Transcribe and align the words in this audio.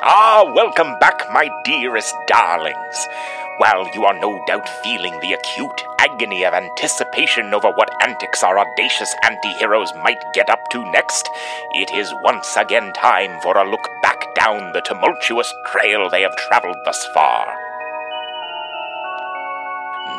Ah, 0.00 0.48
welcome 0.54 0.96
back, 1.00 1.26
my 1.32 1.50
dearest 1.64 2.14
darlings. 2.28 3.08
While 3.56 3.88
you 3.92 4.04
are 4.04 4.16
no 4.20 4.40
doubt 4.46 4.68
feeling 4.84 5.18
the 5.18 5.32
acute 5.32 5.82
agony 5.98 6.44
of 6.44 6.54
anticipation 6.54 7.52
over 7.52 7.72
what 7.72 7.90
antics 8.00 8.44
our 8.44 8.60
audacious 8.60 9.12
anti 9.24 9.48
heroes 9.58 9.92
might 9.96 10.22
get 10.34 10.48
up 10.50 10.60
to 10.70 10.88
next, 10.92 11.28
it 11.74 11.90
is 11.90 12.14
once 12.22 12.56
again 12.56 12.92
time 12.92 13.40
for 13.40 13.58
a 13.58 13.68
look 13.68 13.88
back 14.00 14.32
down 14.36 14.72
the 14.72 14.82
tumultuous 14.82 15.52
trail 15.66 16.08
they 16.08 16.22
have 16.22 16.36
traveled 16.36 16.78
thus 16.84 17.04
far. 17.12 17.67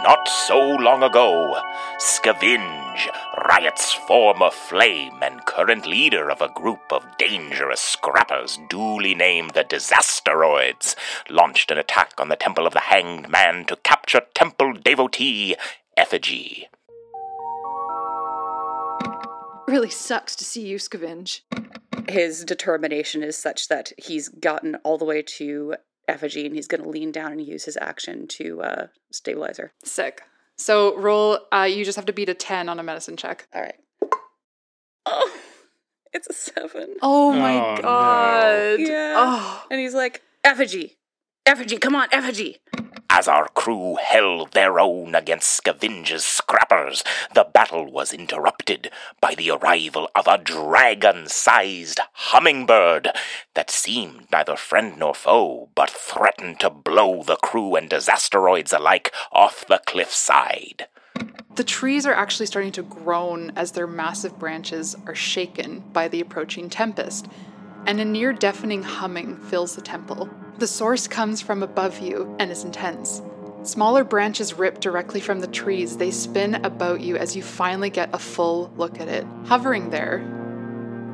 Not 0.10 0.28
so 0.28 0.60
long 0.60 1.04
ago, 1.04 1.62
Scavenge, 2.00 3.12
Riot's 3.48 3.94
former 3.94 4.50
flame 4.50 5.22
and 5.22 5.46
current 5.46 5.86
leader 5.86 6.32
of 6.32 6.42
a 6.42 6.50
group 6.50 6.82
of 6.92 7.06
dangerous 7.20 7.80
scrappers 7.80 8.58
duly 8.72 9.14
named 9.14 9.52
the 9.52 9.64
Disasteroids, 9.64 10.96
launched 11.30 11.70
an 11.70 11.78
attack 11.78 12.14
on 12.18 12.30
the 12.30 12.36
Temple 12.36 12.66
of 12.66 12.74
the 12.74 12.80
Hanged 12.80 13.30
Man 13.30 13.66
to 13.66 13.76
capture 13.76 14.22
temple 14.34 14.74
devotee 14.74 15.56
Effigy. 15.96 16.68
Really 19.68 19.92
sucks 19.92 20.36
to 20.38 20.44
see 20.44 20.66
you, 20.66 20.78
Scavenge. 20.78 21.42
His 22.10 22.44
determination 22.44 23.22
is 23.22 23.38
such 23.38 23.68
that 23.68 23.92
he's 23.96 24.28
gotten 24.28 24.78
all 24.78 24.98
the 24.98 25.06
way 25.06 25.22
to 25.22 25.76
effigy 26.10 26.46
and 26.46 26.56
he's 26.56 26.68
going 26.68 26.84
to 26.84 26.90
lean 26.90 27.12
down 27.12 27.32
and 27.32 27.42
use 27.42 27.66
his 27.66 27.78
action 27.80 28.28
to 28.28 28.62
uh, 28.62 28.88
stabilize 29.12 29.58
her. 29.58 29.72
Sick. 29.84 30.22
So 30.58 30.98
roll. 30.98 31.40
Uh, 31.54 31.68
you 31.70 31.86
just 31.86 31.96
have 31.96 32.06
to 32.08 32.14
beat 32.14 32.28
a 32.30 32.34
ten 32.34 32.68
on 32.68 32.80
a 32.80 32.84
medicine 32.84 33.16
check. 33.16 33.48
All 33.54 33.62
right. 33.62 33.76
Oh, 35.06 35.32
it's 36.14 36.28
a 36.28 36.34
seven. 36.34 36.96
Oh 37.02 37.32
my 37.32 37.56
Oh, 37.56 37.76
no. 37.76 37.82
god. 37.82 38.80
Yeah. 38.80 39.14
Oh. 39.18 39.66
And 39.72 39.80
he's 39.80 39.94
like, 39.94 40.22
effigy, 40.44 40.98
effigy, 41.46 41.78
come 41.78 41.96
on, 41.96 42.08
effigy. 42.12 42.58
As 43.12 43.28
our 43.28 43.48
crew 43.50 43.98
held 44.00 44.52
their 44.52 44.80
own 44.80 45.16
against 45.16 45.50
Scavenge's 45.50 46.24
scrappers, 46.24 47.04
the 47.34 47.44
battle 47.44 47.92
was 47.92 48.14
interrupted 48.14 48.92
by 49.20 49.34
the 49.34 49.50
arrival 49.50 50.10
of 50.16 50.28
a 50.28 50.38
dragon 50.38 51.28
sized 51.28 52.00
hummingbird 52.14 53.10
that 53.56 53.72
seemed 53.72 54.32
neither 54.32 54.56
friend 54.56 55.00
nor 55.00 55.16
foe, 55.16 55.70
but 55.74 55.90
threatened 55.90 56.60
to 56.60 56.70
blow 56.70 57.24
the 57.24 57.38
crew 57.38 57.76
and 57.76 57.90
disasteroids 57.90 58.78
alike 58.78 59.12
off 59.32 59.66
the 59.68 59.82
cliffside. 59.88 60.86
The 61.56 61.64
trees 61.64 62.06
are 62.06 62.14
actually 62.14 62.46
starting 62.46 62.72
to 62.74 62.84
groan 62.84 63.52
as 63.56 63.72
their 63.72 63.88
massive 63.88 64.38
branches 64.38 64.96
are 65.08 65.16
shaken 65.16 65.80
by 65.92 66.08
the 66.08 66.22
approaching 66.22 66.70
tempest, 66.70 67.28
and 67.88 68.00
a 68.00 68.06
near 68.06 68.34
deafening 68.34 68.84
humming 68.84 69.36
fills 69.36 69.76
the 69.76 69.82
temple. 69.82 70.30
The 70.60 70.68
source 70.68 71.08
comes 71.08 71.42
from 71.42 71.64
above 71.64 72.00
you 72.00 72.36
and 72.38 72.52
is 72.52 72.66
intense. 72.66 73.22
Smaller 73.64 74.04
branches 74.04 74.56
rip 74.56 74.82
directly 74.82 75.22
from 75.22 75.40
the 75.40 75.48
trees. 75.48 75.96
They 75.96 76.12
spin 76.12 76.56
about 76.66 77.00
you 77.00 77.16
as 77.16 77.34
you 77.34 77.42
finally 77.42 77.90
get 77.90 78.14
a 78.14 78.20
full 78.20 78.70
look 78.76 79.00
at 79.00 79.08
it. 79.08 79.26
Hovering 79.46 79.90
there, 79.90 80.18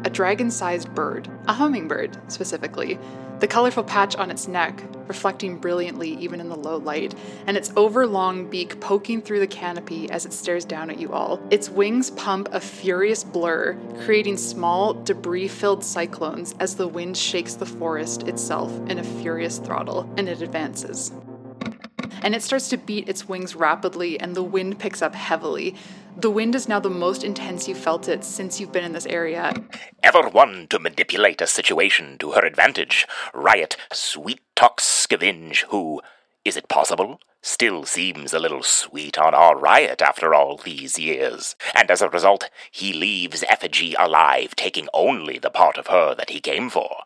a 0.04 0.10
dragon 0.10 0.50
sized 0.50 0.96
bird, 0.96 1.30
a 1.48 1.54
hummingbird 1.54 2.20
specifically, 2.32 2.98
the 3.40 3.48
colorful 3.48 3.84
patch 3.84 4.16
on 4.16 4.32
its 4.32 4.48
neck 4.48 4.84
reflecting 5.08 5.58
brilliantly 5.58 6.16
even 6.16 6.40
in 6.40 6.50
the 6.50 6.56
low 6.56 6.78
light, 6.78 7.14
and 7.48 7.58
its 7.58 7.72
overlong 7.76 8.50
beak 8.50 8.80
poking 8.80 9.22
through 9.22 9.40
the 9.40 9.48
canopy 9.48 10.10
as 10.10 10.26
it 10.26 10.34
stares 10.34 10.66
down 10.66 10.90
at 10.90 11.00
you 11.00 11.12
all. 11.14 11.40
Its 11.50 11.70
wings 11.70 12.12
pump 12.12 12.50
a 12.52 12.60
furious 12.60 13.24
blur, 13.24 13.78
creating 14.04 14.38
small, 14.38 14.94
debris 14.94 15.48
filled 15.48 15.84
cyclones 15.84 16.56
as 16.60 16.76
the 16.76 16.88
wind 16.88 17.18
shakes 17.18 17.56
the 17.56 17.66
forest 17.66 18.24
itself 18.24 18.72
in 18.90 19.00
a 19.00 19.04
furious 19.04 19.60
throttle, 19.60 20.10
and 20.18 20.28
it 20.30 20.42
advances 20.42 21.12
and 22.22 22.34
it 22.34 22.42
starts 22.42 22.70
to 22.70 22.78
beat 22.78 23.08
its 23.08 23.30
wings 23.30 23.56
rapidly, 23.56 24.20
and 24.20 24.36
the 24.36 24.42
wind 24.42 24.80
picks 24.80 25.04
up 25.04 25.14
heavily. 25.14 25.76
The 26.18 26.30
wind 26.30 26.56
is 26.56 26.70
now 26.70 26.80
the 26.80 26.90
most 26.90 27.24
intense 27.24 27.68
you've 27.68 27.78
felt 27.78 28.08
it 28.08 28.24
since 28.24 28.60
you've 28.60 28.72
been 28.72 28.86
in 28.86 28.94
this 28.94 29.06
area. 29.06 29.54
Ever 30.02 30.30
one 30.30 30.68
to 30.70 30.80
manipulate 30.80 31.42
a 31.42 31.48
situation 31.48 32.18
to 32.20 32.32
her 32.32 32.46
advantage, 32.46 33.06
Riot 33.34 33.76
sweet 33.92 34.40
talks 34.56 34.86
Scavenge, 34.86 35.66
who, 35.70 36.02
is 36.46 36.56
it 36.56 36.70
possible, 36.70 37.20
still 37.42 37.84
seems 37.84 38.34
a 38.34 38.40
little 38.40 38.64
sweet 38.64 39.18
on 39.18 39.34
our 39.34 39.58
Riot 39.58 40.02
after 40.02 40.34
all 40.34 40.58
these 40.58 40.98
years. 40.98 41.56
And 41.74 41.92
as 41.92 42.02
a 42.02 42.10
result, 42.10 42.50
he 42.72 42.94
leaves 42.94 43.44
Effigy 43.50 43.94
alive, 44.00 44.56
taking 44.56 44.88
only 44.94 45.38
the 45.38 45.50
part 45.50 45.78
of 45.78 45.88
her 45.88 46.16
that 46.16 46.30
he 46.30 46.40
came 46.40 46.70
for. 46.70 47.04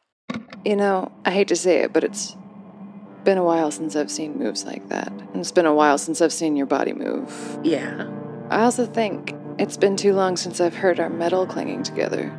You 0.64 0.76
know, 0.76 1.12
I 1.26 1.32
hate 1.32 1.48
to 1.48 1.56
say 1.56 1.80
it, 1.80 1.94
but 1.94 2.04
it's 2.04 2.36
been 3.24 3.40
a 3.40 3.44
while 3.44 3.72
since 3.72 3.96
I've 3.96 4.12
seen 4.12 4.38
moves 4.38 4.66
like 4.66 4.88
that. 4.90 5.08
And 5.12 5.38
it's 5.38 5.52
been 5.52 5.66
a 5.66 5.74
while 5.74 5.98
since 5.98 6.22
I've 6.22 6.34
seen 6.34 6.56
your 6.56 6.68
body 6.68 6.94
move. 6.94 7.60
Yeah. 7.64 8.08
I 8.50 8.62
also 8.64 8.86
think 8.86 9.36
it's 9.58 9.78
been 9.78 9.96
too 9.98 10.14
long 10.14 10.38
since 10.38 10.60
I've 10.60 10.76
heard 10.76 11.00
our 11.00 11.10
metal 11.10 11.46
clanging 11.46 11.84
together. 11.84 12.32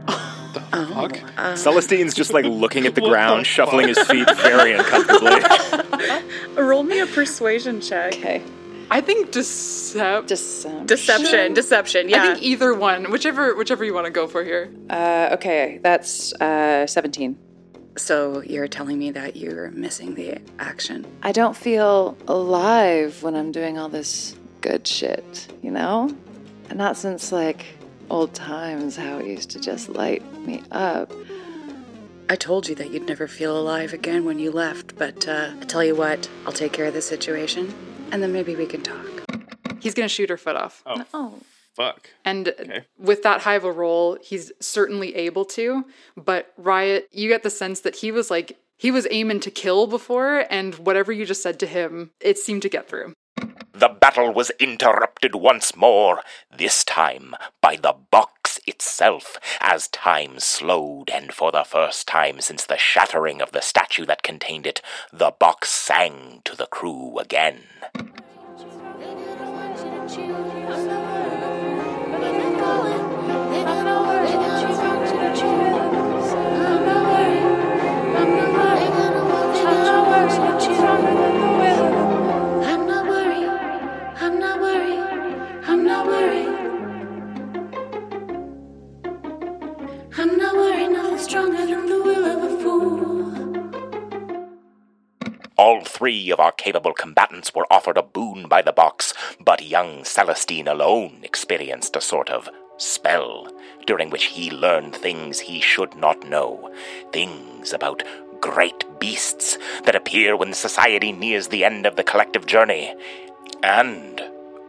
The 0.52 0.60
Fuck. 0.60 1.56
Celestine's 1.56 2.14
just 2.14 2.32
like 2.32 2.44
looking 2.44 2.86
at 2.86 2.94
the 2.94 3.00
ground, 3.08 3.40
the 3.40 3.44
shuffling 3.44 3.88
his 3.88 3.98
feet 4.08 4.28
very 4.38 4.72
uncomfortably. 4.72 5.32
Roll 6.62 6.82
me 6.82 6.98
a 7.00 7.06
persuasion 7.06 7.80
check. 7.80 8.14
Okay. 8.14 8.42
I 8.92 9.00
think 9.00 9.30
decep- 9.30 10.26
Deception. 10.26 10.86
Deception, 10.86 11.54
deception, 11.54 12.08
yeah. 12.08 12.22
I 12.22 12.26
think 12.34 12.42
either 12.42 12.74
one, 12.74 13.12
whichever 13.12 13.54
whichever 13.54 13.84
you 13.84 13.94
want 13.94 14.06
to 14.06 14.10
go 14.10 14.26
for 14.26 14.42
here. 14.42 14.68
Uh, 14.88 15.28
okay, 15.34 15.78
that's 15.80 16.32
uh, 16.40 16.88
17. 16.88 17.38
so 17.96 18.42
you're 18.42 18.66
telling 18.66 18.98
me 18.98 19.12
that 19.12 19.36
you're 19.36 19.70
missing 19.70 20.16
the 20.16 20.38
action. 20.58 21.06
I 21.22 21.30
don't 21.30 21.56
feel 21.56 22.16
alive 22.26 23.22
when 23.22 23.36
I'm 23.36 23.52
doing 23.52 23.78
all 23.78 23.88
this 23.88 24.34
good 24.60 24.86
shit, 24.86 25.48
you 25.62 25.70
know? 25.70 26.14
And 26.68 26.78
not 26.78 26.96
since 26.96 27.32
like 27.32 27.64
old 28.10 28.34
times 28.34 28.96
how 28.96 29.18
it 29.18 29.26
used 29.26 29.50
to 29.50 29.60
just 29.60 29.88
light 29.88 30.22
me 30.40 30.62
up. 30.70 31.12
I 32.28 32.36
told 32.36 32.68
you 32.68 32.74
that 32.76 32.90
you'd 32.90 33.08
never 33.08 33.26
feel 33.26 33.58
alive 33.58 33.92
again 33.92 34.24
when 34.24 34.38
you 34.38 34.52
left, 34.52 34.96
but 34.96 35.26
uh, 35.26 35.50
I 35.60 35.64
tell 35.64 35.82
you 35.82 35.96
what, 35.96 36.28
I'll 36.46 36.52
take 36.52 36.72
care 36.72 36.86
of 36.86 36.94
the 36.94 37.02
situation, 37.02 37.74
and 38.12 38.22
then 38.22 38.32
maybe 38.32 38.54
we 38.54 38.66
can 38.66 38.82
talk. 38.82 39.06
He's 39.80 39.94
gonna 39.94 40.08
shoot 40.08 40.30
her 40.30 40.36
foot 40.36 40.56
off. 40.56 40.82
Oh. 40.86 41.40
Fuck. 41.76 42.10
And 42.24 42.84
with 42.98 43.22
that 43.22 43.40
high 43.40 43.54
of 43.54 43.64
a 43.64 43.72
roll, 43.72 44.18
he's 44.22 44.52
certainly 44.60 45.14
able 45.14 45.44
to. 45.46 45.84
But 46.16 46.52
Riot, 46.56 47.08
you 47.12 47.28
get 47.28 47.42
the 47.42 47.50
sense 47.50 47.80
that 47.80 47.96
he 47.96 48.12
was 48.12 48.30
like, 48.30 48.58
he 48.76 48.90
was 48.90 49.06
aiming 49.10 49.40
to 49.40 49.50
kill 49.50 49.86
before, 49.86 50.46
and 50.50 50.74
whatever 50.74 51.12
you 51.12 51.24
just 51.24 51.42
said 51.42 51.58
to 51.60 51.66
him, 51.66 52.10
it 52.20 52.38
seemed 52.38 52.62
to 52.62 52.68
get 52.68 52.88
through. 52.88 53.14
The 53.80 53.88
battle 53.88 54.30
was 54.30 54.52
interrupted 54.60 55.34
once 55.34 55.74
more, 55.74 56.22
this 56.54 56.84
time 56.84 57.34
by 57.62 57.76
the 57.76 57.94
box 58.10 58.60
itself, 58.66 59.38
as 59.58 59.88
time 59.88 60.38
slowed, 60.38 61.08
and 61.08 61.32
for 61.32 61.50
the 61.50 61.64
first 61.64 62.06
time 62.06 62.42
since 62.42 62.66
the 62.66 62.76
shattering 62.76 63.40
of 63.40 63.52
the 63.52 63.62
statue 63.62 64.04
that 64.04 64.22
contained 64.22 64.66
it, 64.66 64.82
the 65.10 65.30
box 65.30 65.70
sang 65.70 66.42
to 66.44 66.54
the 66.54 66.66
crew 66.66 67.18
again. 67.18 67.62
I'm 90.20 90.36
not 90.36 90.54
worried. 90.54 90.90
Nothing 90.90 91.18
stronger 91.18 91.64
than 91.64 91.86
the 91.86 92.02
will 92.02 92.24
of 92.26 92.42
a 92.44 92.62
fool. 92.62 93.00
All 95.56 95.82
three 95.82 96.30
of 96.30 96.38
our 96.38 96.52
capable 96.52 96.92
combatants 96.92 97.54
were 97.54 97.66
offered 97.70 97.96
a 97.96 98.02
boon 98.02 98.46
by 98.46 98.60
the 98.60 98.72
box, 98.72 99.14
but 99.42 99.64
young 99.64 100.04
Celestine 100.04 100.68
alone 100.68 101.20
experienced 101.22 101.96
a 101.96 102.02
sort 102.02 102.28
of 102.28 102.50
spell, 102.76 103.48
during 103.86 104.10
which 104.10 104.24
he 104.24 104.50
learned 104.50 104.94
things 104.94 105.40
he 105.40 105.58
should 105.58 105.94
not 105.94 106.28
know. 106.28 106.70
Things 107.14 107.72
about 107.72 108.02
great 108.42 108.84
beasts 109.00 109.56
that 109.86 109.96
appear 109.96 110.36
when 110.36 110.52
society 110.52 111.12
nears 111.12 111.48
the 111.48 111.64
end 111.64 111.86
of 111.86 111.96
the 111.96 112.04
collective 112.04 112.44
journey. 112.44 112.94
And 113.62 114.20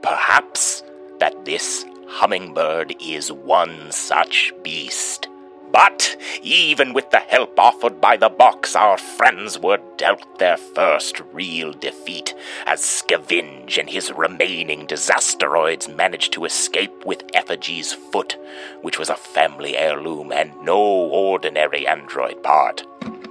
perhaps 0.02 0.82
that 1.20 1.44
this 1.44 1.84
hummingbird 2.08 2.96
is 3.02 3.34
one 3.34 3.92
such 3.92 4.54
beast. 4.64 5.28
But 5.72 6.18
even 6.42 6.94
with 6.94 7.12
the 7.12 7.20
help 7.20 7.58
offered 7.60 8.02
by 8.02 8.18
the 8.18 8.30
box, 8.30 8.76
our 8.76 8.98
friends 8.98 9.58
were 9.58 9.80
dealt 9.98 10.40
their 10.40 10.58
first 10.58 11.22
real 11.32 11.72
defeat, 11.72 12.34
as 12.66 12.82
Scavenge 12.82 13.78
and 13.78 13.90
his 13.90 14.12
remaining 14.12 14.88
disasteroids 14.88 15.94
managed 15.94 16.34
to 16.34 16.46
escape 16.46 17.06
with 17.06 17.24
Effigy's 17.34 17.94
foot, 17.94 18.38
which 18.82 19.00
was 19.00 19.10
a 19.10 19.16
family 19.16 19.78
heirloom 19.78 20.32
and 20.32 20.52
no 20.62 20.78
ordinary 20.78 21.88
android 21.88 22.44
part. 22.44 22.86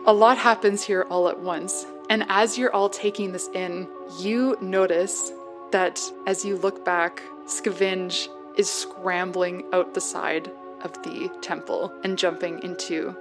A 0.06 0.12
lot 0.12 0.38
happens 0.38 0.82
here 0.82 1.06
all 1.10 1.28
at 1.28 1.40
once. 1.40 1.84
And 2.08 2.24
as 2.28 2.58
you're 2.58 2.74
all 2.74 2.88
taking 2.88 3.32
this 3.32 3.48
in, 3.54 3.86
you 4.18 4.56
notice 4.60 5.32
that 5.70 6.00
as 6.26 6.44
you 6.44 6.56
look 6.56 6.84
back, 6.84 7.22
Scavenge 7.46 8.28
is 8.56 8.68
scrambling 8.68 9.64
out 9.72 9.94
the 9.94 10.00
side 10.00 10.50
of 10.82 10.92
the 11.02 11.30
temple 11.40 11.92
and 12.04 12.18
jumping 12.18 12.62
into 12.62 13.16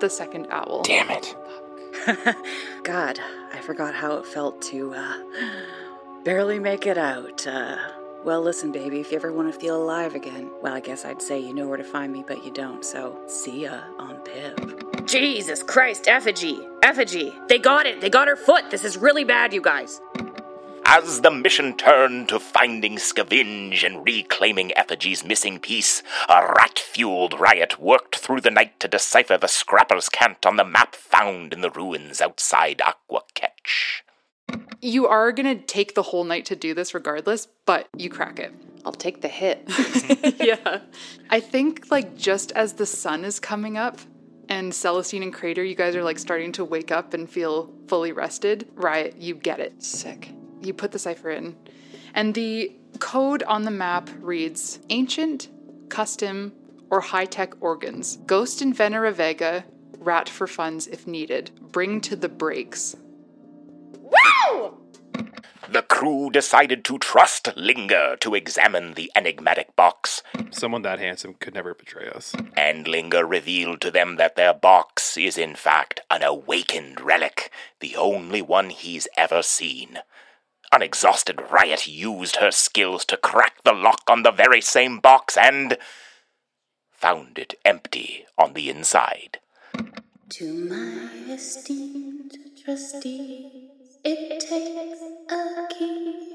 the 0.00 0.10
second 0.10 0.46
owl. 0.50 0.82
Damn 0.82 1.10
it. 1.10 1.36
God, 2.82 3.20
I 3.52 3.60
forgot 3.60 3.94
how 3.94 4.16
it 4.16 4.26
felt 4.26 4.60
to 4.62 4.94
uh, 4.94 5.14
barely 6.24 6.58
make 6.58 6.86
it 6.86 6.98
out. 6.98 7.46
Uh, 7.46 7.76
well, 8.24 8.40
listen, 8.40 8.72
baby, 8.72 9.00
if 9.00 9.10
you 9.10 9.16
ever 9.16 9.32
want 9.32 9.52
to 9.52 9.58
feel 9.58 9.76
alive 9.76 10.14
again, 10.14 10.50
well, 10.62 10.72
I 10.72 10.80
guess 10.80 11.04
I'd 11.04 11.20
say 11.20 11.38
you 11.38 11.52
know 11.52 11.68
where 11.68 11.76
to 11.76 11.84
find 11.84 12.12
me, 12.12 12.24
but 12.26 12.44
you 12.44 12.50
don't, 12.50 12.84
so 12.84 13.20
see 13.26 13.64
ya 13.64 13.80
on 13.98 14.16
Pip. 14.20 15.06
Jesus 15.06 15.62
Christ, 15.62 16.08
Effigy! 16.08 16.58
Effigy! 16.82 17.34
They 17.48 17.58
got 17.58 17.86
it! 17.86 18.00
They 18.00 18.08
got 18.08 18.28
her 18.28 18.36
foot! 18.36 18.70
This 18.70 18.84
is 18.84 18.96
really 18.96 19.24
bad, 19.24 19.52
you 19.52 19.60
guys! 19.60 20.00
As 20.86 21.22
the 21.22 21.30
mission 21.30 21.76
turned 21.76 22.28
to 22.28 22.38
finding 22.38 22.96
Scavenge 22.96 23.84
and 23.84 24.04
reclaiming 24.04 24.76
Effigy's 24.76 25.24
missing 25.24 25.58
piece, 25.58 26.02
a 26.28 26.42
rat 26.42 26.78
fueled 26.78 27.40
riot 27.40 27.80
worked 27.80 28.16
through 28.16 28.42
the 28.42 28.50
night 28.50 28.78
to 28.80 28.88
decipher 28.88 29.38
the 29.38 29.48
scrapper's 29.48 30.08
cant 30.08 30.44
on 30.44 30.56
the 30.56 30.64
map 30.64 30.94
found 30.94 31.52
in 31.52 31.62
the 31.62 31.70
ruins 31.70 32.20
outside 32.20 32.80
Aqua 32.82 33.22
Ketch. 33.34 34.04
You 34.80 35.06
are 35.06 35.32
going 35.32 35.58
to 35.58 35.64
take 35.64 35.94
the 35.94 36.02
whole 36.02 36.24
night 36.24 36.44
to 36.46 36.56
do 36.56 36.74
this 36.74 36.94
regardless, 36.94 37.48
but 37.64 37.88
you 37.96 38.10
crack 38.10 38.38
it. 38.38 38.52
I'll 38.84 38.92
take 38.92 39.22
the 39.22 39.28
hit. 39.28 39.64
yeah. 40.38 40.80
I 41.30 41.40
think, 41.40 41.90
like, 41.90 42.14
just 42.16 42.52
as 42.52 42.74
the 42.74 42.86
sun 42.86 43.24
is 43.24 43.40
coming 43.40 43.78
up 43.78 43.98
and 44.50 44.72
Celestine 44.74 45.22
and 45.22 45.32
Crater, 45.32 45.64
you 45.64 45.74
guys 45.74 45.96
are, 45.96 46.04
like, 46.04 46.18
starting 46.18 46.52
to 46.52 46.64
wake 46.64 46.92
up 46.92 47.14
and 47.14 47.28
feel 47.28 47.72
fully 47.88 48.12
rested, 48.12 48.68
Riot, 48.74 49.16
you 49.16 49.34
get 49.34 49.58
it. 49.58 49.82
Sick. 49.82 50.34
You 50.64 50.74
put 50.74 50.92
the 50.92 50.98
cipher 50.98 51.30
in. 51.30 51.56
And 52.14 52.34
the 52.34 52.72
code 53.00 53.42
on 53.44 53.62
the 53.62 53.70
map 53.70 54.08
reads 54.20 54.78
Ancient, 54.90 55.48
Custom, 55.88 56.52
or 56.90 57.00
High 57.00 57.26
Tech 57.26 57.54
Organs. 57.60 58.16
Ghost 58.26 58.62
in 58.62 58.72
Venera 58.72 59.12
Vega, 59.12 59.64
Rat 59.98 60.28
for 60.28 60.46
funds 60.46 60.86
if 60.86 61.06
needed. 61.06 61.50
Bring 61.72 62.00
to 62.02 62.16
the 62.16 62.28
breaks. 62.28 62.96
The 65.68 65.82
crew 65.82 66.30
decided 66.30 66.84
to 66.84 66.98
trust 66.98 67.48
Linger 67.56 68.16
to 68.20 68.34
examine 68.34 68.94
the 68.94 69.10
enigmatic 69.16 69.74
box, 69.74 70.22
Someone 70.50 70.82
that 70.82 71.00
handsome 71.00 71.34
could 71.34 71.54
never 71.54 71.74
betray 71.74 72.08
us. 72.08 72.32
and 72.56 72.86
Linger 72.86 73.26
revealed 73.26 73.80
to 73.80 73.90
them 73.90 74.14
that 74.16 74.36
their 74.36 74.54
box 74.54 75.16
is 75.16 75.36
in 75.36 75.56
fact 75.56 76.00
an 76.10 76.22
awakened 76.22 77.00
relic, 77.00 77.50
the 77.80 77.96
only 77.96 78.40
one 78.40 78.70
he's 78.70 79.08
ever 79.16 79.42
seen. 79.42 79.98
Unexhausted 80.74 81.40
Riot 81.52 81.86
used 81.86 82.36
her 82.36 82.50
skills 82.50 83.04
to 83.04 83.16
crack 83.16 83.62
the 83.62 83.72
lock 83.72 84.02
on 84.08 84.24
the 84.24 84.32
very 84.32 84.60
same 84.60 84.98
box 84.98 85.36
and 85.36 85.78
found 86.90 87.38
it 87.38 87.54
empty 87.64 88.26
on 88.36 88.54
the 88.54 88.68
inside. 88.68 89.38
To 90.30 90.52
my 90.68 91.32
esteemed 91.32 92.36
trustees, 92.64 93.70
it 94.04 94.40
takes 94.40 95.00
a 95.30 95.68
key. 95.78 96.34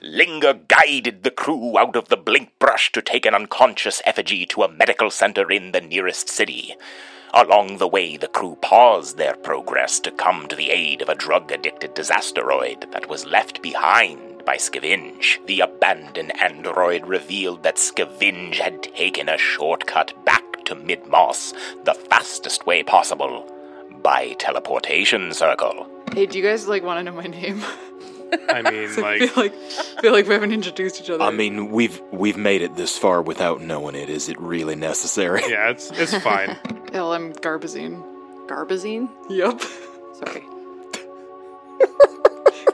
Linger 0.00 0.54
guided 0.68 1.24
the 1.24 1.32
crew 1.32 1.76
out 1.76 1.96
of 1.96 2.08
the 2.08 2.16
blink 2.16 2.52
brush 2.60 2.92
to 2.92 3.02
take 3.02 3.26
an 3.26 3.34
unconscious 3.34 4.00
effigy 4.04 4.46
to 4.46 4.62
a 4.62 4.70
medical 4.70 5.10
center 5.10 5.50
in 5.50 5.72
the 5.72 5.80
nearest 5.80 6.28
city. 6.28 6.76
Along 7.36 7.78
the 7.78 7.88
way, 7.88 8.16
the 8.16 8.28
crew 8.28 8.56
paused 8.62 9.16
their 9.16 9.34
progress 9.34 9.98
to 10.00 10.12
come 10.12 10.46
to 10.46 10.54
the 10.54 10.70
aid 10.70 11.02
of 11.02 11.08
a 11.08 11.16
drug 11.16 11.50
addicted 11.50 11.92
disasteroid 11.92 12.92
that 12.92 13.08
was 13.08 13.26
left 13.26 13.60
behind 13.60 14.44
by 14.44 14.56
Scavenge. 14.56 15.44
The 15.46 15.58
abandoned 15.58 16.32
android 16.40 17.04
revealed 17.08 17.64
that 17.64 17.74
Scavenge 17.74 18.60
had 18.60 18.84
taken 18.84 19.28
a 19.28 19.36
shortcut 19.36 20.14
back 20.24 20.64
to 20.66 20.76
Mid 20.76 21.08
Moss 21.08 21.52
the 21.82 21.94
fastest 21.94 22.66
way 22.66 22.84
possible 22.84 23.52
by 24.00 24.34
teleportation 24.38 25.34
circle. 25.34 25.88
Hey, 26.12 26.26
do 26.26 26.38
you 26.38 26.44
guys, 26.44 26.68
like, 26.68 26.84
want 26.84 27.00
to 27.00 27.02
know 27.02 27.16
my 27.16 27.26
name? 27.26 27.64
I 28.48 28.62
mean, 28.70 28.90
I 28.90 29.00
like, 29.00 29.18
feel 29.20 29.32
like, 29.36 29.54
feel 30.00 30.12
like 30.12 30.26
we 30.26 30.34
haven't 30.34 30.52
introduced 30.52 31.00
each 31.00 31.10
other. 31.10 31.22
I 31.24 31.30
mean, 31.30 31.70
we've 31.70 32.00
we've 32.12 32.36
made 32.36 32.62
it 32.62 32.76
this 32.76 32.96
far 32.98 33.22
without 33.22 33.60
knowing 33.60 33.94
it. 33.94 34.08
Is 34.08 34.28
it 34.28 34.40
really 34.40 34.76
necessary? 34.76 35.42
yeah, 35.48 35.70
it's 35.70 35.90
it's 35.92 36.16
fine. 36.18 36.56
Hell, 36.92 37.12
I'm 37.12 37.32
Garbazine. 37.32 38.02
Garbazine? 38.46 39.08
Yep. 39.30 39.60
Sorry. 40.14 40.40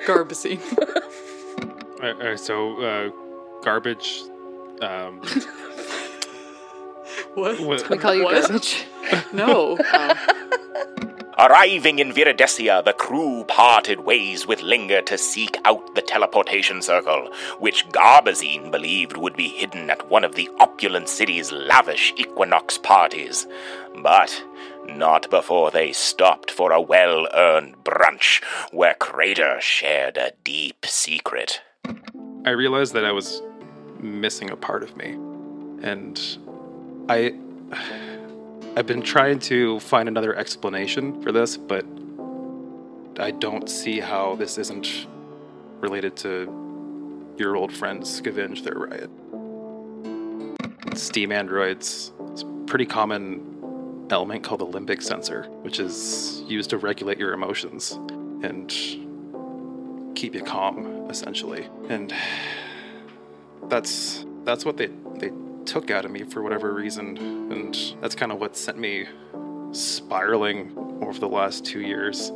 Garbazine. 0.07 0.61
Uh, 2.03 2.07
uh, 2.07 2.37
so, 2.37 2.81
uh, 2.83 3.11
garbage. 3.62 4.23
Um, 4.81 5.21
what? 7.35 7.61
what, 7.61 7.91
We 7.91 7.99
call 7.99 8.15
you 8.15 8.25
What? 8.25 8.43
garbage. 8.49 8.87
No. 9.33 9.77
Arriving 11.40 12.00
in 12.00 12.12
Viridesia, 12.12 12.84
the 12.84 12.92
crew 12.92 13.44
parted 13.48 14.00
ways 14.00 14.46
with 14.46 14.60
Linger 14.60 15.00
to 15.00 15.16
seek 15.16 15.56
out 15.64 15.94
the 15.94 16.02
teleportation 16.02 16.82
circle, 16.82 17.32
which 17.58 17.88
Garbazine 17.88 18.70
believed 18.70 19.16
would 19.16 19.34
be 19.37 19.48
hidden 19.48 19.88
at 19.88 20.10
one 20.10 20.22
of 20.22 20.34
the 20.34 20.50
opulent 20.60 21.08
city's 21.08 21.50
lavish 21.50 22.12
equinox 22.19 22.76
parties. 22.76 23.46
But 24.02 24.44
not 24.87 25.31
before 25.31 25.70
they 25.70 25.92
stopped 25.94 26.50
for 26.50 26.72
a 26.72 26.81
well 26.82 27.26
earned 27.32 27.84
brunch 27.84 28.44
where 28.70 28.92
Crater 28.92 29.62
shared 29.62 30.19
a 30.19 30.32
deep 30.44 30.84
secret. 30.84 31.62
I 32.44 32.50
realized 32.50 32.92
that 32.92 33.06
I 33.06 33.12
was 33.12 33.40
missing 33.98 34.50
a 34.50 34.56
part 34.56 34.82
of 34.82 34.94
me, 34.94 35.12
and 35.82 36.20
I 37.08 37.32
I've 38.76 38.87
been 38.87 39.02
trying 39.02 39.40
to 39.40 39.81
find 39.81 40.08
another 40.08 40.34
explanation 40.37 41.20
for 41.22 41.32
this, 41.32 41.56
but 41.56 41.84
I 43.19 43.32
don't 43.32 43.69
see 43.69 43.99
how 43.99 44.37
this 44.37 44.58
isn't 44.58 45.06
related 45.81 46.17
to 46.19 47.34
your 47.37 47.56
old 47.56 47.72
friend 47.72 48.02
Scavenge 48.02 48.62
there 48.62 48.75
riot. 48.75 49.11
Steam 50.96 51.32
androids, 51.32 52.12
it's 52.31 52.43
a 52.43 52.46
pretty 52.67 52.87
common 52.87 54.06
element 54.11 54.44
called 54.44 54.61
the 54.61 54.67
limbic 54.67 55.02
sensor, 55.02 55.44
which 55.62 55.81
is 55.81 56.42
used 56.47 56.71
to 56.71 56.78
regulate 56.78 57.18
your 57.18 57.33
emotions 57.33 57.92
and 58.42 58.71
keep 60.14 60.33
you 60.35 60.42
calm, 60.45 61.11
essentially. 61.11 61.68
And 61.88 62.14
that's 63.68 64.25
that's 64.45 64.64
what 64.64 64.76
they 64.76 64.90
they 65.16 65.30
took 65.67 65.90
out 65.90 66.05
of 66.05 66.11
me 66.11 66.25
for 66.25 66.43
whatever 66.43 66.73
reason, 66.73 67.17
and 67.52 67.76
that's 68.00 68.14
kind 68.14 68.33
of 68.33 68.40
what 68.40 68.57
sent 68.57 68.79
me 68.79 69.07
spiraling 69.73 70.76
over 71.02 71.19
the 71.19 71.29
last 71.29 71.64
two 71.64 71.81
years. 71.81 72.33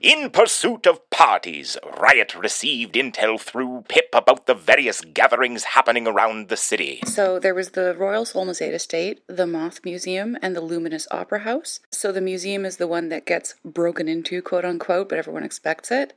In 0.00 0.30
pursuit 0.30 0.86
of 0.86 1.10
parties, 1.10 1.76
Riot 1.98 2.36
received 2.36 2.94
intel 2.94 3.40
through 3.40 3.84
Pip 3.88 4.08
about 4.12 4.46
the 4.46 4.54
various 4.54 5.00
gatherings 5.00 5.64
happening 5.64 6.06
around 6.06 6.48
the 6.48 6.56
city. 6.56 7.00
So 7.04 7.40
there 7.40 7.54
was 7.54 7.70
the 7.70 7.96
Royal 7.96 8.24
Solmazade 8.24 8.74
Estate, 8.74 9.22
the 9.26 9.46
Moth 9.46 9.80
Museum, 9.84 10.38
and 10.40 10.54
the 10.54 10.60
Luminous 10.60 11.08
Opera 11.10 11.40
House. 11.40 11.80
So 11.90 12.12
the 12.12 12.20
museum 12.20 12.64
is 12.64 12.76
the 12.76 12.86
one 12.86 13.08
that 13.08 13.26
gets 13.26 13.56
broken 13.64 14.06
into, 14.06 14.40
quote 14.40 14.64
unquote, 14.64 15.08
but 15.08 15.18
everyone 15.18 15.42
expects 15.42 15.90
it. 15.90 16.14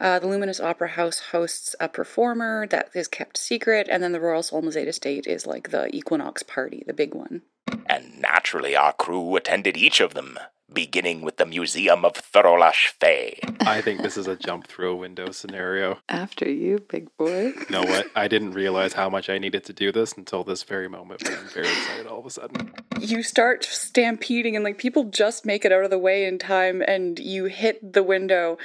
Uh, 0.00 0.18
the 0.18 0.26
Luminous 0.26 0.60
Opera 0.60 0.88
House 0.88 1.20
hosts 1.30 1.76
a 1.78 1.86
performer 1.86 2.66
that 2.68 2.88
is 2.94 3.06
kept 3.06 3.36
secret, 3.36 3.86
and 3.90 4.02
then 4.02 4.12
the 4.12 4.20
Royal 4.20 4.42
Solmazade 4.42 4.86
Estate 4.86 5.26
is 5.26 5.46
like 5.46 5.70
the 5.70 5.94
Equinox 5.94 6.42
party, 6.42 6.82
the 6.86 6.94
big 6.94 7.14
one. 7.14 7.42
And 7.84 8.18
naturally, 8.18 8.74
our 8.74 8.94
crew 8.94 9.36
attended 9.36 9.76
each 9.76 10.00
of 10.00 10.14
them, 10.14 10.38
beginning 10.72 11.20
with 11.20 11.36
the 11.36 11.44
Museum 11.44 12.06
of 12.06 12.14
Thorolash 12.14 12.92
Fay. 12.98 13.40
I 13.60 13.82
think 13.82 14.00
this 14.00 14.16
is 14.16 14.26
a 14.26 14.36
jump 14.36 14.68
through 14.68 14.92
a 14.92 14.96
window 14.96 15.32
scenario. 15.32 15.98
After 16.08 16.48
you, 16.48 16.78
big 16.78 17.14
boy. 17.18 17.48
You 17.48 17.66
know 17.68 17.82
what? 17.82 18.06
I 18.16 18.26
didn't 18.26 18.52
realize 18.52 18.94
how 18.94 19.10
much 19.10 19.28
I 19.28 19.36
needed 19.36 19.64
to 19.64 19.74
do 19.74 19.92
this 19.92 20.14
until 20.14 20.44
this 20.44 20.62
very 20.62 20.88
moment, 20.88 21.22
but 21.24 21.36
I'm 21.36 21.48
very 21.48 21.68
excited 21.68 22.06
all 22.06 22.20
of 22.20 22.26
a 22.26 22.30
sudden. 22.30 22.72
You 22.98 23.22
start 23.22 23.64
stampeding, 23.64 24.56
and 24.56 24.64
like 24.64 24.78
people 24.78 25.04
just 25.04 25.44
make 25.44 25.66
it 25.66 25.72
out 25.72 25.84
of 25.84 25.90
the 25.90 25.98
way 25.98 26.24
in 26.24 26.38
time, 26.38 26.82
and 26.88 27.18
you 27.18 27.44
hit 27.44 27.92
the 27.92 28.02
window. 28.02 28.56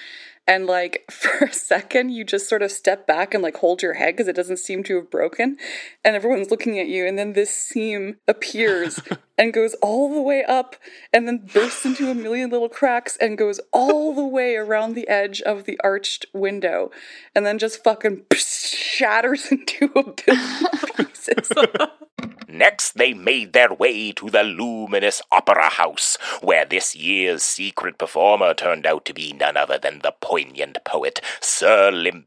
And 0.47 0.67
like 0.67 1.05
for 1.11 1.45
a 1.45 1.53
second, 1.53 2.09
you 2.09 2.23
just 2.23 2.47
sort 2.49 2.61
of 2.61 2.71
step 2.71 3.07
back 3.07 3.33
and 3.33 3.43
like 3.43 3.57
hold 3.57 3.81
your 3.81 3.93
head 3.93 4.15
because 4.15 4.27
it 4.27 4.35
doesn't 4.35 4.57
seem 4.57 4.83
to 4.83 4.95
have 4.97 5.09
broken. 5.09 5.57
And 6.03 6.15
everyone's 6.15 6.51
looking 6.51 6.79
at 6.79 6.87
you. 6.87 7.05
And 7.05 7.17
then 7.17 7.33
this 7.33 7.53
seam 7.53 8.17
appears 8.27 8.99
and 9.37 9.53
goes 9.53 9.73
all 9.75 10.13
the 10.13 10.21
way 10.21 10.43
up 10.43 10.75
and 11.11 11.27
then 11.27 11.49
bursts 11.53 11.85
into 11.85 12.09
a 12.09 12.15
million 12.15 12.49
little 12.49 12.69
cracks 12.69 13.17
and 13.17 13.37
goes 13.37 13.59
all 13.73 14.13
the 14.13 14.25
way 14.25 14.55
around 14.55 14.93
the 14.93 15.07
edge 15.07 15.41
of 15.41 15.65
the 15.65 15.79
arched 15.83 16.25
window. 16.33 16.91
And 17.33 17.45
then 17.45 17.57
just 17.57 17.83
fucking 17.83 18.23
shatters 18.69 19.47
into 19.51 19.85
a 19.95 20.03
billion 20.03 20.71
pieces. 20.97 21.51
Next, 22.47 22.93
they 22.93 23.13
made 23.13 23.51
their 23.51 23.73
way 23.73 24.13
to 24.13 24.29
the 24.29 24.43
luminous 24.43 25.21
Opera 25.31 25.71
House, 25.71 26.17
where 26.41 26.63
this 26.63 26.95
year's 26.95 27.43
secret 27.43 27.97
performer 27.97 28.53
turned 28.53 28.85
out 28.85 29.03
to 29.05 29.13
be 29.13 29.33
none 29.33 29.57
other 29.57 29.77
than 29.77 29.99
the 29.99 30.13
poignant 30.21 30.77
poet 30.85 31.19
Sir 31.41 31.91
Limp 31.91 32.25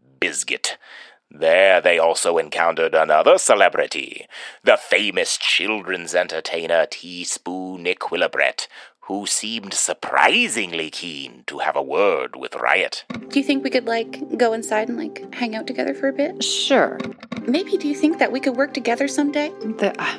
There 1.30 1.80
they 1.80 1.98
also 1.98 2.36
encountered 2.36 2.94
another 2.94 3.38
celebrity, 3.38 4.26
the 4.62 4.76
famous 4.76 5.38
children's 5.38 6.14
entertainer 6.14 6.84
Teaspoon 6.84 7.84
Equilibret, 7.84 8.66
who 9.08 9.26
seemed 9.26 9.74
surprisingly 9.74 10.90
keen 10.90 11.42
to 11.46 11.58
have 11.58 11.74
a 11.74 11.82
word 11.82 12.36
with 12.36 12.54
Riot. 12.54 13.04
Do 13.28 13.38
you 13.38 13.44
think 13.44 13.64
we 13.64 13.70
could, 13.70 13.86
like, 13.86 14.38
go 14.38 14.52
inside 14.52 14.88
and, 14.88 14.98
like, 14.98 15.34
hang 15.34 15.56
out 15.56 15.66
together 15.66 15.94
for 15.94 16.08
a 16.08 16.12
bit? 16.12 16.44
Sure. 16.44 16.98
Maybe 17.46 17.76
do 17.78 17.88
you 17.88 17.94
think 17.94 18.18
that 18.18 18.30
we 18.30 18.38
could 18.38 18.56
work 18.56 18.74
together 18.74 19.08
someday? 19.08 19.48
The, 19.78 19.94
uh, 19.98 20.18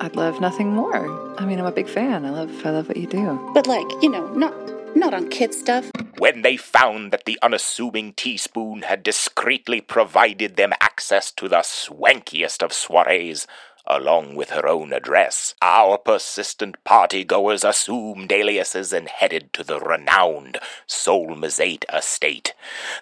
I'd 0.00 0.14
love 0.14 0.40
nothing 0.40 0.72
more. 0.72 1.08
I 1.40 1.44
mean, 1.44 1.58
I'm 1.58 1.66
a 1.66 1.72
big 1.72 1.88
fan. 1.88 2.24
I 2.24 2.30
love, 2.30 2.64
I 2.64 2.70
love 2.70 2.86
what 2.88 2.96
you 2.96 3.08
do. 3.08 3.50
But, 3.52 3.66
like, 3.66 3.90
you 4.00 4.08
know, 4.08 4.32
not. 4.34 4.54
Not 4.96 5.12
on 5.12 5.28
kid 5.28 5.52
stuff. 5.52 5.90
When 6.18 6.42
they 6.42 6.56
found 6.56 7.10
that 7.10 7.24
the 7.24 7.36
unassuming 7.42 8.12
teaspoon 8.12 8.82
had 8.82 9.02
discreetly 9.02 9.80
provided 9.80 10.54
them 10.54 10.72
access 10.80 11.32
to 11.32 11.48
the 11.48 11.62
swankiest 11.64 12.62
of 12.62 12.72
soirees, 12.72 13.48
along 13.86 14.34
with 14.34 14.50
her 14.50 14.66
own 14.66 14.92
address, 14.92 15.54
our 15.60 15.98
persistent 15.98 16.76
partygoers 16.84 17.68
assumed 17.68 18.32
aliases 18.32 18.92
and 18.92 19.08
headed 19.08 19.52
to 19.52 19.64
the 19.64 19.78
renowned 19.80 20.58
Solmazate 20.88 21.84
estate, 21.92 22.54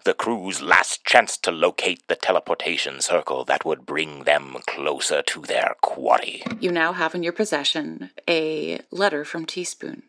the 0.04 0.14
crew's 0.14 0.62
last 0.62 1.04
chance 1.04 1.36
to 1.38 1.50
locate 1.50 2.06
the 2.08 2.16
teleportation 2.16 3.00
circle 3.00 3.44
that 3.44 3.64
would 3.64 3.86
bring 3.86 4.24
them 4.24 4.56
closer 4.66 5.22
to 5.22 5.42
their 5.42 5.74
quarry. 5.80 6.42
You 6.60 6.72
now 6.72 6.92
have 6.92 7.14
in 7.14 7.22
your 7.22 7.32
possession 7.32 8.10
a 8.28 8.80
letter 8.90 9.24
from 9.24 9.46
Teaspoon. 9.46 10.02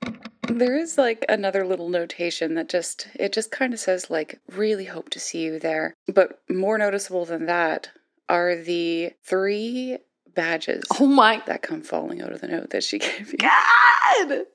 There 0.47 0.77
is 0.77 0.97
like 0.97 1.25
another 1.29 1.65
little 1.65 1.89
notation 1.89 2.55
that 2.55 2.69
just 2.69 3.07
it 3.15 3.33
just 3.33 3.49
kind 3.49 3.73
of 3.73 3.79
says 3.79 4.09
like 4.09 4.39
really 4.51 4.85
hope 4.85 5.09
to 5.11 5.19
see 5.19 5.41
you 5.41 5.57
there. 5.57 5.95
But 6.07 6.41
more 6.49 6.77
noticeable 6.77 7.25
than 7.25 7.45
that 7.45 7.89
are 8.29 8.55
the 8.55 9.13
three 9.23 9.97
badges 10.35 10.83
Oh 10.99 11.07
my 11.07 11.41
that 11.45 11.61
come 11.61 11.81
falling 11.81 12.21
out 12.21 12.31
of 12.31 12.41
the 12.41 12.47
note 12.47 12.69
that 12.71 12.83
she 12.83 12.99
gave 12.99 13.31
you. 13.31 13.37
god! 13.37 14.45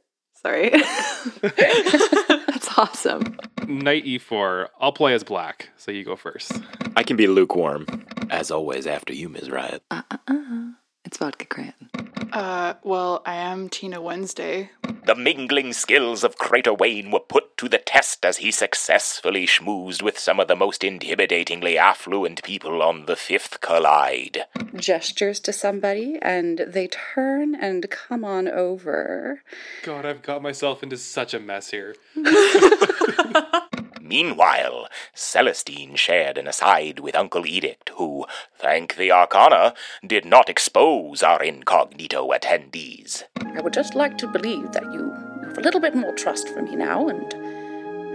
Sorry. 0.40 0.70
That's 1.42 2.78
awesome. 2.78 3.36
Knight 3.66 4.04
e4. 4.04 4.68
I'll 4.80 4.92
play 4.92 5.12
as 5.12 5.24
black, 5.24 5.70
so 5.76 5.90
you 5.90 6.04
go 6.04 6.14
first. 6.14 6.52
I 6.96 7.02
can 7.02 7.16
be 7.16 7.26
lukewarm. 7.26 7.86
As 8.30 8.50
always, 8.52 8.86
after 8.86 9.12
you, 9.12 9.28
Ms. 9.28 9.50
Riot. 9.50 9.82
Uh, 9.90 10.02
uh, 10.10 10.16
uh. 10.28 10.66
It's 11.04 11.16
vodka 11.18 11.44
Cranton. 11.46 11.88
Uh, 12.32 12.74
well, 12.82 13.22
I 13.24 13.34
am 13.34 13.68
Tina 13.68 14.00
Wednesday. 14.00 14.70
The 15.06 15.14
mingling 15.14 15.72
skills 15.72 16.22
of 16.22 16.36
Crater 16.36 16.74
Wayne 16.74 17.10
were 17.10 17.20
put 17.20 17.56
to 17.56 17.68
the 17.68 17.78
test 17.78 18.24
as 18.24 18.38
he 18.38 18.50
successfully 18.50 19.46
schmoozed 19.46 20.02
with 20.02 20.18
some 20.18 20.38
of 20.38 20.48
the 20.48 20.56
most 20.56 20.82
intimidatingly 20.82 21.76
affluent 21.76 22.42
people 22.42 22.82
on 22.82 23.06
the 23.06 23.16
Fifth 23.16 23.60
Collide. 23.60 24.44
Gestures 24.74 25.40
to 25.40 25.52
somebody 25.52 26.18
and 26.20 26.58
they 26.58 26.88
turn 26.88 27.54
and 27.54 27.88
come 27.88 28.24
on 28.24 28.48
over. 28.48 29.42
God, 29.82 30.04
I've 30.04 30.22
got 30.22 30.42
myself 30.42 30.82
into 30.82 30.98
such 30.98 31.32
a 31.32 31.40
mess 31.40 31.70
here. 31.70 31.96
Meanwhile, 34.08 34.88
Celestine 35.14 35.94
shared 35.94 36.38
an 36.38 36.48
aside 36.48 36.98
with 36.98 37.14
Uncle 37.14 37.44
Edict, 37.46 37.90
who, 37.96 38.24
thank 38.58 38.96
the 38.96 39.12
Arcana, 39.12 39.74
did 40.06 40.24
not 40.24 40.48
expose 40.48 41.22
our 41.22 41.42
incognito 41.42 42.30
attendees. 42.30 43.24
I 43.54 43.60
would 43.60 43.74
just 43.74 43.94
like 43.94 44.16
to 44.18 44.26
believe 44.26 44.72
that 44.72 44.90
you 44.94 45.12
have 45.44 45.58
a 45.58 45.60
little 45.60 45.80
bit 45.80 45.94
more 45.94 46.14
trust 46.14 46.48
for 46.48 46.62
me 46.62 46.74
now, 46.74 47.06
and 47.08 47.34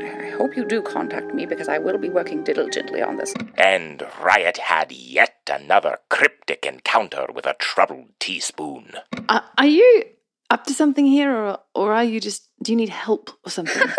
I 0.03 0.31
hope 0.31 0.57
you 0.57 0.65
do 0.65 0.81
contact 0.81 1.31
me 1.31 1.45
because 1.45 1.69
I 1.69 1.77
will 1.77 1.99
be 1.99 2.09
working 2.09 2.43
diligently 2.43 3.03
on 3.03 3.17
this. 3.17 3.31
And 3.55 4.01
Riot 4.19 4.57
had 4.57 4.91
yet 4.91 5.47
another 5.47 5.99
cryptic 6.09 6.65
encounter 6.65 7.27
with 7.31 7.45
a 7.45 7.53
troubled 7.59 8.07
teaspoon. 8.19 8.93
Uh, 9.29 9.41
are 9.59 9.67
you 9.67 10.05
up 10.49 10.65
to 10.65 10.73
something 10.73 11.05
here, 11.05 11.31
or, 11.31 11.59
or 11.75 11.93
are 11.93 12.03
you 12.03 12.19
just. 12.19 12.49
Do 12.63 12.71
you 12.71 12.77
need 12.77 12.89
help 12.89 13.29
or 13.45 13.49
something? 13.49 13.81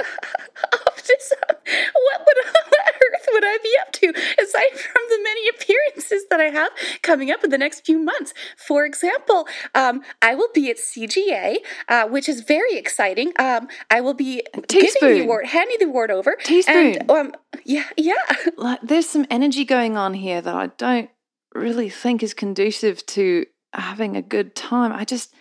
Up 0.73 0.97
to 0.97 1.17
some- 1.21 1.57
what 1.95 2.21
would 2.27 2.37
what 2.47 2.81
on 2.87 2.95
earth 3.13 3.29
would 3.45 3.51
I 3.51 3.59
be 3.63 3.77
up 3.83 3.93
to 3.93 4.43
aside 4.43 4.79
from 4.79 5.03
the 5.09 5.21
many 5.23 5.49
appearances 5.49 6.25
that 6.31 6.41
I 6.41 6.45
have 6.45 6.71
coming 7.03 7.31
up 7.31 7.45
in 7.45 7.51
the 7.51 7.59
next 7.59 7.85
few 7.85 7.99
months? 7.99 8.33
For 8.57 8.85
example, 8.85 9.47
um, 9.75 10.03
I 10.23 10.35
will 10.35 10.49
be 10.55 10.71
at 10.71 10.77
CGA, 10.77 11.57
uh, 11.89 12.09
which 12.09 12.29
is 12.29 12.41
very 12.41 12.75
exciting. 12.75 13.33
Um, 13.39 13.69
I 13.91 14.01
will 14.01 14.15
be 14.15 14.43
giving 14.69 14.91
the 15.01 15.23
award, 15.23 15.47
handing 15.47 15.77
the 15.79 15.87
award 15.87 16.11
over. 16.11 16.37
Teaspoon. 16.43 16.97
And, 16.97 17.11
um, 17.11 17.33
yeah, 17.65 17.85
yeah. 17.97 18.15
like, 18.57 18.81
there's 18.83 19.09
some 19.09 19.27
energy 19.31 19.65
going 19.65 19.97
on 19.97 20.15
here 20.15 20.41
that 20.41 20.55
I 20.55 20.69
don't 20.79 21.11
really 21.55 21.89
think 21.89 22.23
is 22.23 22.35
conducive 22.35 23.05
to 23.07 23.47
having 23.73 24.17
a 24.17 24.23
good 24.23 24.55
time. 24.55 24.93
I 24.93 25.05
just. 25.05 25.35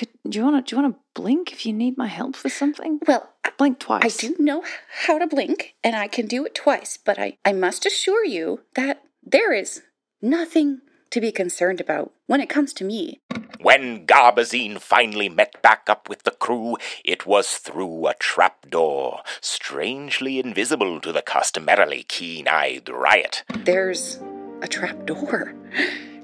Could, 0.00 0.08
do 0.26 0.38
you 0.38 0.44
want 0.46 0.66
to 0.66 0.70
do 0.70 0.76
you 0.76 0.82
want 0.82 0.94
to 0.94 1.20
blink 1.20 1.52
if 1.52 1.66
you 1.66 1.74
need 1.74 1.98
my 1.98 2.06
help 2.06 2.34
for 2.34 2.48
something? 2.48 3.00
Well, 3.06 3.28
Blink 3.60 3.78
twice. 3.78 4.24
I 4.24 4.28
do 4.28 4.36
know 4.38 4.64
how 5.04 5.18
to 5.18 5.26
blink, 5.26 5.74
and 5.84 5.94
I 5.94 6.08
can 6.08 6.26
do 6.26 6.46
it 6.46 6.54
twice, 6.54 6.96
but 6.96 7.18
I, 7.18 7.36
I 7.44 7.52
must 7.52 7.84
assure 7.84 8.24
you 8.24 8.60
that 8.74 9.02
there 9.22 9.52
is 9.52 9.82
nothing 10.22 10.80
to 11.10 11.20
be 11.20 11.30
concerned 11.30 11.78
about 11.78 12.10
when 12.26 12.40
it 12.40 12.48
comes 12.48 12.72
to 12.72 12.84
me. 12.84 13.20
When 13.60 14.06
Garbazine 14.06 14.80
finally 14.80 15.28
met 15.28 15.60
back 15.60 15.90
up 15.90 16.08
with 16.08 16.22
the 16.22 16.30
crew, 16.30 16.78
it 17.04 17.26
was 17.26 17.58
through 17.58 18.06
a 18.06 18.14
trapdoor, 18.14 19.20
strangely 19.42 20.38
invisible 20.38 20.98
to 21.02 21.12
the 21.12 21.20
customarily 21.20 22.04
keen 22.04 22.48
eyed 22.48 22.88
Riot. 22.88 23.44
There's 23.54 24.18
a 24.62 24.68
trap 24.68 25.04
door. 25.04 25.54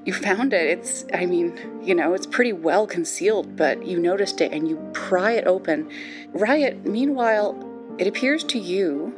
You 0.07 0.13
found 0.13 0.53
it. 0.53 0.79
It's, 0.79 1.05
I 1.13 1.25
mean, 1.25 1.81
you 1.83 1.93
know, 1.93 2.13
it's 2.13 2.25
pretty 2.25 2.53
well 2.53 2.87
concealed, 2.87 3.57
but 3.57 3.85
you 3.85 3.99
noticed 3.99 4.39
it 4.39 4.53
and 4.53 4.65
you 4.65 4.77
pry 4.93 5.31
it 5.33 5.45
open. 5.45 5.91
Riot, 6.31 6.85
meanwhile, 6.85 7.61
it 7.97 8.07
appears 8.07 8.45
to 8.45 8.57
you 8.57 9.13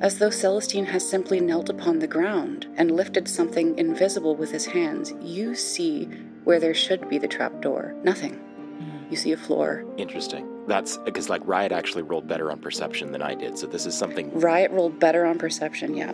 as 0.00 0.16
though 0.16 0.30
Celestine 0.30 0.86
has 0.86 1.06
simply 1.06 1.38
knelt 1.38 1.68
upon 1.68 1.98
the 1.98 2.06
ground 2.06 2.66
and 2.76 2.96
lifted 2.96 3.28
something 3.28 3.78
invisible 3.78 4.34
with 4.34 4.50
his 4.50 4.64
hands. 4.64 5.12
You 5.20 5.54
see 5.54 6.06
where 6.44 6.58
there 6.58 6.72
should 6.72 7.10
be 7.10 7.18
the 7.18 7.28
trapdoor. 7.28 7.94
Nothing. 8.02 8.36
Hmm. 8.36 9.10
You 9.10 9.18
see 9.18 9.32
a 9.32 9.36
floor. 9.36 9.84
Interesting. 9.98 10.48
That's 10.66 10.96
because, 10.96 11.28
like, 11.28 11.46
Riot 11.46 11.72
actually 11.72 12.04
rolled 12.04 12.26
better 12.26 12.50
on 12.50 12.58
perception 12.58 13.12
than 13.12 13.20
I 13.20 13.34
did, 13.34 13.58
so 13.58 13.66
this 13.66 13.84
is 13.84 13.94
something. 13.94 14.32
Riot 14.40 14.70
rolled 14.70 14.98
better 14.98 15.26
on 15.26 15.38
perception, 15.38 15.94
yeah. 15.94 16.12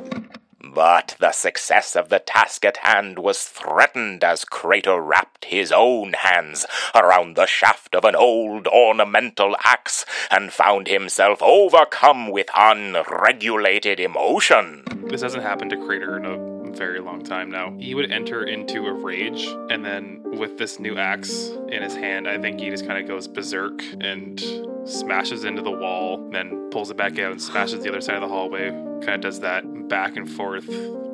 But 0.60 1.14
the 1.20 1.32
success 1.32 1.94
of 1.94 2.08
the 2.08 2.18
task 2.18 2.64
at 2.64 2.78
hand 2.78 3.18
was 3.18 3.44
threatened 3.44 4.24
as 4.24 4.44
Crater 4.44 5.00
wrapped 5.00 5.44
his 5.46 5.70
own 5.70 6.14
hands 6.14 6.66
around 6.94 7.36
the 7.36 7.46
shaft 7.46 7.94
of 7.94 8.04
an 8.04 8.16
old 8.16 8.66
ornamental 8.66 9.56
axe 9.64 10.04
and 10.30 10.52
found 10.52 10.88
himself 10.88 11.40
overcome 11.42 12.30
with 12.30 12.50
unregulated 12.56 14.00
emotion. 14.00 14.84
This 15.08 15.22
hasn't 15.22 15.44
happened 15.44 15.70
to 15.70 15.76
Crater 15.76 16.16
in 16.16 16.26
a 16.26 16.57
very 16.78 17.00
long 17.00 17.22
time 17.22 17.50
now. 17.50 17.76
He 17.78 17.94
would 17.94 18.10
enter 18.12 18.44
into 18.44 18.86
a 18.86 18.92
rage, 18.92 19.46
and 19.68 19.84
then 19.84 20.22
with 20.38 20.56
this 20.56 20.78
new 20.78 20.96
axe 20.96 21.50
in 21.68 21.82
his 21.82 21.94
hand, 21.94 22.28
I 22.28 22.38
think 22.38 22.60
he 22.60 22.70
just 22.70 22.86
kind 22.86 23.02
of 23.02 23.08
goes 23.08 23.26
berserk 23.26 23.82
and 24.00 24.40
smashes 24.84 25.44
into 25.44 25.60
the 25.60 25.70
wall, 25.70 26.30
then 26.30 26.70
pulls 26.70 26.90
it 26.90 26.96
back 26.96 27.18
out 27.18 27.32
and 27.32 27.42
smashes 27.42 27.82
the 27.82 27.88
other 27.88 28.00
side 28.00 28.14
of 28.14 28.22
the 28.22 28.28
hallway. 28.28 28.70
Kind 28.70 29.08
of 29.08 29.20
does 29.20 29.40
that 29.40 29.88
back 29.88 30.16
and 30.16 30.30
forth 30.30 30.66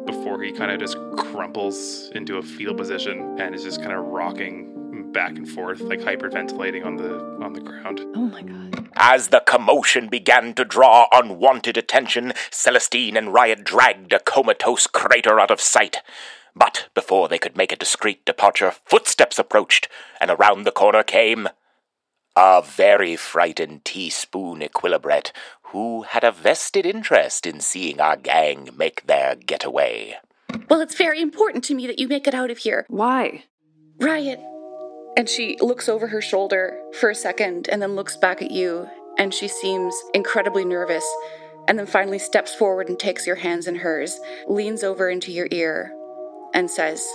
before 0.07 0.43
he 0.43 0.53
kind 0.53 0.71
of 0.71 0.79
just 0.79 0.99
crumples 1.17 2.11
into 2.15 2.37
a 2.37 2.43
fetal 2.43 2.75
position 2.75 3.41
and 3.41 3.55
is 3.55 3.65
just 3.65 3.81
kind 3.81 3.93
of 3.93 4.05
rocking 4.05 4.74
back 5.15 5.37
and 5.37 5.49
forth, 5.49 5.81
like 5.81 6.01
hyperventilating 6.01 6.85
on 6.85 6.97
the 6.97 7.19
on 7.43 7.55
the 7.55 7.61
ground. 7.61 8.01
Oh 8.15 8.27
my 8.27 8.43
god. 8.43 8.91
As 8.97 9.29
the 9.29 9.41
commotion 9.41 10.09
began 10.09 10.53
to 10.55 10.65
draw 10.65 11.07
unwanted 11.13 11.77
attention, 11.77 12.35
Celestine 12.51 13.17
and 13.17 13.33
Riot 13.33 13.65
dragged 13.65 14.13
a 14.13 14.19
comatose 14.19 14.87
crater 14.87 15.41
out 15.41 15.51
of 15.51 15.61
sight. 15.61 15.99
But 16.55 16.89
before 16.95 17.29
they 17.29 17.39
could 17.39 17.57
make 17.57 17.73
a 17.73 17.77
discreet 17.77 18.25
departure, 18.25 18.73
footsteps 18.85 19.39
approached, 19.39 19.89
and 20.21 20.31
around 20.31 20.65
the 20.65 20.71
corner 20.71 21.03
came 21.03 21.49
a 22.37 22.63
very 22.65 23.17
frightened 23.17 23.85
teaspoon 23.85 24.61
equilibret 24.61 25.31
who 25.67 26.03
had 26.03 26.25
a 26.25 26.33
vested 26.33 26.87
interest 26.87 27.47
in 27.47 27.61
seeing 27.61 28.01
our 28.01 28.17
gang 28.17 28.69
make 28.77 29.07
their 29.07 29.35
getaway. 29.35 30.17
Well, 30.69 30.81
it's 30.81 30.97
very 30.97 31.21
important 31.21 31.65
to 31.65 31.75
me 31.75 31.87
that 31.87 31.99
you 31.99 32.07
make 32.07 32.27
it 32.27 32.35
out 32.35 32.51
of 32.51 32.59
here. 32.59 32.87
Why? 32.89 33.45
Riot, 34.01 34.41
And 35.17 35.29
she 35.29 35.57
looks 35.61 35.89
over 35.89 36.09
her 36.09 36.21
shoulder 36.21 36.81
for 36.99 37.11
a 37.11 37.15
second 37.15 37.69
and 37.69 37.81
then 37.81 37.95
looks 37.95 38.17
back 38.17 38.43
at 38.43 38.51
you, 38.51 38.89
and 39.19 39.33
she 39.33 39.47
seems 39.47 39.95
incredibly 40.13 40.65
nervous, 40.65 41.07
and 41.69 41.79
then 41.79 41.87
finally 41.87 42.19
steps 42.19 42.55
forward 42.55 42.89
and 42.89 42.99
takes 42.99 43.27
your 43.27 43.37
hands 43.37 43.67
in 43.67 43.77
hers, 43.77 44.19
leans 44.49 44.83
over 44.83 45.09
into 45.09 45.31
your 45.31 45.49
ear, 45.51 45.93
and 46.53 46.71
says, 46.71 47.07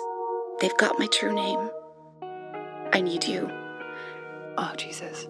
they've 0.61 0.77
got 0.77 0.97
my 0.97 1.07
true 1.07 1.33
name. 1.33 1.69
I 2.93 3.01
need 3.01 3.25
you. 3.25 3.49
Oh, 4.57 4.73
Jesus. 4.77 5.27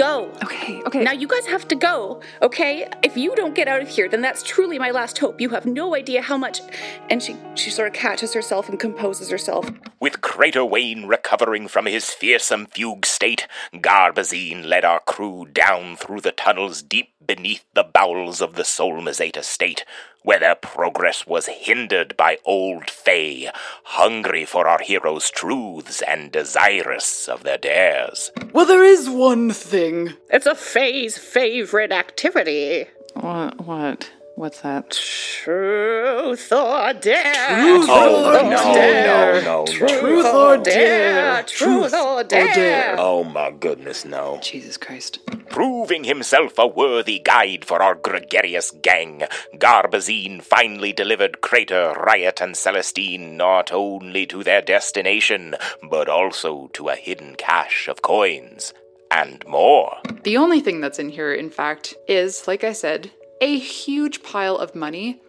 Go. 0.00 0.32
Okay, 0.42 0.82
okay. 0.84 1.04
Now 1.04 1.12
you 1.12 1.28
guys 1.28 1.44
have 1.44 1.68
to 1.68 1.74
go, 1.74 2.22
okay? 2.40 2.88
If 3.02 3.18
you 3.18 3.36
don't 3.36 3.54
get 3.54 3.68
out 3.68 3.82
of 3.82 3.88
here, 3.88 4.08
then 4.08 4.22
that's 4.22 4.42
truly 4.42 4.78
my 4.78 4.90
last 4.90 5.18
hope. 5.18 5.42
You 5.42 5.50
have 5.50 5.66
no 5.66 5.94
idea 5.94 6.22
how 6.22 6.38
much. 6.38 6.62
And 7.10 7.22
she 7.22 7.36
she 7.54 7.68
sort 7.68 7.88
of 7.88 7.92
catches 7.92 8.32
herself 8.32 8.70
and 8.70 8.80
composes 8.80 9.28
herself. 9.28 9.70
With 10.00 10.22
Crater 10.22 10.64
Wayne 10.64 11.06
recovering 11.06 11.68
from 11.68 11.84
his 11.84 12.08
fearsome 12.08 12.64
fugue 12.64 13.04
state, 13.04 13.46
Garbazine 13.74 14.64
led 14.64 14.86
our 14.86 15.00
crew 15.00 15.46
down 15.52 15.96
through 15.96 16.22
the 16.22 16.32
tunnels 16.32 16.80
deep 16.80 17.10
beneath 17.26 17.66
the 17.74 17.84
bowels 17.84 18.40
of 18.40 18.54
the 18.54 18.62
Solmazate 18.62 19.36
estate, 19.36 19.84
where 20.22 20.38
their 20.38 20.54
progress 20.54 21.26
was 21.26 21.46
hindered 21.46 22.16
by 22.16 22.38
old 22.44 22.90
Fae, 22.90 23.50
hungry 23.84 24.44
for 24.44 24.68
our 24.68 24.80
heroes' 24.80 25.30
truths 25.30 26.02
and 26.02 26.32
desirous 26.32 27.28
of 27.28 27.42
their 27.42 27.58
dares. 27.58 28.30
Well, 28.52 28.66
there 28.66 28.84
is 28.84 29.08
one 29.08 29.50
thing. 29.52 30.14
It's 30.28 30.46
a 30.46 30.54
Fae's 30.54 31.16
favorite 31.18 31.92
activity. 31.92 32.86
What? 33.14 33.64
What? 33.64 34.10
What's 34.40 34.62
that? 34.62 34.92
Truth 34.92 36.50
or 36.50 36.94
dare. 36.94 37.60
Truth 37.60 37.86
Oh, 37.90 38.30
or 38.30 38.42
no, 38.42 38.72
dare. 38.72 39.42
no, 39.42 39.64
no, 39.64 39.64
no. 39.64 39.86
Truth 39.86 40.24
or 40.24 40.56
dare. 40.56 41.42
Truth 41.42 41.92
or 41.92 42.24
dare. 42.24 42.96
Oh 42.98 43.22
my 43.22 43.50
goodness, 43.50 44.06
no. 44.06 44.38
Jesus 44.42 44.78
Christ. 44.78 45.18
Proving 45.50 46.04
himself 46.04 46.54
a 46.56 46.66
worthy 46.66 47.18
guide 47.18 47.66
for 47.66 47.82
our 47.82 47.94
gregarious 47.94 48.70
gang, 48.70 49.24
Garbazine 49.56 50.40
finally 50.40 50.94
delivered 50.94 51.42
Crater, 51.42 51.92
Riot, 51.92 52.40
and 52.40 52.56
Celestine 52.56 53.36
not 53.36 53.70
only 53.70 54.24
to 54.24 54.42
their 54.42 54.62
destination, 54.62 55.54
but 55.90 56.08
also 56.08 56.70
to 56.72 56.88
a 56.88 56.96
hidden 56.96 57.34
cache 57.36 57.88
of 57.88 58.00
coins. 58.00 58.72
And 59.10 59.44
more. 59.46 59.98
The 60.22 60.38
only 60.38 60.60
thing 60.60 60.80
that's 60.80 60.98
in 60.98 61.10
here, 61.10 61.34
in 61.34 61.50
fact, 61.50 61.92
is, 62.08 62.48
like 62.48 62.64
I 62.64 62.72
said, 62.72 63.10
a 63.40 63.58
huge 63.58 64.22
pile 64.22 64.56
of 64.56 64.74
money, 64.74 65.20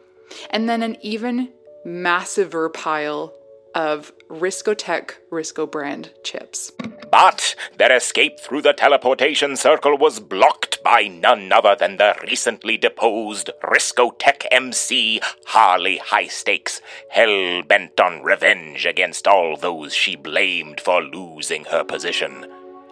and 0.49 0.69
then 0.69 0.83
an 0.83 0.97
even 1.01 1.49
massiver 1.85 2.71
pile 2.73 3.33
of 3.73 4.11
Riscotech 4.29 5.11
Risco 5.31 5.69
brand 5.69 6.11
chips. 6.23 6.71
But 7.09 7.55
their 7.77 7.95
escape 7.95 8.39
through 8.39 8.61
the 8.61 8.73
teleportation 8.73 9.55
circle 9.57 9.97
was 9.97 10.19
blocked 10.19 10.81
by 10.83 11.03
none 11.03 11.51
other 11.51 11.75
than 11.75 11.97
the 11.97 12.15
recently 12.23 12.77
deposed 12.77 13.49
Risco 13.63 14.11
Tech 14.17 14.45
MC 14.51 15.19
Harley 15.47 15.97
High 15.97 16.27
Stakes, 16.27 16.81
hell 17.09 17.63
bent 17.63 17.99
on 17.99 18.23
revenge 18.23 18.85
against 18.85 19.27
all 19.27 19.57
those 19.57 19.93
she 19.93 20.15
blamed 20.15 20.79
for 20.79 21.01
losing 21.01 21.65
her 21.65 21.83
position, 21.83 22.45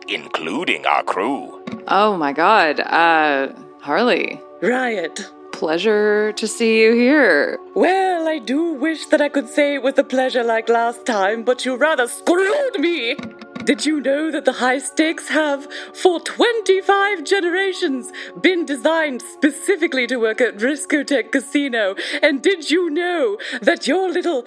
including 0.08 0.86
our 0.86 1.04
crew. 1.04 1.64
Oh 1.88 2.18
my 2.18 2.34
god. 2.34 2.82
Uh, 2.82 3.54
Harley. 3.82 4.40
Riot. 4.62 5.32
Pleasure 5.54 6.34
to 6.34 6.48
see 6.48 6.82
you 6.84 6.94
here. 6.94 7.58
Well, 7.76 8.28
I 8.28 8.40
do 8.40 8.74
wish 8.74 9.06
that 9.06 9.22
I 9.22 9.30
could 9.30 9.48
say 9.48 9.76
it 9.76 9.84
with 9.84 9.98
a 9.98 10.04
pleasure 10.04 10.44
like 10.44 10.68
last 10.68 11.06
time, 11.06 11.44
but 11.44 11.66
you 11.66 11.78
rather 11.78 12.08
screwed 12.08 12.78
me. 12.78 13.16
Did 13.64 13.86
you 13.86 14.02
know 14.02 14.32
that 14.32 14.44
the 14.46 14.54
high 14.54 14.80
stakes 14.80 15.30
have, 15.30 15.72
for 15.94 16.20
25 16.20 17.24
generations, 17.24 18.12
been 18.42 18.66
designed 18.66 19.22
specifically 19.22 20.08
to 20.08 20.18
work 20.18 20.42
at 20.42 20.58
Riscotech 20.58 21.32
Casino? 21.32 21.96
And 22.22 22.42
did 22.42 22.70
you 22.70 22.90
know 22.90 23.38
that 23.62 23.88
your 23.88 24.10
little 24.10 24.46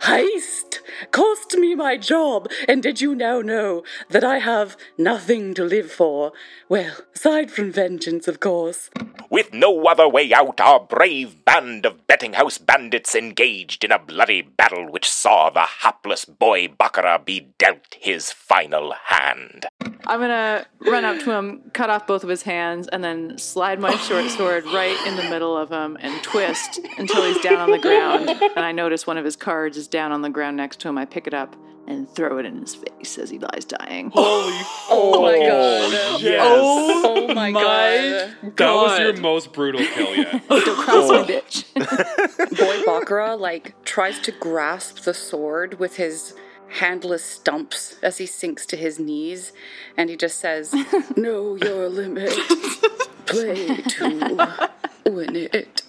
heist 0.00 0.78
cost 1.10 1.56
me 1.56 1.74
my 1.74 1.96
job? 1.96 2.48
And 2.68 2.82
did 2.82 3.00
you 3.00 3.14
now 3.14 3.40
know 3.40 3.82
that 4.08 4.24
I 4.24 4.38
have 4.38 4.76
nothing 4.96 5.54
to 5.54 5.64
live 5.64 5.90
for? 5.90 6.32
Well, 6.68 6.96
aside 7.14 7.50
from 7.50 7.72
vengeance, 7.72 8.28
of 8.28 8.40
course. 8.40 8.90
With 9.30 9.52
no 9.52 9.84
other 9.84 10.08
way 10.08 10.32
out, 10.32 10.60
our 10.60 10.80
brave 10.80 11.44
band 11.44 11.84
of 11.84 12.06
betting 12.06 12.34
house 12.34 12.58
bandits 12.58 13.14
engaged 13.14 13.84
in 13.84 13.92
a 13.92 13.98
bloody 13.98 14.42
battle 14.42 14.90
which 14.90 15.10
saw 15.10 15.50
the 15.50 15.66
hapless 15.82 16.24
boy 16.24 16.68
Baccarat 16.68 17.18
be 17.24 17.48
dealt 17.58 17.96
his 18.00 18.32
final 18.32 18.94
hand. 19.06 19.66
I'm 20.06 20.20
gonna 20.20 20.66
run 20.80 21.04
up 21.04 21.18
to 21.24 21.32
him, 21.32 21.70
cut 21.72 21.90
off 21.90 22.06
both 22.06 22.22
of 22.22 22.28
his 22.28 22.42
hands, 22.42 22.88
and 22.88 23.02
then 23.02 23.38
slide 23.38 23.80
my 23.80 23.96
short 23.96 24.30
sword 24.30 24.64
right 24.66 24.96
in 25.06 25.16
the 25.16 25.24
middle 25.24 25.56
of 25.56 25.70
him 25.70 25.96
and 26.00 26.22
twist 26.22 26.80
until 26.98 27.24
he's 27.24 27.42
down 27.42 27.58
on 27.58 27.70
the 27.70 27.78
ground. 27.78 28.28
And 28.28 28.64
I 28.64 28.72
notice 28.72 29.06
one 29.06 29.18
of 29.18 29.24
his 29.24 29.36
cards 29.36 29.76
is 29.76 29.88
down 29.88 30.12
on 30.12 30.22
the 30.22 30.30
ground 30.30 30.56
next 30.56 30.80
to 30.80 30.88
him. 30.88 30.98
I 30.98 31.04
pick 31.04 31.26
it 31.26 31.34
up 31.34 31.56
and 31.88 32.08
throw 32.08 32.38
it 32.38 32.44
in 32.44 32.60
his 32.60 32.74
face 32.74 33.16
as 33.16 33.30
he 33.30 33.38
lies 33.38 33.64
dying. 33.64 34.10
Holy! 34.10 34.52
Oh 34.90 35.22
my 35.22 35.38
god. 35.38 36.20
Yes. 36.20 36.42
Oh, 36.46 37.26
oh 37.30 37.34
my 37.34 37.50
god. 37.50 38.36
that 38.56 38.72
was 38.74 38.98
your 38.98 39.16
most 39.16 39.52
brutal 39.52 39.80
kill 39.94 40.14
yet. 40.14 40.46
Don't 40.48 40.78
cross 40.78 41.10
me, 41.10 41.16
oh. 41.16 41.24
bitch. 41.24 42.58
Boy 42.58 42.84
Baccarat 42.84 43.36
like 43.36 43.82
tries 43.84 44.18
to 44.20 44.32
grasp 44.32 45.00
the 45.00 45.14
sword 45.14 45.78
with 45.78 45.96
his 45.96 46.34
handless 46.68 47.24
stumps 47.24 47.98
as 48.02 48.18
he 48.18 48.26
sinks 48.26 48.66
to 48.66 48.76
his 48.76 48.98
knees, 48.98 49.52
and 49.96 50.10
he 50.10 50.16
just 50.16 50.38
says, 50.38 50.74
"Know 51.16 51.56
your 51.56 51.88
limit. 51.88 52.32
Play 53.26 53.76
to 53.76 54.70
win 55.06 55.36
it." 55.36 55.82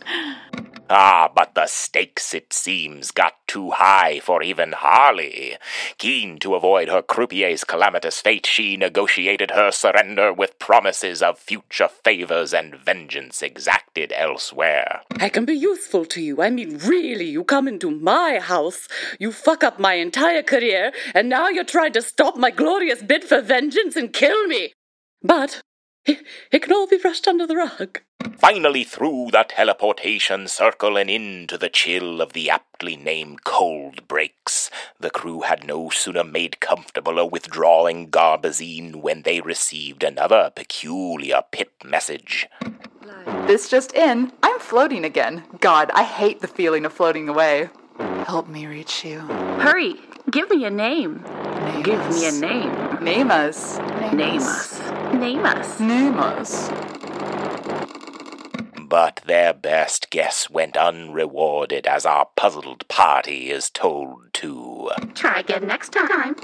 Ah, 0.91 1.29
but 1.33 1.53
the 1.53 1.67
stakes, 1.67 2.33
it 2.33 2.51
seems, 2.51 3.11
got 3.11 3.33
too 3.47 3.69
high 3.71 4.19
for 4.19 4.41
even 4.41 4.71
Harley. 4.71 5.55
Keen 5.99 6.39
to 6.39 6.55
avoid 6.55 6.89
her 6.89 7.03
croupier's 7.03 7.63
calamitous 7.63 8.21
fate, 8.21 8.47
she 8.47 8.75
negotiated 8.75 9.51
her 9.51 9.69
surrender 9.69 10.33
with 10.33 10.57
promises 10.57 11.21
of 11.21 11.37
future 11.37 11.87
favors 11.87 12.55
and 12.55 12.75
vengeance 12.75 13.43
exacted 13.43 14.11
elsewhere. 14.15 15.01
I 15.19 15.29
can 15.29 15.45
be 15.45 15.53
useful 15.53 16.05
to 16.05 16.21
you. 16.21 16.41
I 16.41 16.49
mean, 16.49 16.79
really, 16.79 17.25
you 17.25 17.43
come 17.43 17.67
into 17.67 17.91
my 17.91 18.39
house, 18.39 18.87
you 19.19 19.31
fuck 19.31 19.63
up 19.63 19.79
my 19.79 19.93
entire 19.93 20.41
career, 20.41 20.91
and 21.13 21.29
now 21.29 21.49
you're 21.49 21.63
trying 21.63 21.93
to 21.93 22.01
stop 22.01 22.35
my 22.35 22.49
glorious 22.49 23.03
bid 23.03 23.23
for 23.23 23.41
vengeance 23.41 23.95
and 23.95 24.11
kill 24.11 24.47
me. 24.47 24.73
But 25.21 25.61
it, 26.09 26.25
it 26.51 26.61
can 26.61 26.73
all 26.73 26.87
be 26.87 26.97
brushed 26.97 27.27
under 27.27 27.45
the 27.45 27.55
rug. 27.55 27.99
Finally 28.37 28.83
through 28.83 29.29
the 29.31 29.43
teleportation 29.47 30.47
circle 30.47 30.97
and 30.97 31.09
into 31.09 31.57
the 31.57 31.69
chill 31.69 32.21
of 32.21 32.33
the 32.33 32.49
aptly 32.49 32.95
named 32.95 33.43
cold 33.43 34.07
breaks, 34.07 34.69
the 34.99 35.09
crew 35.09 35.41
had 35.41 35.65
no 35.65 35.89
sooner 35.89 36.23
made 36.23 36.59
comfortable 36.59 37.19
a 37.19 37.25
withdrawing 37.25 38.09
Garbazine 38.09 38.97
when 38.97 39.23
they 39.23 39.41
received 39.41 40.03
another 40.03 40.51
peculiar 40.55 41.41
pip 41.51 41.73
message. 41.83 42.47
This 43.47 43.69
just 43.69 43.93
in, 43.93 44.31
I'm 44.43 44.59
floating 44.59 45.03
again. 45.03 45.43
God, 45.59 45.91
I 45.93 46.03
hate 46.03 46.41
the 46.41 46.47
feeling 46.47 46.85
of 46.85 46.93
floating 46.93 47.27
away. 47.27 47.69
Help 48.25 48.47
me 48.47 48.65
reach 48.67 49.03
you. 49.03 49.19
Hurry, 49.59 49.95
give 50.29 50.49
me 50.49 50.63
a 50.65 50.69
name. 50.69 51.23
Give 51.83 52.09
me 52.09 52.27
a 52.27 52.31
name. 52.31 53.03
Name 53.03 53.31
us. 53.31 53.79
Name 54.13 54.41
us. 54.41 54.78
Name 55.13 55.45
us. 55.45 55.79
Name 55.79 56.19
us. 56.19 56.69
But 58.81 59.21
their 59.25 59.53
best 59.53 60.09
guess 60.09 60.49
went 60.49 60.75
unrewarded 60.75 61.85
as 61.85 62.05
our 62.05 62.27
puzzled 62.35 62.87
party 62.87 63.51
is 63.51 63.69
told 63.69 64.33
to. 64.33 64.89
Try 65.13 65.41
again 65.41 65.67
next 65.67 65.93
time. 65.93 66.35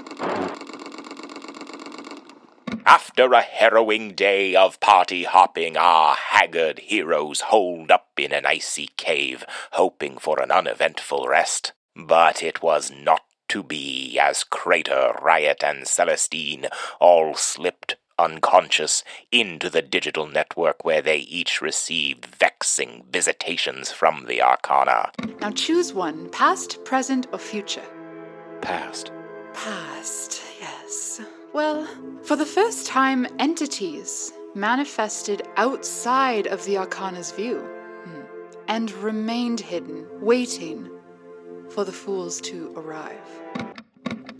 After 2.86 3.34
a 3.34 3.42
harrowing 3.42 4.14
day 4.14 4.56
of 4.56 4.80
party 4.80 5.24
hopping, 5.24 5.76
our 5.76 6.16
haggard 6.16 6.80
heroes 6.80 7.42
holed 7.42 7.90
up 7.90 8.12
in 8.18 8.32
an 8.32 8.46
icy 8.46 8.90
cave, 8.96 9.44
hoping 9.72 10.18
for 10.18 10.40
an 10.40 10.52
uneventful 10.52 11.28
rest. 11.28 11.74
But 11.96 12.44
it 12.44 12.62
was 12.62 12.92
not 12.92 13.22
to 13.48 13.64
be, 13.64 14.20
as 14.20 14.44
Crater, 14.44 15.14
Riot, 15.20 15.64
and 15.64 15.88
Celestine 15.88 16.68
all 17.00 17.34
slipped 17.34 17.96
unconscious 18.18 19.04
into 19.32 19.70
the 19.70 19.82
digital 19.82 20.28
network 20.28 20.86
where 20.86 21.02
they 21.02 21.18
each 21.18 21.62
received 21.62 22.26
vexing 22.26 23.04
visitations 23.12 23.92
from 23.92 24.26
the 24.28 24.42
Arcana. 24.42 25.12
Now 25.42 25.52
choose 25.52 25.94
one 25.94 26.30
past, 26.30 26.84
present, 26.86 27.28
or 27.32 27.40
future. 27.40 27.86
Past. 28.62 29.12
Past, 29.54 30.42
yes. 30.60 31.22
Well, 31.54 31.88
for 32.24 32.36
the 32.36 32.46
first 32.46 32.88
time, 32.88 33.28
entities 33.40 34.34
manifested 34.56 35.48
outside 35.58 36.48
of 36.48 36.64
the 36.66 36.78
Arcana's 36.78 37.32
view 37.32 37.60
hmm, 37.60 38.22
and 38.68 38.92
remained 38.94 39.60
hidden, 39.60 40.06
waiting 40.22 40.90
for 41.70 41.84
the 41.84 41.92
fools 41.92 42.40
to 42.42 42.74
arrive. 42.76 43.42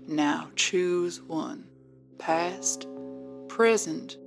Now 0.08 0.50
choose 0.56 1.22
one 1.22 1.68
past, 2.18 2.88
present, 3.56 4.18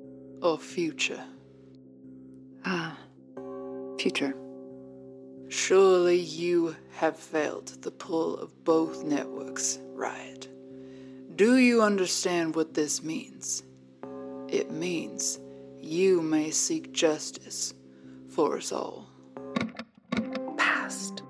or 0.41 0.57
future. 0.57 1.23
Ah, 2.65 2.97
future. 3.99 4.35
Surely 5.51 6.19
you 6.19 6.75
have 6.97 7.15
felt 7.15 7.83
the 7.83 7.91
pull 7.91 8.39
of 8.39 8.65
both 8.65 9.05
networks, 9.05 9.81
right? 9.93 10.49
Do 11.37 11.59
you 11.59 11.83
understand 11.83 12.57
what 12.57 12.73
this 12.73 13.03
means? 13.03 13.65
It 14.49 14.71
means 14.71 15.39
you 15.79 16.23
may 16.23 16.51
seek 16.51 16.95
justice 16.95 17.75
for 18.31 18.57
us 18.57 18.73
all. 18.73 19.11
Past, 20.57 21.23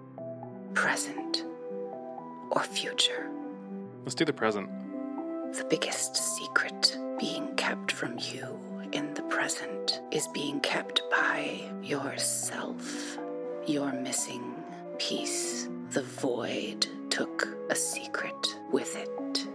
present, 0.73 1.45
or 2.53 2.63
future. 2.63 3.29
Let's 4.05 4.15
do 4.15 4.25
the 4.25 4.33
present. 4.33 4.71
The 5.53 5.67
biggest 5.69 6.15
secret 6.15 6.97
being 6.97 6.99
kept 6.99 7.08
from 7.99 8.17
you 8.21 8.47
in 8.93 9.13
the 9.15 9.23
present 9.23 10.01
is 10.13 10.29
being 10.29 10.61
kept 10.61 11.03
by 11.11 11.61
yourself. 11.83 13.19
Your 13.67 13.93
missing 13.93 14.55
piece. 14.99 15.69
The 15.91 16.03
void 16.03 16.87
took 17.11 17.49
a 17.71 17.75
secret 17.75 18.57
with 18.71 18.95
it. 18.95 19.49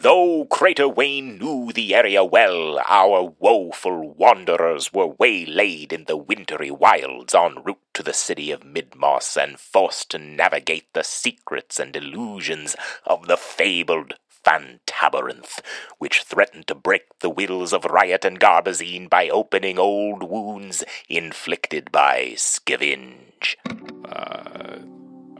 Though 0.00 0.46
Crater 0.46 0.88
Wayne 0.88 1.36
knew 1.36 1.70
the 1.74 1.94
area 1.94 2.24
well, 2.24 2.80
our 2.88 3.34
woeful 3.38 4.14
wanderers 4.14 4.90
were 4.94 5.14
waylaid 5.18 5.92
in 5.92 6.04
the 6.04 6.16
wintry 6.16 6.70
wilds 6.70 7.34
en 7.34 7.62
route 7.62 7.78
to 7.92 8.02
the 8.02 8.14
city 8.14 8.50
of 8.50 8.64
Midmoss 8.64 9.36
and 9.36 9.60
forced 9.60 10.10
to 10.12 10.18
navigate 10.18 10.86
the 10.94 11.04
secrets 11.04 11.78
and 11.78 11.94
illusions 11.94 12.74
of 13.04 13.26
the 13.26 13.36
fabled 13.36 14.14
Fantabarinth, 14.44 15.60
which 15.98 16.22
threatened 16.22 16.66
to 16.66 16.74
break 16.74 17.18
the 17.20 17.30
wills 17.30 17.72
of 17.72 17.84
Riot 17.84 18.24
and 18.24 18.40
Garbazine 18.40 19.08
by 19.08 19.28
opening 19.28 19.78
old 19.78 20.22
wounds 20.22 20.84
inflicted 21.08 21.90
by 21.92 22.32
Scavenge. 22.36 23.56
Uh, 24.04 24.78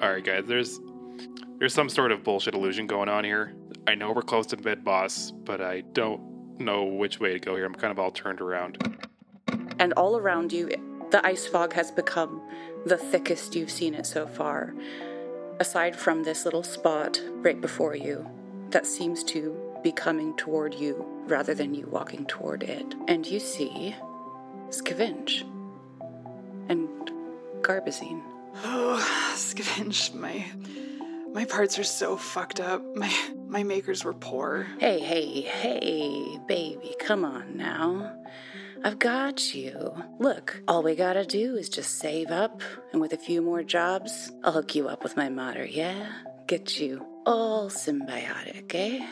all 0.01 0.13
right, 0.13 0.25
guys. 0.25 0.45
There's 0.47 0.81
there's 1.59 1.75
some 1.75 1.89
sort 1.89 2.13
of 2.13 2.25
bullshit 2.25 2.55
illusion 2.55 2.87
going 2.87 3.09
on 3.09 3.25
here. 3.25 3.55
I 3.87 3.95
know 3.95 4.13
we're 4.13 4.23
close 4.23 4.47
to 4.47 4.57
Midmoss, 4.57 5.33
but 5.45 5.61
I 5.61 5.83
don't 5.93 6.59
know 6.59 6.85
which 6.85 7.21
way 7.21 7.33
to 7.33 7.39
go 7.39 7.57
here. 7.57 7.65
I'm 7.65 7.75
kind 7.75 7.91
of 7.91 7.99
all 7.99 8.11
turned 8.11 8.41
around. 8.41 8.79
And 9.79 9.93
all 9.95 10.17
around 10.17 10.53
you, 10.53 10.71
the 11.11 11.25
ice 11.27 11.47
fog 11.47 11.73
has 11.75 11.91
become 11.91 12.41
the 12.87 12.97
thickest 12.97 13.55
you've 13.55 13.71
seen 13.71 13.95
it 13.95 14.07
so 14.07 14.27
far. 14.27 14.75
Aside 15.61 15.95
from 15.95 16.25
this 16.25 16.45
little 16.45 16.63
spot 16.63 17.21
right 17.43 17.61
before 17.61 17.95
you 17.95 18.29
that 18.73 18.87
seems 18.87 19.23
to 19.25 19.57
be 19.83 19.93
coming 19.93 20.37
toward 20.37 20.75
you 20.75 21.05
rather 21.27 21.55
than 21.55 21.75
you 21.75 21.87
walking 21.91 22.27
toward 22.27 22.63
it. 22.63 22.95
And 23.09 23.27
you 23.27 23.41
see 23.41 23.95
Scavenge 24.69 25.43
and 26.69 26.89
Garbazine. 27.61 28.23
Oh, 28.65 29.33
Scavenge, 29.35 30.15
my 30.15 30.45
my 31.33 31.45
parts 31.47 31.79
are 31.79 31.85
so 31.85 32.17
fucked 32.17 32.61
up. 32.61 32.83
My 32.97 33.13
my 33.47 33.63
makers 33.63 34.05
were 34.05 34.15
poor. 34.15 34.67
Hey, 34.79 35.01
hey, 35.01 35.43
hey, 35.43 36.39
baby, 36.47 36.95
come 36.99 37.25
on 37.25 37.57
now. 37.57 38.17
I've 38.85 38.99
got 38.99 39.55
you. 39.55 39.95
Look, 40.19 40.61
all 40.67 40.83
we 40.83 40.97
gotta 40.97 41.25
do 41.25 41.57
is 41.57 41.69
just 41.69 41.99
save 41.99 42.31
up, 42.31 42.63
and 42.93 43.01
with 43.01 43.13
a 43.13 43.17
few 43.17 43.41
more 43.41 43.63
jobs, 43.63 44.33
I'll 44.43 44.53
hook 44.53 44.75
you 44.75 44.89
up 44.89 45.05
with 45.05 45.17
my 45.17 45.29
mater, 45.29 45.65
yeah? 45.65 46.11
Get 46.49 46.81
you 46.81 47.07
all 47.27 47.69
symbiotic, 47.71 48.75
eh? 48.75 49.07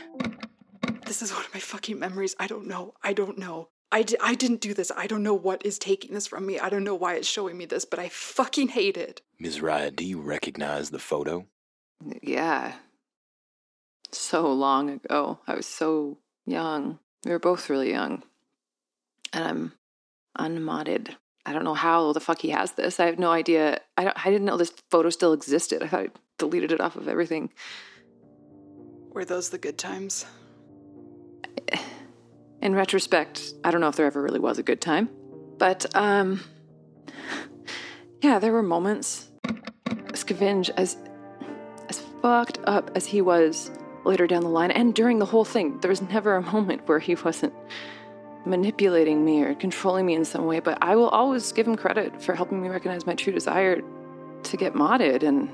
This 1.06 1.22
is 1.22 1.32
one 1.32 1.44
of 1.44 1.54
my 1.54 1.60
fucking 1.60 1.98
memories. 1.98 2.36
I 2.38 2.46
don't 2.46 2.66
know. 2.66 2.94
I 3.02 3.12
don't 3.12 3.38
know. 3.38 3.68
I, 3.92 4.02
di- 4.02 4.16
I 4.20 4.34
didn't 4.34 4.60
do 4.60 4.72
this. 4.74 4.92
I 4.96 5.06
don't 5.06 5.22
know 5.22 5.34
what 5.34 5.66
is 5.66 5.78
taking 5.78 6.14
this 6.14 6.26
from 6.26 6.46
me. 6.46 6.60
I 6.60 6.68
don't 6.68 6.84
know 6.84 6.94
why 6.94 7.14
it's 7.14 7.26
showing 7.26 7.58
me 7.58 7.64
this, 7.66 7.84
but 7.84 7.98
I 7.98 8.08
fucking 8.08 8.68
hate 8.68 8.96
it. 8.96 9.22
Ms. 9.38 9.58
Raya, 9.58 9.94
do 9.94 10.04
you 10.04 10.20
recognize 10.20 10.90
the 10.90 10.98
photo? 11.00 11.46
Yeah. 12.22 12.74
So 14.12 14.52
long 14.52 14.90
ago. 14.90 15.40
I 15.48 15.54
was 15.54 15.66
so 15.66 16.18
young. 16.46 16.98
We 17.24 17.32
were 17.32 17.38
both 17.40 17.68
really 17.68 17.90
young. 17.90 18.22
And 19.32 19.44
I'm 19.44 19.72
unmodded. 20.36 21.16
I 21.44 21.52
don't 21.52 21.64
know 21.64 21.74
how 21.74 22.12
the 22.12 22.20
fuck 22.20 22.42
he 22.42 22.50
has 22.50 22.72
this. 22.72 23.00
I 23.00 23.06
have 23.06 23.18
no 23.18 23.30
idea. 23.30 23.80
I 23.96 24.04
don't 24.04 24.26
I 24.26 24.30
didn't 24.30 24.44
know 24.44 24.56
this 24.56 24.72
photo 24.90 25.10
still 25.10 25.32
existed. 25.32 25.82
I 25.82 25.88
thought 25.88 26.00
I 26.00 26.08
deleted 26.38 26.70
it 26.72 26.80
off 26.80 26.96
of 26.96 27.08
everything. 27.08 27.50
Were 29.12 29.24
those 29.24 29.50
the 29.50 29.58
good 29.58 29.76
times? 29.76 30.24
In 32.62 32.74
retrospect, 32.74 33.54
I 33.64 33.72
don't 33.72 33.80
know 33.80 33.88
if 33.88 33.96
there 33.96 34.06
ever 34.06 34.22
really 34.22 34.38
was 34.38 34.58
a 34.58 34.62
good 34.62 34.80
time. 34.80 35.08
But 35.58 35.86
um 35.96 36.42
yeah, 38.22 38.38
there 38.38 38.52
were 38.52 38.62
moments. 38.62 39.28
Scavenge 40.12 40.70
as 40.76 40.96
as 41.88 42.00
fucked 42.22 42.60
up 42.64 42.92
as 42.94 43.06
he 43.06 43.20
was 43.20 43.72
later 44.04 44.26
down 44.28 44.42
the 44.42 44.48
line 44.48 44.70
and 44.70 44.94
during 44.94 45.18
the 45.18 45.26
whole 45.26 45.44
thing, 45.44 45.80
there 45.80 45.90
was 45.90 46.02
never 46.02 46.36
a 46.36 46.42
moment 46.42 46.86
where 46.86 47.00
he 47.00 47.16
wasn't 47.16 47.52
manipulating 48.46 49.24
me 49.24 49.42
or 49.42 49.54
controlling 49.54 50.06
me 50.06 50.14
in 50.14 50.24
some 50.24 50.46
way, 50.46 50.60
but 50.60 50.78
I 50.80 50.94
will 50.96 51.08
always 51.08 51.50
give 51.52 51.66
him 51.66 51.76
credit 51.76 52.22
for 52.22 52.34
helping 52.34 52.62
me 52.62 52.68
recognize 52.68 53.06
my 53.06 53.14
true 53.14 53.32
desire 53.32 53.82
to 54.44 54.56
get 54.56 54.72
modded 54.72 55.24
and 55.24 55.50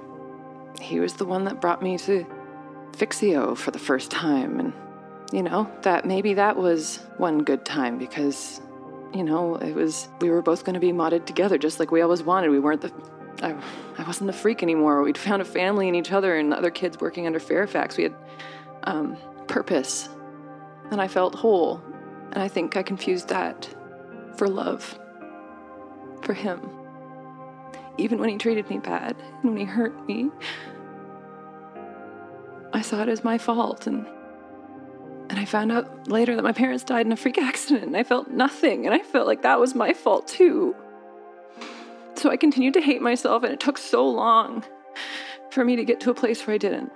he 0.80 1.00
was 1.00 1.14
the 1.14 1.24
one 1.24 1.44
that 1.44 1.60
brought 1.60 1.82
me 1.82 1.96
to 1.98 2.26
Fixio 2.96 3.56
for 3.56 3.70
the 3.70 3.78
first 3.78 4.10
time 4.10 4.60
and 4.60 4.72
you 5.32 5.42
know, 5.42 5.68
that 5.82 6.04
maybe 6.04 6.34
that 6.34 6.56
was 6.56 6.98
one 7.16 7.42
good 7.42 7.64
time 7.64 7.98
because 7.98 8.60
you 9.14 9.22
know, 9.22 9.56
it 9.56 9.74
was 9.74 10.08
we 10.20 10.30
were 10.30 10.42
both 10.42 10.64
going 10.64 10.74
to 10.74 10.80
be 10.80 10.92
modded 10.92 11.26
together 11.26 11.58
just 11.58 11.80
like 11.80 11.90
we 11.90 12.02
always 12.02 12.22
wanted. 12.22 12.50
We 12.50 12.58
weren't 12.58 12.82
the 12.82 12.92
I, 13.42 13.54
I 13.98 14.06
wasn't 14.06 14.28
the 14.28 14.32
freak 14.32 14.62
anymore. 14.62 15.02
We'd 15.02 15.18
found 15.18 15.42
a 15.42 15.44
family 15.44 15.88
in 15.88 15.94
each 15.94 16.12
other 16.12 16.36
and 16.36 16.52
other 16.54 16.70
kids 16.70 16.98
working 17.00 17.26
under 17.26 17.38
Fairfax. 17.38 17.96
We 17.96 18.04
had 18.04 18.14
um, 18.84 19.16
purpose, 19.46 20.08
and 20.90 21.00
I 21.00 21.08
felt 21.08 21.34
whole. 21.34 21.82
And 22.32 22.42
I 22.42 22.48
think 22.48 22.76
I 22.76 22.82
confused 22.82 23.28
that 23.28 23.68
for 24.36 24.48
love, 24.48 24.98
for 26.22 26.34
him. 26.34 26.60
Even 27.98 28.18
when 28.18 28.28
he 28.28 28.36
treated 28.36 28.68
me 28.68 28.78
bad, 28.78 29.16
and 29.42 29.50
when 29.50 29.56
he 29.56 29.64
hurt 29.64 30.06
me, 30.06 30.30
Saw 32.86 33.02
it 33.02 33.08
as 33.08 33.24
my 33.24 33.36
fault. 33.36 33.88
And 33.88 34.06
and 35.28 35.40
I 35.40 35.44
found 35.44 35.72
out 35.72 36.06
later 36.06 36.36
that 36.36 36.44
my 36.44 36.52
parents 36.52 36.84
died 36.84 37.04
in 37.04 37.10
a 37.10 37.16
freak 37.16 37.36
accident, 37.50 37.84
and 37.84 37.96
I 37.96 38.04
felt 38.04 38.30
nothing, 38.30 38.86
and 38.86 38.94
I 38.94 39.00
felt 39.00 39.26
like 39.26 39.42
that 39.42 39.58
was 39.58 39.74
my 39.74 39.92
fault 39.92 40.28
too. 40.28 40.72
So 42.14 42.30
I 42.30 42.36
continued 42.36 42.74
to 42.74 42.80
hate 42.80 43.02
myself, 43.02 43.42
and 43.42 43.52
it 43.52 43.58
took 43.58 43.76
so 43.76 44.08
long 44.08 44.64
for 45.50 45.64
me 45.64 45.74
to 45.74 45.84
get 45.84 45.98
to 46.02 46.10
a 46.10 46.14
place 46.14 46.46
where 46.46 46.54
I 46.54 46.58
didn't. 46.58 46.92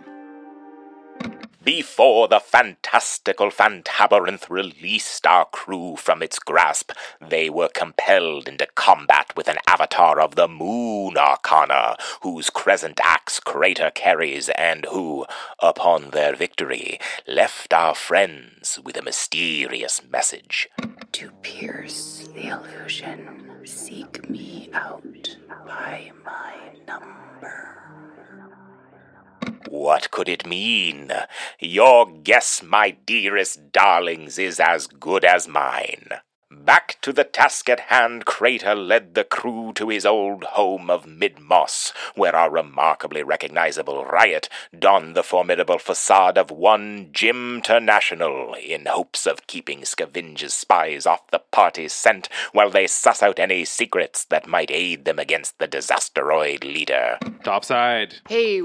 Before 1.63 2.27
the 2.27 2.41
fantastical 2.41 3.51
Fantabarinth 3.51 4.49
released 4.49 5.27
our 5.27 5.45
crew 5.45 5.95
from 5.97 6.23
its 6.23 6.39
grasp, 6.39 6.93
they 7.21 7.51
were 7.51 7.69
compelled 7.69 8.49
into 8.49 8.67
combat 8.75 9.37
with 9.37 9.47
an 9.47 9.59
avatar 9.67 10.21
of 10.21 10.37
the 10.37 10.49
Moon 10.49 11.19
Arcana, 11.19 11.99
whose 12.23 12.49
crescent 12.49 12.99
axe 13.03 13.41
Crater 13.41 13.91
carries, 13.91 14.49
and 14.51 14.87
who, 14.87 15.27
upon 15.59 16.11
their 16.11 16.35
victory, 16.35 16.99
left 17.27 17.75
our 17.75 17.95
friends 17.95 18.81
with 18.83 18.97
a 18.97 19.03
mysterious 19.03 20.01
message. 20.11 20.71
To 21.13 21.31
pierce 21.43 22.27
the 22.33 22.47
illusion, 22.49 23.67
seek 23.67 24.31
me 24.31 24.71
out 24.73 25.37
by 25.67 26.11
my 26.25 26.55
number. 26.89 27.80
What 29.71 30.11
could 30.11 30.29
it 30.29 30.45
mean? 30.45 31.13
Your 31.61 32.11
guess, 32.11 32.61
my 32.61 32.91
dearest 33.07 33.71
darlings, 33.71 34.37
is 34.37 34.59
as 34.59 34.89
good 34.89 35.25
as 35.25 35.47
mine. 35.47 36.09
Back 36.51 36.99
to 37.03 37.13
the 37.13 37.23
task 37.23 37.69
at 37.69 37.79
hand, 37.79 38.25
Crater 38.25 38.75
led 38.75 39.15
the 39.15 39.23
crew 39.23 39.73
to 39.77 39.89
his 39.89 40.05
old 40.05 40.43
home 40.43 40.91
of 40.91 41.07
Midmoss, 41.07 41.93
where 42.17 42.35
our 42.35 42.51
remarkably 42.51 43.23
recognizable 43.23 44.05
riot 44.05 44.49
donned 44.77 45.15
the 45.15 45.23
formidable 45.23 45.79
facade 45.79 46.37
of 46.37 46.51
one 46.51 47.11
Jim 47.13 47.59
International 47.59 48.55
in 48.55 48.87
hopes 48.87 49.29
of 49.29 49.47
keeping 49.47 49.83
Scavenge's 49.83 50.53
spies 50.53 51.07
off 51.07 51.31
the 51.31 51.39
party's 51.53 51.93
scent 51.93 52.29
while 52.51 52.71
they 52.71 52.89
suss 52.89 53.23
out 53.23 53.39
any 53.39 53.65
secrets 53.65 54.25
that 54.25 54.49
might 54.49 54.73
aid 54.73 55.05
them 55.05 55.21
against 55.21 55.61
the 55.61 55.69
disasteroid 55.69 56.65
leader. 56.65 57.19
Topside. 57.45 58.17
Hey, 58.29 58.63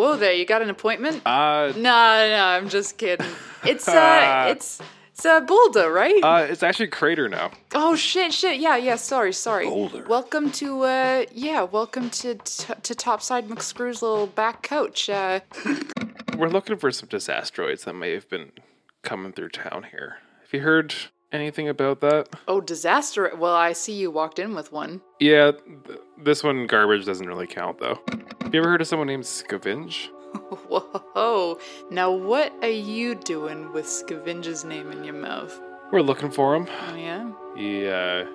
whoa 0.00 0.16
there, 0.16 0.32
you 0.32 0.46
got 0.46 0.62
an 0.62 0.70
appointment? 0.70 1.20
Uh, 1.26 1.72
No, 1.76 1.82
no, 1.82 2.44
I'm 2.56 2.68
just 2.70 2.96
kidding. 2.96 3.26
It's 3.64 3.86
uh 3.86 4.46
it's 4.50 4.80
it's 5.12 5.26
uh 5.26 5.40
Boulder, 5.40 5.92
right? 5.92 6.18
uh, 6.24 6.46
it's 6.48 6.62
actually 6.62 6.86
Crater 6.88 7.28
now. 7.28 7.50
oh 7.74 7.94
shit, 7.96 8.32
shit. 8.32 8.58
Yeah, 8.60 8.76
yeah, 8.78 8.96
sorry, 8.96 9.34
sorry. 9.34 9.66
Boulder. 9.68 10.06
Welcome 10.08 10.50
to 10.52 10.82
uh 10.84 11.24
yeah, 11.32 11.62
welcome 11.64 12.08
to 12.10 12.36
to, 12.36 12.74
to 12.82 12.94
Topside 12.94 13.46
McScrew's 13.48 14.00
little 14.00 14.26
back 14.26 14.62
coach. 14.62 15.10
Uh 15.10 15.40
We're 16.38 16.48
looking 16.48 16.78
for 16.78 16.90
some 16.90 17.08
disasteroids 17.10 17.84
that 17.84 17.92
may 17.94 18.12
have 18.12 18.28
been 18.30 18.52
coming 19.02 19.32
through 19.32 19.50
town 19.50 19.84
here. 19.90 20.16
Have 20.40 20.54
you 20.54 20.60
heard 20.60 20.94
anything 21.32 21.68
about 21.68 22.00
that? 22.00 22.28
oh, 22.48 22.60
disaster. 22.60 23.32
Well, 23.36 23.54
I 23.54 23.72
see 23.72 23.92
you 23.94 24.10
walked 24.10 24.38
in 24.38 24.54
with 24.54 24.72
one. 24.72 25.00
Yeah, 25.18 25.52
th- 25.86 25.98
this 26.22 26.42
one 26.42 26.66
garbage 26.66 27.04
doesn't 27.06 27.26
really 27.26 27.46
count 27.46 27.78
though. 27.80 27.98
Have 28.42 28.54
you 28.54 28.60
ever 28.60 28.70
heard 28.70 28.80
of 28.80 28.86
someone 28.88 29.08
named 29.08 29.24
Scavenge? 29.24 30.08
Whoa. 30.68 31.58
Now, 31.90 32.10
what 32.10 32.52
are 32.62 32.68
you 32.68 33.14
doing 33.16 33.72
with 33.72 33.86
Scavenger's 33.88 34.64
name 34.64 34.92
in 34.92 35.02
your 35.04 35.14
mouth? 35.14 35.60
We're 35.92 36.02
looking 36.02 36.30
for 36.30 36.54
him. 36.54 36.68
Oh, 36.88 36.94
yeah? 36.94 37.30
He 37.56 37.88
uh, 37.88 38.26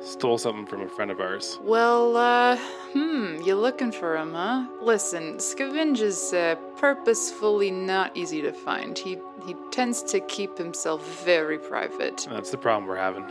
stole 0.00 0.38
something 0.38 0.66
from 0.66 0.82
a 0.82 0.88
friend 0.88 1.10
of 1.10 1.20
ours. 1.20 1.58
Well, 1.62 2.16
uh, 2.16 2.56
hmm, 2.92 3.40
you're 3.42 3.56
looking 3.56 3.92
for 3.92 4.16
him, 4.16 4.32
huh? 4.32 4.66
Listen, 4.80 5.38
Scavenger's 5.38 6.32
uh, 6.32 6.56
purposefully 6.76 7.70
not 7.70 8.16
easy 8.16 8.42
to 8.42 8.52
find. 8.52 8.98
He 8.98 9.18
he 9.46 9.54
tends 9.70 10.02
to 10.04 10.20
keep 10.20 10.58
himself 10.58 11.24
very 11.24 11.58
private. 11.58 12.26
That's 12.30 12.50
the 12.50 12.58
problem 12.58 12.86
we're 12.88 12.96
having. 12.96 13.24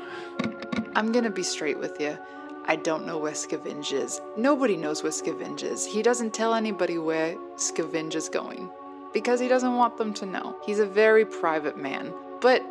I'm 0.95 1.11
gonna 1.11 1.29
be 1.29 1.43
straight 1.43 1.77
with 1.77 1.99
you. 1.99 2.17
I 2.69 2.75
don't 2.75 3.05
know 3.05 3.17
where 3.17 3.33
Scavenge 3.33 3.93
is. 3.93 4.19
Nobody 4.35 4.75
knows 4.75 5.01
where 5.01 5.11
Scavenge 5.11 5.63
is. 5.63 5.85
He 5.85 6.01
doesn't 6.01 6.33
tell 6.33 6.53
anybody 6.53 6.97
where 6.97 7.35
Scavenge 7.55 8.15
is 8.15 8.27
going 8.27 8.69
because 9.13 9.39
he 9.39 9.47
doesn't 9.47 9.75
want 9.75 9.97
them 9.97 10.13
to 10.15 10.25
know. 10.25 10.57
He's 10.65 10.79
a 10.79 10.85
very 10.85 11.25
private 11.25 11.77
man. 11.77 12.13
But 12.41 12.61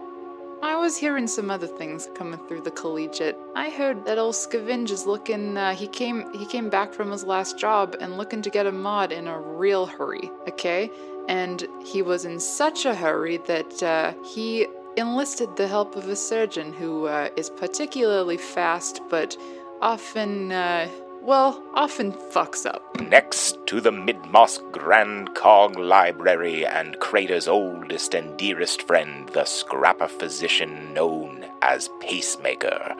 I 0.62 0.76
was 0.76 0.96
hearing 0.96 1.26
some 1.26 1.50
other 1.50 1.66
things 1.66 2.08
coming 2.14 2.40
through 2.46 2.62
the 2.62 2.70
collegiate. 2.70 3.38
I 3.54 3.70
heard 3.70 4.04
that 4.06 4.18
old 4.18 4.34
Scavenge 4.34 4.90
is 4.90 5.06
looking. 5.06 5.56
Uh, 5.56 5.74
he 5.74 5.86
came. 5.86 6.32
He 6.32 6.46
came 6.46 6.70
back 6.70 6.92
from 6.92 7.10
his 7.10 7.24
last 7.24 7.58
job 7.58 7.96
and 8.00 8.16
looking 8.16 8.42
to 8.42 8.50
get 8.50 8.66
a 8.66 8.72
mod 8.72 9.12
in 9.12 9.28
a 9.28 9.38
real 9.38 9.86
hurry. 9.86 10.30
Okay, 10.48 10.90
and 11.28 11.66
he 11.84 12.02
was 12.02 12.24
in 12.24 12.40
such 12.40 12.86
a 12.86 12.94
hurry 12.94 13.36
that 13.38 13.82
uh, 13.82 14.12
he 14.24 14.66
enlisted 14.96 15.54
the 15.56 15.68
help 15.68 15.94
of 15.94 16.08
a 16.08 16.16
surgeon 16.16 16.72
who 16.72 17.06
uh, 17.06 17.28
is 17.36 17.50
particularly 17.50 18.38
fast, 18.38 19.02
but 19.10 19.36
often, 19.82 20.52
uh, 20.52 20.88
well, 21.26 21.60
often 21.74 22.12
fucks 22.12 22.64
up. 22.64 22.82
Next 23.00 23.58
to 23.66 23.80
the 23.80 23.90
Midmoss 23.90 24.60
Grand 24.70 25.34
Cog 25.34 25.76
Library 25.76 26.64
and 26.64 26.98
Crater's 27.00 27.48
oldest 27.48 28.14
and 28.14 28.36
dearest 28.36 28.82
friend, 28.82 29.28
the 29.30 29.44
scrapper 29.44 30.06
physician 30.06 30.94
known 30.94 31.44
as 31.62 31.90
Pacemaker. 32.00 32.94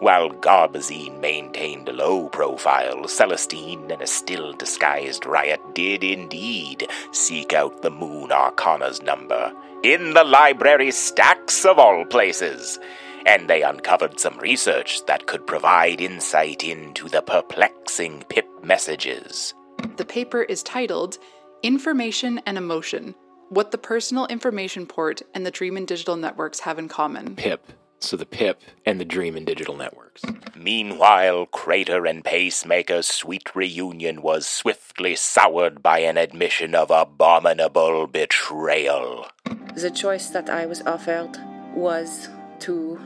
While 0.00 0.30
Garbazine 0.30 1.20
maintained 1.20 1.90
a 1.90 1.92
low 1.92 2.30
profile, 2.30 3.06
Celestine 3.06 3.90
and 3.90 4.00
a 4.00 4.06
still 4.06 4.54
disguised 4.54 5.26
riot 5.26 5.60
did 5.74 6.02
indeed 6.02 6.88
seek 7.12 7.52
out 7.52 7.82
the 7.82 7.90
Moon 7.90 8.32
Arcana's 8.32 9.02
number. 9.02 9.52
In 9.82 10.14
the 10.14 10.24
library 10.24 10.90
stacks 10.90 11.66
of 11.66 11.78
all 11.78 12.06
places 12.06 12.78
and 13.26 13.48
they 13.48 13.62
uncovered 13.62 14.20
some 14.20 14.38
research 14.38 15.04
that 15.06 15.26
could 15.26 15.46
provide 15.46 16.00
insight 16.00 16.64
into 16.64 17.08
the 17.08 17.22
perplexing 17.22 18.24
PIP 18.28 18.46
messages. 18.64 19.54
The 19.96 20.04
paper 20.04 20.42
is 20.42 20.62
titled 20.62 21.18
Information 21.62 22.40
and 22.46 22.58
Emotion 22.58 23.14
What 23.48 23.70
the 23.70 23.78
Personal 23.78 24.26
Information 24.26 24.86
Port 24.86 25.22
and 25.34 25.44
the 25.44 25.50
Dream 25.50 25.76
and 25.76 25.86
Digital 25.86 26.16
Networks 26.16 26.60
Have 26.60 26.78
in 26.78 26.88
Common. 26.88 27.36
PIP. 27.36 27.72
So 28.00 28.16
the 28.16 28.26
PIP 28.26 28.60
and 28.86 29.00
the 29.00 29.04
Dream 29.04 29.36
and 29.36 29.44
Digital 29.44 29.76
Networks. 29.76 30.22
Meanwhile, 30.56 31.46
Crater 31.46 32.06
and 32.06 32.24
Pacemaker's 32.24 33.08
sweet 33.08 33.54
reunion 33.56 34.22
was 34.22 34.46
swiftly 34.46 35.16
soured 35.16 35.82
by 35.82 35.98
an 36.00 36.16
admission 36.16 36.74
of 36.74 36.90
abominable 36.90 38.06
betrayal. 38.06 39.26
The 39.74 39.90
choice 39.90 40.28
that 40.30 40.48
I 40.48 40.66
was 40.66 40.82
offered 40.82 41.36
was 41.74 42.28
to 42.60 43.00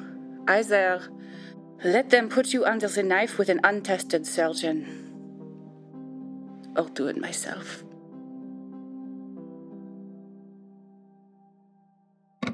either 0.48 1.00
let 1.84 2.10
them 2.10 2.28
put 2.28 2.52
you 2.52 2.64
under 2.64 2.88
the 2.88 3.02
knife 3.02 3.38
with 3.38 3.48
an 3.48 3.60
untested 3.64 4.26
surgeon 4.26 5.12
or 6.76 6.88
do 6.90 7.08
it 7.08 7.16
myself. 7.16 7.84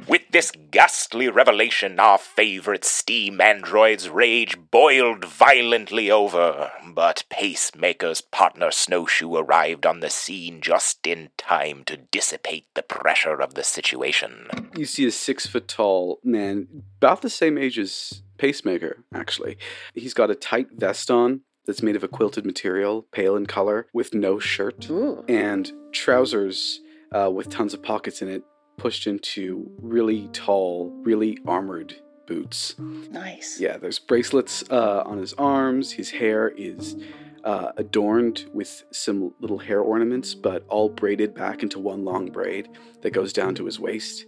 With 0.06 0.22
this 0.30 0.50
ghastly 0.70 1.28
revelation, 1.28 1.98
our 1.98 2.18
favorite 2.18 2.84
steam 2.84 3.40
android's 3.40 4.08
rage 4.08 4.56
boiled 4.70 5.24
violently 5.24 6.10
over, 6.10 6.70
but 6.86 7.24
Pacemaker's 7.30 8.20
partner 8.20 8.70
Snowshoe 8.70 9.34
arrived 9.34 9.86
on 9.86 10.00
the 10.00 10.10
scene 10.10 10.60
just 10.60 11.06
in 11.06 11.30
time 11.36 11.84
to 11.84 11.96
dissipate 11.96 12.66
the 12.74 12.82
pressure 12.82 13.40
of 13.40 13.54
the 13.54 13.64
situation. 13.64 14.46
You 14.76 14.86
see 14.86 15.06
a 15.06 15.10
six 15.10 15.46
foot 15.46 15.68
tall 15.68 16.20
man, 16.22 16.84
about 16.98 17.22
the 17.22 17.30
same 17.30 17.58
age 17.58 17.78
as 17.78 18.22
Pacemaker, 18.38 19.04
actually. 19.12 19.58
He's 19.94 20.14
got 20.14 20.30
a 20.30 20.34
tight 20.34 20.68
vest 20.72 21.10
on 21.10 21.42
that's 21.66 21.82
made 21.82 21.96
of 21.96 22.04
a 22.04 22.08
quilted 22.08 22.46
material, 22.46 23.06
pale 23.12 23.36
in 23.36 23.46
color, 23.46 23.88
with 23.92 24.14
no 24.14 24.38
shirt, 24.38 24.88
Ooh. 24.88 25.24
and 25.28 25.70
trousers 25.92 26.80
uh, 27.12 27.30
with 27.30 27.50
tons 27.50 27.74
of 27.74 27.82
pockets 27.82 28.22
in 28.22 28.28
it, 28.28 28.42
pushed 28.78 29.06
into 29.06 29.70
really 29.82 30.28
tall, 30.32 30.90
really 31.02 31.38
armored 31.46 31.94
boots. 32.26 32.76
Nice. 32.78 33.58
Yeah, 33.60 33.76
there's 33.76 33.98
bracelets 33.98 34.64
uh, 34.70 35.02
on 35.04 35.18
his 35.18 35.32
arms. 35.34 35.92
His 35.92 36.10
hair 36.10 36.48
is 36.48 36.96
uh, 37.44 37.72
adorned 37.76 38.46
with 38.52 38.84
some 38.90 39.34
little 39.40 39.58
hair 39.58 39.80
ornaments, 39.80 40.34
but 40.34 40.64
all 40.68 40.88
braided 40.88 41.34
back 41.34 41.62
into 41.62 41.78
one 41.78 42.04
long 42.04 42.30
braid 42.30 42.68
that 43.02 43.10
goes 43.10 43.32
down 43.32 43.54
to 43.56 43.66
his 43.66 43.78
waist. 43.78 44.26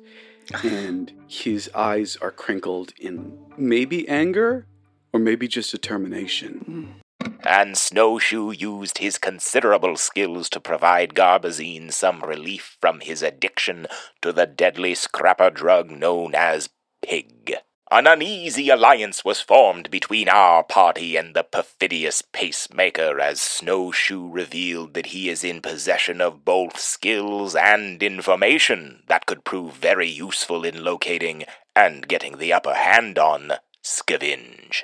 And 0.64 1.12
his 1.28 1.70
eyes 1.74 2.16
are 2.16 2.32
crinkled 2.32 2.92
in 2.98 3.38
maybe 3.56 4.08
anger 4.08 4.66
or 5.12 5.20
maybe 5.20 5.46
just 5.46 5.70
determination. 5.70 6.94
And 7.44 7.76
Snowshoe 7.76 8.52
used 8.52 8.98
his 8.98 9.18
considerable 9.18 9.96
skills 9.96 10.48
to 10.50 10.60
provide 10.60 11.14
Garbazine 11.14 11.92
some 11.92 12.20
relief 12.20 12.76
from 12.80 13.00
his 13.00 13.22
addiction 13.22 13.86
to 14.22 14.32
the 14.32 14.46
deadly 14.46 14.94
scrapper 14.94 15.50
drug 15.50 15.90
known 15.90 16.34
as 16.34 16.68
Pig. 17.02 17.54
An 17.92 18.06
uneasy 18.06 18.68
alliance 18.68 19.24
was 19.24 19.40
formed 19.40 19.90
between 19.90 20.28
our 20.28 20.62
party 20.62 21.16
and 21.16 21.34
the 21.34 21.42
perfidious 21.42 22.22
pacemaker 22.22 23.18
as 23.18 23.40
Snowshoe 23.40 24.30
revealed 24.30 24.94
that 24.94 25.06
he 25.06 25.28
is 25.28 25.42
in 25.42 25.60
possession 25.60 26.20
of 26.20 26.44
both 26.44 26.78
skills 26.78 27.56
and 27.56 28.00
information 28.00 29.02
that 29.08 29.26
could 29.26 29.44
prove 29.44 29.74
very 29.74 30.08
useful 30.08 30.64
in 30.64 30.84
locating 30.84 31.42
and 31.74 32.06
getting 32.06 32.38
the 32.38 32.52
upper 32.52 32.74
hand 32.74 33.18
on 33.18 33.54
Scavenge. 33.82 34.82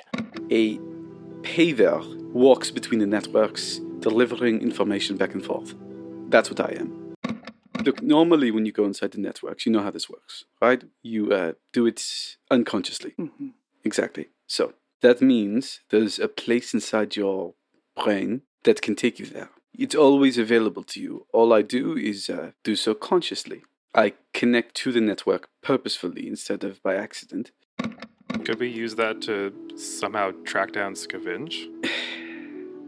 A 0.51 0.77
paver 1.47 2.03
walks 2.33 2.69
between 2.71 2.99
the 2.99 3.07
networks, 3.07 3.79
delivering 3.99 4.61
information 4.61 5.15
back 5.15 5.33
and 5.33 5.43
forth. 5.43 5.73
That's 6.29 6.49
what 6.49 6.59
I 6.59 6.75
am. 6.77 7.15
Look, 7.85 8.03
normally 8.03 8.51
when 8.51 8.65
you 8.65 8.73
go 8.73 8.83
inside 8.83 9.11
the 9.11 9.21
networks, 9.21 9.65
you 9.65 9.71
know 9.71 9.81
how 9.81 9.91
this 9.91 10.09
works, 10.09 10.43
right? 10.61 10.83
You 11.03 11.31
uh, 11.31 11.53
do 11.71 11.85
it 11.85 12.03
unconsciously. 12.51 13.15
Exactly. 13.85 14.27
So 14.47 14.73
that 15.01 15.21
means 15.21 15.79
there's 15.89 16.19
a 16.19 16.27
place 16.27 16.73
inside 16.73 17.15
your 17.15 17.53
brain 18.03 18.41
that 18.65 18.81
can 18.81 18.95
take 18.95 19.17
you 19.17 19.25
there. 19.25 19.49
It's 19.73 19.95
always 19.95 20.37
available 20.37 20.83
to 20.83 20.99
you. 20.99 21.27
All 21.31 21.53
I 21.53 21.61
do 21.61 21.95
is 21.95 22.29
uh, 22.29 22.51
do 22.65 22.75
so 22.75 22.93
consciously. 22.93 23.61
I 23.95 24.13
connect 24.33 24.75
to 24.81 24.91
the 24.91 24.99
network 24.99 25.47
purposefully 25.63 26.27
instead 26.27 26.65
of 26.65 26.83
by 26.83 26.95
accident. 26.95 27.51
Could 28.45 28.59
we 28.59 28.69
use 28.69 28.95
that 28.95 29.21
to 29.23 29.53
somehow 29.75 30.31
track 30.43 30.71
down 30.73 30.93
Scavenge? 30.93 31.67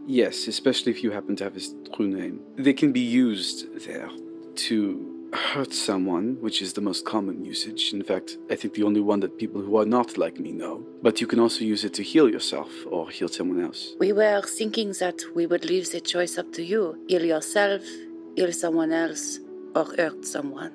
Yes, 0.06 0.48
especially 0.48 0.92
if 0.92 1.02
you 1.02 1.10
happen 1.12 1.36
to 1.36 1.44
have 1.44 1.54
his 1.54 1.74
true 1.94 2.08
name. 2.08 2.40
They 2.56 2.72
can 2.72 2.92
be 2.92 3.00
used 3.00 3.86
there 3.86 4.08
to 4.66 5.28
hurt 5.32 5.72
someone, 5.72 6.36
which 6.40 6.60
is 6.60 6.72
the 6.72 6.80
most 6.80 7.04
common 7.04 7.44
usage. 7.44 7.92
In 7.92 8.02
fact, 8.02 8.36
I 8.50 8.56
think 8.56 8.74
the 8.74 8.82
only 8.82 9.00
one 9.00 9.20
that 9.20 9.38
people 9.38 9.60
who 9.60 9.78
are 9.78 9.84
not 9.84 10.18
like 10.18 10.40
me 10.40 10.50
know. 10.50 10.84
But 11.02 11.20
you 11.20 11.26
can 11.26 11.38
also 11.38 11.64
use 11.64 11.84
it 11.84 11.94
to 11.94 12.02
heal 12.02 12.28
yourself 12.28 12.70
or 12.90 13.08
heal 13.10 13.28
someone 13.28 13.62
else. 13.62 13.94
We 13.98 14.12
were 14.12 14.42
thinking 14.42 14.92
that 14.98 15.22
we 15.34 15.46
would 15.46 15.64
leave 15.64 15.90
the 15.92 16.00
choice 16.00 16.36
up 16.38 16.52
to 16.54 16.62
you. 16.62 16.98
Heal 17.08 17.24
yourself, 17.24 17.82
heal 18.34 18.52
someone 18.52 18.92
else, 18.92 19.38
or 19.74 19.84
hurt 19.96 20.26
someone. 20.26 20.72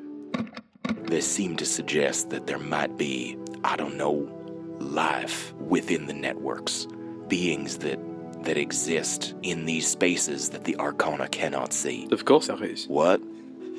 This 1.04 1.28
seemed 1.28 1.60
to 1.60 1.66
suggest 1.66 2.30
that 2.30 2.48
there 2.48 2.60
might 2.60 2.98
be, 2.98 3.38
I 3.64 3.76
don't 3.76 3.98
know, 3.98 4.32
life 4.80 5.54
within 5.56 6.08
the 6.08 6.14
networks. 6.14 6.88
Beings 7.28 7.80
that 7.80 8.00
that 8.44 8.58
exist 8.58 9.34
in 9.42 9.66
these 9.66 9.88
spaces 9.88 10.50
that 10.50 10.66
the 10.66 10.78
Arcana 10.78 11.28
cannot 11.28 11.74
see. 11.74 12.08
Of 12.12 12.26
course 12.26 12.48
there 12.48 12.64
is. 12.64 12.88
What? 12.88 13.22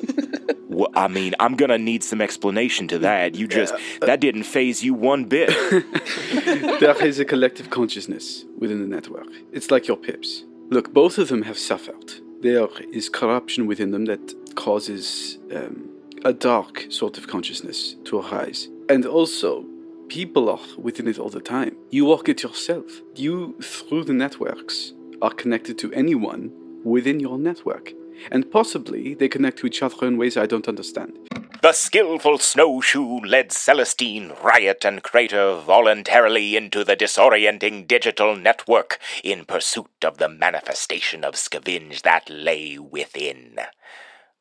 Well, 0.68 0.90
I 0.94 1.08
mean, 1.08 1.34
I'm 1.40 1.56
gonna 1.56 1.78
need 1.78 2.02
some 2.02 2.20
explanation 2.20 2.88
to 2.88 2.98
that. 2.98 3.34
You 3.34 3.46
just 3.46 3.72
that 4.00 4.20
didn't 4.20 4.42
phase 4.42 4.84
you 4.84 4.92
one 4.94 5.24
bit. 5.24 5.48
there 6.80 7.02
is 7.02 7.18
a 7.18 7.24
collective 7.24 7.70
consciousness 7.70 8.44
within 8.58 8.80
the 8.80 8.86
network. 8.86 9.28
It's 9.52 9.70
like 9.70 9.86
your 9.86 9.96
pips. 9.96 10.44
Look, 10.68 10.92
both 10.92 11.18
of 11.18 11.28
them 11.28 11.42
have 11.42 11.56
suffered. 11.56 12.14
There 12.42 12.68
is 12.92 13.08
corruption 13.08 13.66
within 13.66 13.92
them 13.92 14.04
that 14.06 14.34
causes 14.56 15.38
um, 15.54 15.88
a 16.24 16.32
dark 16.32 16.86
sort 16.90 17.16
of 17.16 17.28
consciousness 17.28 17.94
to 18.04 18.18
arise. 18.18 18.68
And 18.88 19.06
also, 19.06 19.64
people 20.08 20.48
are 20.48 20.60
within 20.78 21.08
it 21.08 21.18
all 21.18 21.28
the 21.28 21.40
time. 21.40 21.76
You 21.90 22.04
walk 22.04 22.28
it 22.28 22.42
yourself. 22.42 23.02
You, 23.14 23.58
through 23.60 24.04
the 24.04 24.12
networks, 24.12 24.92
are 25.22 25.30
connected 25.30 25.78
to 25.78 25.92
anyone 25.92 26.52
within 26.84 27.20
your 27.20 27.38
network. 27.38 27.92
And 28.30 28.50
possibly 28.50 29.14
they 29.14 29.28
connect 29.28 29.58
to 29.58 29.66
each 29.66 29.82
other 29.82 30.06
in 30.06 30.16
ways 30.16 30.36
I 30.36 30.46
don't 30.46 30.68
understand. 30.68 31.18
The 31.62 31.72
skillful 31.72 32.38
snowshoe 32.38 33.20
led 33.20 33.50
Celestine, 33.50 34.32
Riot, 34.42 34.84
and 34.84 35.02
Crater 35.02 35.56
voluntarily 35.56 36.56
into 36.56 36.84
the 36.84 36.96
disorienting 36.96 37.88
digital 37.88 38.36
network 38.36 38.98
in 39.24 39.44
pursuit 39.44 40.04
of 40.04 40.18
the 40.18 40.28
manifestation 40.28 41.24
of 41.24 41.34
scavenge 41.34 42.02
that 42.02 42.30
lay 42.30 42.78
within. 42.78 43.58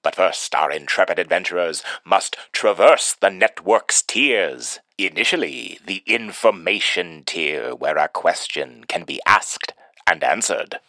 But 0.03 0.15
first, 0.15 0.53
our 0.53 0.71
intrepid 0.71 1.17
adventurers 1.17 1.83
must 2.05 2.37
traverse 2.51 3.15
the 3.19 3.31
network's 3.31 4.03
tiers. 4.03 4.79
Initially, 4.97 5.77
the 5.85 6.01
information 6.05 7.23
tier, 7.25 7.75
where 7.75 7.97
a 7.97 8.07
question 8.07 8.85
can 8.87 9.03
be 9.03 9.19
asked 9.25 9.73
and 10.07 10.23
answered. 10.23 10.79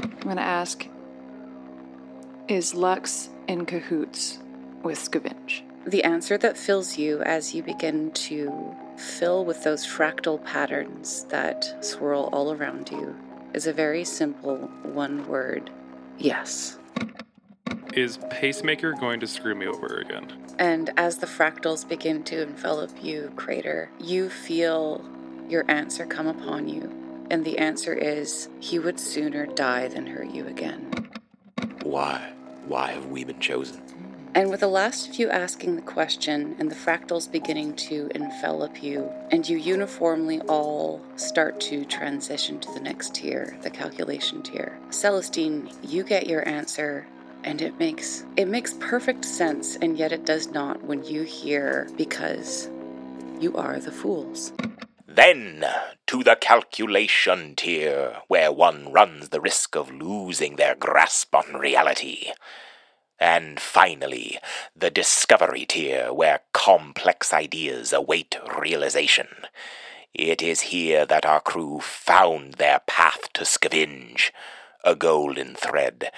I'm 0.00 0.16
gonna 0.20 0.42
ask 0.42 0.86
Is 2.46 2.72
Lux 2.72 3.30
in 3.48 3.66
cahoots 3.66 4.38
with 4.84 4.98
Scavenge? 4.98 5.62
The 5.86 6.04
answer 6.04 6.38
that 6.38 6.56
fills 6.56 6.98
you 6.98 7.20
as 7.22 7.52
you 7.52 7.64
begin 7.64 8.12
to 8.12 8.76
fill 8.96 9.44
with 9.44 9.64
those 9.64 9.84
fractal 9.84 10.44
patterns 10.44 11.24
that 11.24 11.84
swirl 11.84 12.28
all 12.32 12.52
around 12.52 12.90
you 12.92 13.16
is 13.54 13.66
a 13.66 13.72
very 13.72 14.04
simple 14.04 14.70
one 14.82 15.26
word 15.26 15.70
yes. 16.16 16.78
Is 17.92 18.18
Pacemaker 18.30 18.92
going 18.92 19.18
to 19.18 19.26
screw 19.26 19.56
me 19.56 19.66
over 19.66 19.96
again? 19.96 20.47
And 20.58 20.90
as 20.96 21.18
the 21.18 21.26
fractals 21.26 21.88
begin 21.88 22.24
to 22.24 22.42
envelop 22.42 22.90
you, 23.02 23.32
Crater, 23.36 23.90
you 24.00 24.28
feel 24.28 25.04
your 25.48 25.64
answer 25.68 26.04
come 26.04 26.26
upon 26.26 26.68
you. 26.68 26.92
And 27.30 27.44
the 27.44 27.58
answer 27.58 27.94
is 27.94 28.48
he 28.60 28.78
would 28.78 28.98
sooner 28.98 29.46
die 29.46 29.88
than 29.88 30.06
hurt 30.06 30.30
you 30.30 30.46
again. 30.46 31.10
Why? 31.82 32.32
Why 32.66 32.92
have 32.92 33.06
we 33.06 33.24
been 33.24 33.38
chosen? 33.38 33.82
And 34.34 34.50
with 34.50 34.60
the 34.60 34.68
last 34.68 35.08
of 35.08 35.14
you 35.18 35.30
asking 35.30 35.76
the 35.76 35.82
question 35.82 36.54
and 36.58 36.70
the 36.70 36.74
fractals 36.74 37.30
beginning 37.30 37.74
to 37.76 38.10
envelop 38.14 38.82
you, 38.82 39.10
and 39.30 39.48
you 39.48 39.56
uniformly 39.56 40.40
all 40.42 41.00
start 41.16 41.60
to 41.62 41.84
transition 41.84 42.60
to 42.60 42.72
the 42.72 42.80
next 42.80 43.14
tier, 43.14 43.58
the 43.62 43.70
calculation 43.70 44.42
tier. 44.42 44.78
Celestine, 44.90 45.70
you 45.82 46.04
get 46.04 46.26
your 46.26 46.46
answer 46.46 47.06
and 47.44 47.62
it 47.62 47.78
makes 47.78 48.24
it 48.36 48.48
makes 48.48 48.74
perfect 48.74 49.24
sense 49.24 49.76
and 49.76 49.98
yet 49.98 50.12
it 50.12 50.24
does 50.24 50.48
not 50.48 50.82
when 50.84 51.04
you 51.04 51.22
hear 51.22 51.88
because 51.96 52.68
you 53.40 53.56
are 53.56 53.78
the 53.78 53.92
fools. 53.92 54.52
Then 55.06 55.64
to 56.06 56.22
the 56.22 56.36
calculation 56.36 57.54
tier, 57.56 58.18
where 58.28 58.52
one 58.52 58.92
runs 58.92 59.30
the 59.30 59.40
risk 59.40 59.76
of 59.76 59.90
losing 59.90 60.56
their 60.56 60.74
grasp 60.74 61.34
on 61.34 61.54
reality. 61.54 62.32
And 63.18 63.58
finally, 63.58 64.38
the 64.76 64.90
discovery 64.90 65.66
tier, 65.66 66.12
where 66.12 66.40
complex 66.52 67.32
ideas 67.32 67.92
await 67.92 68.36
realization. 68.58 69.28
It 70.14 70.40
is 70.40 70.60
here 70.72 71.04
that 71.06 71.26
our 71.26 71.40
crew 71.40 71.80
found 71.80 72.54
their 72.54 72.80
path 72.86 73.32
to 73.34 73.42
scavenge, 73.42 74.30
a 74.84 74.94
golden 74.94 75.54
thread 75.54 76.10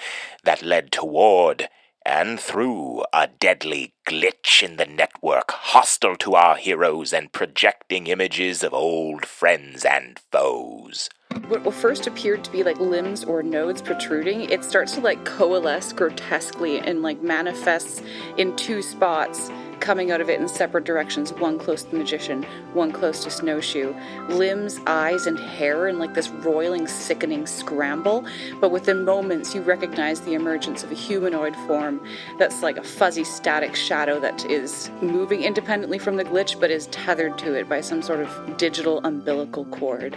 that 0.43 0.61
led 0.61 0.91
toward 0.91 1.69
and 2.05 2.39
through 2.39 3.03
a 3.13 3.27
deadly 3.27 3.93
glitch 4.07 4.63
in 4.63 4.77
the 4.77 4.85
network 4.85 5.51
hostile 5.51 6.15
to 6.15 6.35
our 6.35 6.55
heroes 6.55 7.13
and 7.13 7.31
projecting 7.31 8.07
images 8.07 8.63
of 8.63 8.73
old 8.73 9.25
friends 9.25 9.85
and 9.85 10.19
foes. 10.31 11.09
What 11.47 11.73
first 11.73 12.07
appeared 12.07 12.43
to 12.43 12.51
be 12.51 12.63
like 12.63 12.79
limbs 12.79 13.23
or 13.23 13.43
nodes 13.43 13.81
protruding, 13.81 14.49
it 14.49 14.63
starts 14.63 14.93
to 14.93 15.01
like 15.01 15.23
coalesce 15.25 15.93
grotesquely 15.93 16.79
and 16.79 17.01
like 17.01 17.21
manifests 17.21 18.01
in 18.37 18.55
two 18.55 18.81
spots 18.81 19.49
coming 19.81 20.11
out 20.11 20.21
of 20.21 20.29
it 20.29 20.39
in 20.39 20.47
separate 20.47 20.85
directions 20.85 21.33
one 21.33 21.59
close 21.59 21.83
to 21.83 21.91
the 21.91 21.97
magician 21.97 22.43
one 22.73 22.91
close 22.91 23.23
to 23.23 23.29
snowshoe. 23.29 23.93
Limbs 24.29 24.79
eyes 24.87 25.27
and 25.27 25.37
hair 25.37 25.87
in 25.87 25.99
like 25.99 26.13
this 26.13 26.29
roiling 26.29 26.87
sickening 26.87 27.45
scramble. 27.45 28.25
But 28.61 28.71
within 28.71 29.03
moments 29.03 29.53
you 29.53 29.61
recognize 29.61 30.21
the 30.21 30.35
emergence 30.35 30.83
of 30.83 30.91
a 30.91 30.95
humanoid 30.95 31.55
form 31.67 32.05
that's 32.37 32.61
like 32.61 32.77
a 32.77 32.83
fuzzy 32.83 33.23
static 33.23 33.75
shadow 33.75 34.19
that 34.19 34.45
is 34.45 34.89
moving 35.01 35.43
independently 35.43 35.99
from 35.99 36.15
the 36.15 36.23
glitch 36.23 36.59
but 36.59 36.71
is 36.71 36.87
tethered 36.87 37.37
to 37.39 37.55
it 37.55 37.67
by 37.67 37.81
some 37.81 38.01
sort 38.01 38.21
of 38.21 38.57
digital 38.57 39.01
umbilical 39.03 39.65
cord. 39.65 40.15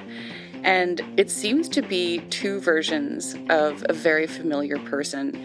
And 0.64 1.02
it 1.18 1.30
seems 1.30 1.68
to 1.70 1.82
be 1.82 2.20
two 2.30 2.58
versions 2.58 3.36
of 3.50 3.84
a 3.88 3.92
very 3.92 4.26
familiar 4.26 4.78
person. 4.78 5.44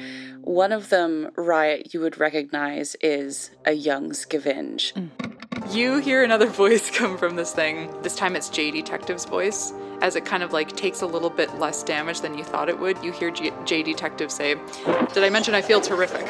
One 0.50 0.72
of 0.72 0.90
them, 0.90 1.30
Riot, 1.36 1.94
you 1.94 2.00
would 2.00 2.18
recognize 2.18 2.96
is 3.04 3.52
a 3.66 3.74
young 3.74 4.14
Scavenge. 4.14 4.94
Mm. 4.94 5.76
You 5.76 5.98
hear 5.98 6.24
another 6.24 6.48
voice 6.64 6.90
come 6.90 7.20
from 7.20 7.36
this 7.36 7.54
thing. 7.54 7.94
This 8.02 8.16
time 8.16 8.36
it's 8.36 8.50
J 8.50 8.72
Detective's 8.72 9.26
voice. 9.26 9.72
As 10.02 10.16
it 10.16 10.26
kind 10.26 10.44
of 10.44 10.54
like 10.54 10.76
takes 10.76 11.02
a 11.02 11.06
little 11.06 11.30
bit 11.30 11.60
less 11.60 11.84
damage 11.84 12.22
than 12.22 12.38
you 12.38 12.44
thought 12.44 12.70
it 12.70 12.80
would, 12.80 13.04
you 13.04 13.12
hear 13.12 13.32
J, 13.32 13.52
J 13.66 13.84
Detective 13.84 14.32
say, 14.32 14.56
Did 15.14 15.24
I 15.24 15.30
mention 15.30 15.54
I 15.54 15.62
feel 15.62 15.82
terrific? 15.82 16.26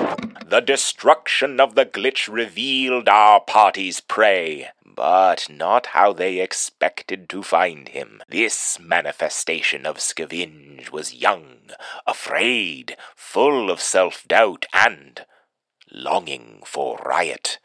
The 0.48 0.62
destruction 0.62 1.60
of 1.60 1.76
the 1.76 1.86
glitch 1.86 2.28
revealed 2.28 3.08
our 3.08 3.40
party's 3.40 4.02
prey, 4.02 4.70
but 4.84 5.48
not 5.48 5.88
how 5.88 6.14
they 6.14 6.40
expected 6.40 7.30
to 7.30 7.44
find 7.44 7.90
him. 7.90 8.24
This 8.28 8.80
manifestation 8.80 9.86
of 9.86 9.98
Scavenge 9.98 10.90
was 10.90 11.14
young, 11.14 11.70
afraid, 12.08 12.98
full 13.16 13.70
of 13.70 13.80
self 13.80 14.28
doubt, 14.28 14.66
and 14.74 15.24
longing 15.92 16.64
for 16.66 16.98
riot. 17.06 17.60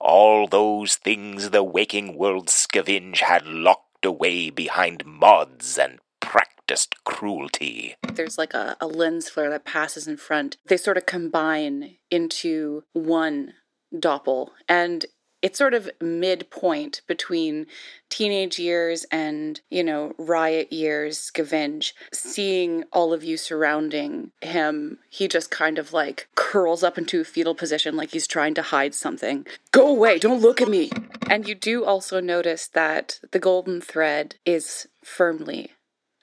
All 0.00 0.46
those 0.46 0.96
things 0.96 1.50
the 1.50 1.62
waking 1.62 2.16
world 2.16 2.48
Scavenge 2.48 3.18
had 3.18 3.46
locked 3.46 3.91
away 4.04 4.50
behind 4.50 5.04
mods 5.04 5.78
and 5.78 5.98
practiced 6.20 6.94
cruelty. 7.04 7.96
There's 8.12 8.38
like 8.38 8.54
a, 8.54 8.76
a 8.80 8.86
lens 8.86 9.28
flare 9.28 9.50
that 9.50 9.64
passes 9.64 10.06
in 10.06 10.16
front. 10.16 10.56
They 10.66 10.76
sort 10.76 10.96
of 10.96 11.06
combine 11.06 11.96
into 12.10 12.84
one 12.92 13.54
doppel. 13.94 14.50
And 14.68 15.06
it's 15.42 15.58
sort 15.58 15.74
of 15.74 15.90
midpoint 16.00 17.02
between 17.06 17.66
teenage 18.08 18.58
years 18.58 19.04
and, 19.10 19.60
you 19.70 19.82
know, 19.82 20.14
riot 20.16 20.72
years, 20.72 21.18
scavenge. 21.18 21.92
Seeing 22.12 22.84
all 22.92 23.12
of 23.12 23.24
you 23.24 23.36
surrounding 23.36 24.30
him, 24.40 24.98
he 25.10 25.26
just 25.28 25.50
kind 25.50 25.78
of 25.78 25.92
like 25.92 26.28
curls 26.36 26.82
up 26.82 26.96
into 26.96 27.20
a 27.20 27.24
fetal 27.24 27.54
position 27.54 27.96
like 27.96 28.12
he's 28.12 28.26
trying 28.26 28.54
to 28.54 28.62
hide 28.62 28.94
something. 28.94 29.46
Go 29.72 29.88
away, 29.88 30.18
don't 30.18 30.40
look 30.40 30.60
at 30.60 30.68
me. 30.68 30.90
And 31.28 31.48
you 31.48 31.54
do 31.54 31.84
also 31.84 32.20
notice 32.20 32.68
that 32.68 33.20
the 33.32 33.38
golden 33.38 33.80
thread 33.80 34.36
is 34.46 34.86
firmly 35.02 35.72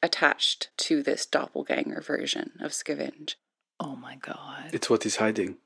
attached 0.01 0.69
to 0.77 1.03
this 1.03 1.25
doppelganger 1.25 2.01
version 2.01 2.51
of 2.61 2.71
scavenge. 2.71 3.35
Oh 3.79 3.95
my 3.95 4.15
god. 4.15 4.69
It's 4.71 4.89
what 4.89 5.03
he's 5.03 5.17
hiding. 5.17 5.57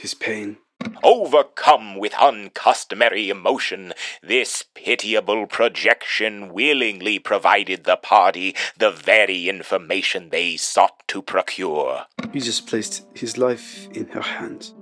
His 0.00 0.14
pain. 0.14 0.56
Overcome 1.02 1.96
with 1.96 2.14
uncustomary 2.20 3.28
emotion, 3.28 3.92
this 4.22 4.64
pitiable 4.74 5.46
projection 5.46 6.52
willingly 6.52 7.18
provided 7.18 7.84
the 7.84 7.96
party 7.96 8.54
the 8.76 8.90
very 8.90 9.48
information 9.48 10.28
they 10.30 10.56
sought 10.56 11.06
to 11.08 11.22
procure. 11.22 12.06
He 12.32 12.40
just 12.40 12.66
placed 12.66 13.06
his 13.14 13.36
life 13.36 13.88
in 13.92 14.06
her 14.08 14.22
hands. 14.22 14.74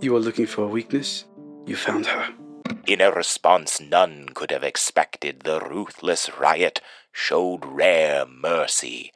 You 0.00 0.12
were 0.12 0.20
looking 0.20 0.46
for 0.46 0.62
a 0.62 0.68
weakness? 0.68 1.24
You 1.66 1.76
found 1.76 2.06
her. 2.06 2.32
In 2.86 3.00
a 3.00 3.10
response 3.10 3.80
none 3.80 4.28
could 4.32 4.50
have 4.50 4.62
expected, 4.64 5.40
the 5.40 5.60
ruthless 5.60 6.30
riot 6.38 6.80
showed 7.12 7.64
rare 7.66 8.24
mercy, 8.24 9.12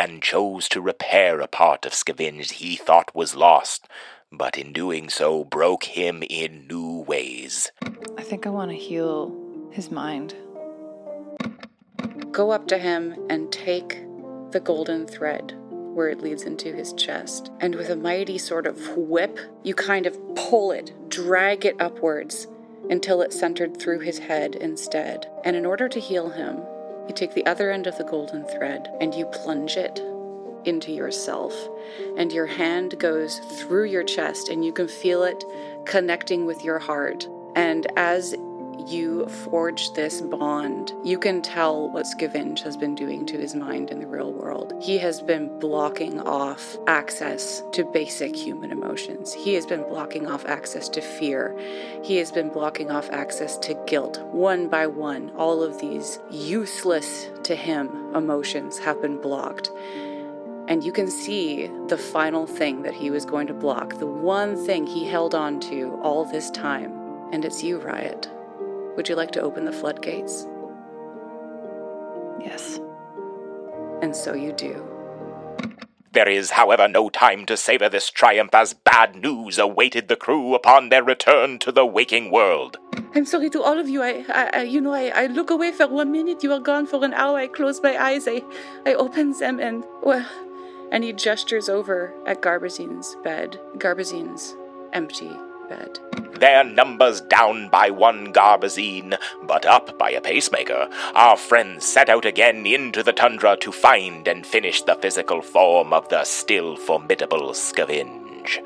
and 0.00 0.22
chose 0.22 0.66
to 0.66 0.80
repair 0.80 1.40
a 1.40 1.46
part 1.46 1.84
of 1.84 1.92
Scavenge 1.92 2.52
he 2.52 2.74
thought 2.74 3.14
was 3.14 3.36
lost, 3.36 3.86
but 4.32 4.56
in 4.56 4.72
doing 4.72 5.10
so 5.10 5.44
broke 5.44 5.84
him 5.84 6.22
in 6.30 6.66
new 6.66 7.04
ways. 7.06 7.70
I 8.16 8.22
think 8.22 8.46
I 8.46 8.48
want 8.48 8.70
to 8.70 8.76
heal 8.78 9.36
his 9.70 9.90
mind. 9.90 10.34
Go 12.32 12.50
up 12.50 12.66
to 12.68 12.78
him 12.78 13.14
and 13.28 13.52
take 13.52 14.02
the 14.52 14.60
golden 14.60 15.06
thread 15.06 15.54
where 15.92 16.08
it 16.08 16.22
leads 16.22 16.44
into 16.44 16.72
his 16.72 16.94
chest. 16.94 17.50
And 17.60 17.74
with 17.74 17.90
a 17.90 17.96
mighty 17.96 18.38
sort 18.38 18.66
of 18.66 18.96
whip, 18.96 19.38
you 19.64 19.74
kind 19.74 20.06
of 20.06 20.18
pull 20.34 20.72
it, 20.72 20.94
drag 21.10 21.66
it 21.66 21.78
upwards 21.78 22.46
until 22.88 23.20
it 23.20 23.34
centered 23.34 23.76
through 23.76 23.98
his 23.98 24.18
head 24.18 24.54
instead. 24.54 25.30
And 25.44 25.56
in 25.56 25.66
order 25.66 25.90
to 25.90 26.00
heal 26.00 26.30
him, 26.30 26.62
you 27.10 27.14
take 27.14 27.34
the 27.34 27.46
other 27.46 27.72
end 27.72 27.88
of 27.88 27.98
the 27.98 28.04
golden 28.04 28.44
thread 28.44 28.88
and 29.00 29.12
you 29.12 29.26
plunge 29.26 29.76
it 29.76 29.98
into 30.64 30.92
yourself. 30.92 31.52
And 32.16 32.30
your 32.30 32.46
hand 32.46 33.00
goes 33.00 33.40
through 33.40 33.86
your 33.86 34.04
chest 34.04 34.48
and 34.48 34.64
you 34.64 34.72
can 34.72 34.86
feel 34.86 35.24
it 35.24 35.42
connecting 35.86 36.46
with 36.46 36.62
your 36.62 36.78
heart. 36.78 37.26
And 37.56 37.88
as 37.96 38.36
you 38.86 39.26
forge 39.28 39.92
this 39.92 40.20
bond, 40.20 40.92
you 41.04 41.18
can 41.18 41.42
tell 41.42 41.90
what 41.90 42.06
Scavenge 42.06 42.62
has 42.62 42.76
been 42.76 42.94
doing 42.94 43.26
to 43.26 43.38
his 43.38 43.54
mind 43.54 43.90
in 43.90 44.00
the 44.00 44.06
real 44.06 44.32
world. 44.32 44.72
He 44.80 44.98
has 44.98 45.20
been 45.20 45.58
blocking 45.58 46.20
off 46.20 46.76
access 46.86 47.62
to 47.72 47.84
basic 47.84 48.34
human 48.34 48.70
emotions. 48.72 49.32
He 49.32 49.54
has 49.54 49.66
been 49.66 49.82
blocking 49.82 50.26
off 50.26 50.44
access 50.46 50.88
to 50.90 51.00
fear. 51.00 51.58
He 52.02 52.16
has 52.16 52.32
been 52.32 52.48
blocking 52.48 52.90
off 52.90 53.10
access 53.10 53.56
to 53.58 53.74
guilt. 53.86 54.20
One 54.32 54.68
by 54.68 54.86
one, 54.86 55.30
all 55.36 55.62
of 55.62 55.80
these 55.80 56.18
useless 56.30 57.28
to 57.44 57.54
him 57.54 58.14
emotions 58.14 58.78
have 58.78 59.00
been 59.00 59.20
blocked. 59.20 59.70
And 60.68 60.84
you 60.84 60.92
can 60.92 61.10
see 61.10 61.68
the 61.88 61.98
final 61.98 62.46
thing 62.46 62.82
that 62.82 62.94
he 62.94 63.10
was 63.10 63.24
going 63.24 63.48
to 63.48 63.54
block, 63.54 63.98
the 63.98 64.06
one 64.06 64.56
thing 64.66 64.86
he 64.86 65.04
held 65.04 65.34
on 65.34 65.58
to 65.60 65.98
all 66.02 66.24
this 66.24 66.50
time. 66.50 66.92
And 67.32 67.44
it's 67.44 67.62
you, 67.62 67.78
Riot. 67.78 68.28
Would 68.96 69.08
you 69.08 69.14
like 69.14 69.30
to 69.32 69.40
open 69.40 69.64
the 69.64 69.72
floodgates? 69.72 70.46
Yes. 72.40 72.80
And 74.02 74.14
so 74.14 74.34
you 74.34 74.52
do. 74.52 74.86
There 76.12 76.28
is, 76.28 76.50
however, 76.50 76.88
no 76.88 77.08
time 77.08 77.46
to 77.46 77.56
savor 77.56 77.88
this 77.88 78.10
triumph 78.10 78.52
as 78.52 78.74
bad 78.74 79.14
news 79.14 79.58
awaited 79.58 80.08
the 80.08 80.16
crew 80.16 80.54
upon 80.54 80.88
their 80.88 81.04
return 81.04 81.60
to 81.60 81.70
the 81.70 81.86
waking 81.86 82.32
world. 82.32 82.78
I'm 83.14 83.24
sorry 83.24 83.48
to 83.50 83.62
all 83.62 83.78
of 83.78 83.88
you. 83.88 84.02
I, 84.02 84.24
I, 84.28 84.50
I 84.54 84.62
you 84.62 84.80
know, 84.80 84.92
I, 84.92 85.12
I 85.14 85.26
look 85.26 85.50
away 85.50 85.70
for 85.70 85.86
one 85.86 86.10
minute. 86.10 86.42
You 86.42 86.52
are 86.52 86.60
gone 86.60 86.86
for 86.86 87.04
an 87.04 87.14
hour. 87.14 87.38
I 87.38 87.46
close 87.46 87.80
my 87.80 87.96
eyes. 87.96 88.26
I, 88.26 88.42
I 88.84 88.94
open 88.94 89.38
them, 89.38 89.60
and 89.60 89.84
well, 90.02 90.26
And 90.90 91.04
he 91.04 91.12
gestures 91.12 91.68
over 91.68 92.12
at 92.26 92.42
Garbazine's 92.42 93.16
bed. 93.22 93.60
Garbazine's 93.78 94.56
empty 94.92 95.30
bed. 95.70 95.98
Their 96.40 96.64
numbers 96.64 97.20
down 97.20 97.68
by 97.68 97.90
one 97.90 98.32
Garbazine, 98.32 99.16
but 99.42 99.64
up 99.66 99.98
by 99.98 100.10
a 100.10 100.20
pacemaker, 100.20 100.88
our 101.14 101.36
friends 101.36 101.84
set 101.84 102.08
out 102.08 102.24
again 102.24 102.66
into 102.66 103.02
the 103.02 103.12
tundra 103.12 103.56
to 103.58 103.72
find 103.72 104.26
and 104.26 104.46
finish 104.46 104.82
the 104.82 104.96
physical 104.96 105.42
form 105.42 105.92
of 105.92 106.08
the 106.08 106.24
still 106.24 106.76
formidable 106.76 107.52
Scavenge. 107.52 108.58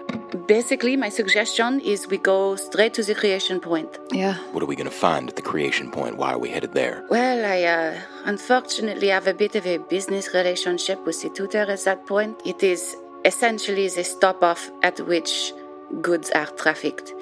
basically, 0.47 0.97
my 0.97 1.09
suggestion 1.09 1.81
is 1.81 2.07
we 2.07 2.19
go 2.19 2.57
straight 2.57 2.95
to 2.95 3.03
the 3.03 3.15
creation 3.15 3.61
point. 3.61 3.99
Yeah. 4.13 4.35
What 4.53 4.63
are 4.63 4.67
we 4.67 4.77
going 4.77 4.91
to 4.91 5.01
find 5.09 5.29
at 5.29 5.37
the 5.37 5.43
creation 5.43 5.91
point? 5.91 6.17
Why 6.17 6.33
are 6.33 6.39
we 6.39 6.51
headed 6.51 6.73
there? 6.75 7.05
Well, 7.11 7.45
I 7.45 7.63
uh, 7.65 8.01
unfortunately 8.25 9.09
have 9.09 9.27
a 9.27 9.35
bit 9.35 9.55
of 9.57 9.67
a 9.67 9.79
business 9.79 10.33
relationship 10.33 11.05
with 11.05 11.21
the 11.23 11.31
tutor 11.31 11.67
at 11.69 11.85
that 11.85 12.07
point. 12.07 12.41
It 12.45 12.63
is 12.63 12.97
essentially 13.25 13.89
the 13.89 14.05
stop 14.05 14.43
off 14.43 14.71
at 14.83 15.01
which 15.01 15.53
goods 16.01 16.31
are 16.31 16.47
trafficked. 16.47 17.13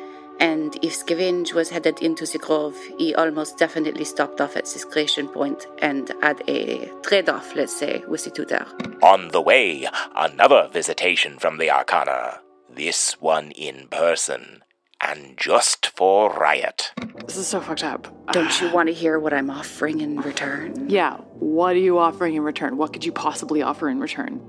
And 0.40 0.74
if 0.82 0.98
Scavenge 0.98 1.52
was 1.52 1.70
headed 1.70 2.02
into 2.02 2.26
the 2.26 2.38
grove, 2.38 2.76
he 2.98 3.14
almost 3.14 3.58
definitely 3.58 4.04
stopped 4.04 4.40
off 4.40 4.56
at 4.56 4.64
this 4.64 4.84
creation 4.84 5.28
point 5.28 5.66
and 5.78 6.10
had 6.20 6.42
a 6.48 6.90
trade 7.02 7.28
off, 7.28 7.54
let's 7.54 7.76
say, 7.76 8.02
with 8.08 8.24
the 8.24 8.30
tutor. 8.30 8.66
On 9.02 9.28
the 9.28 9.40
way, 9.40 9.86
another 10.16 10.68
visitation 10.72 11.38
from 11.38 11.58
the 11.58 11.70
Arcana. 11.70 12.40
This 12.68 13.20
one 13.20 13.50
in 13.52 13.86
person, 13.88 14.64
and 15.00 15.36
just 15.36 15.86
for 15.88 16.32
Riot. 16.32 16.92
This 17.26 17.36
is 17.36 17.46
so 17.46 17.60
fucked 17.60 17.84
up. 17.84 18.08
Don't 18.32 18.60
you 18.60 18.72
want 18.72 18.88
to 18.88 18.94
hear 18.94 19.18
what 19.18 19.32
I'm 19.32 19.50
offering 19.50 20.00
in 20.00 20.20
return? 20.22 20.88
Yeah. 20.88 21.18
What 21.38 21.76
are 21.76 21.80
you 21.80 21.98
offering 21.98 22.34
in 22.34 22.42
return? 22.42 22.78
What 22.78 22.92
could 22.92 23.04
you 23.04 23.12
possibly 23.12 23.62
offer 23.62 23.88
in 23.88 24.00
return? 24.00 24.40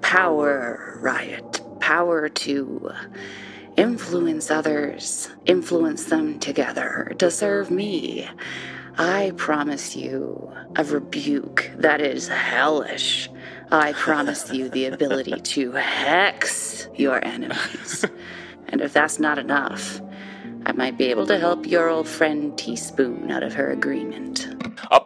Power, 0.00 0.98
Riot. 1.02 1.60
Power 1.80 2.28
to 2.28 2.92
influence 3.76 4.50
others, 4.50 5.30
influence 5.46 6.04
them 6.04 6.38
together 6.38 7.12
to 7.18 7.30
serve 7.30 7.70
me. 7.70 8.28
I 8.98 9.32
promise 9.36 9.96
you 9.96 10.52
a 10.76 10.84
rebuke 10.84 11.70
that 11.76 12.00
is 12.00 12.28
hellish. 12.28 13.30
I 13.70 13.92
promise 13.94 14.52
you 14.52 14.68
the 14.68 14.86
ability 14.86 15.40
to 15.40 15.72
hex 15.72 16.88
your 16.94 17.24
enemies. 17.24 18.04
and 18.68 18.82
if 18.82 18.92
that's 18.92 19.18
not 19.18 19.38
enough, 19.38 20.00
I 20.66 20.72
might 20.72 20.98
be 20.98 21.06
able 21.06 21.26
to 21.26 21.38
help 21.38 21.66
your 21.66 21.88
old 21.88 22.06
friend 22.06 22.56
Teaspoon 22.56 23.30
out 23.30 23.42
of 23.42 23.54
her 23.54 23.70
agreement. 23.70 24.51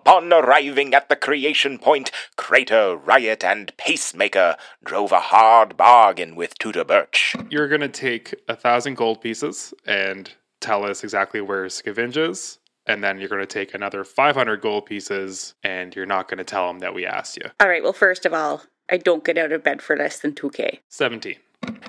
Upon 0.06 0.32
arriving 0.32 0.94
at 0.94 1.08
the 1.08 1.16
creation 1.16 1.80
point, 1.80 2.12
Crater, 2.36 2.94
Riot, 2.94 3.42
and 3.42 3.76
Pacemaker 3.76 4.54
drove 4.84 5.10
a 5.10 5.18
hard 5.18 5.76
bargain 5.76 6.36
with 6.36 6.56
Tutor 6.60 6.84
Birch. 6.84 7.34
You're 7.50 7.66
gonna 7.66 7.88
take 7.88 8.32
a 8.46 8.54
thousand 8.54 8.94
gold 8.94 9.20
pieces 9.20 9.74
and 9.84 10.32
tell 10.60 10.86
us 10.86 11.02
exactly 11.02 11.40
where 11.40 11.64
Scavenge 11.64 12.16
is, 12.16 12.60
and 12.86 13.02
then 13.02 13.18
you're 13.18 13.28
gonna 13.28 13.46
take 13.46 13.74
another 13.74 14.04
500 14.04 14.60
gold 14.60 14.86
pieces, 14.86 15.56
and 15.64 15.92
you're 15.96 16.06
not 16.06 16.28
gonna 16.28 16.44
tell 16.44 16.70
him 16.70 16.78
that 16.78 16.94
we 16.94 17.04
asked 17.04 17.36
you. 17.36 17.50
All 17.58 17.68
right, 17.68 17.82
well, 17.82 17.92
first 17.92 18.24
of 18.24 18.32
all, 18.32 18.62
I 18.88 18.98
don't 18.98 19.24
get 19.24 19.36
out 19.36 19.50
of 19.50 19.64
bed 19.64 19.82
for 19.82 19.96
less 19.96 20.20
than 20.20 20.34
2K. 20.36 20.82
17. 20.88 21.34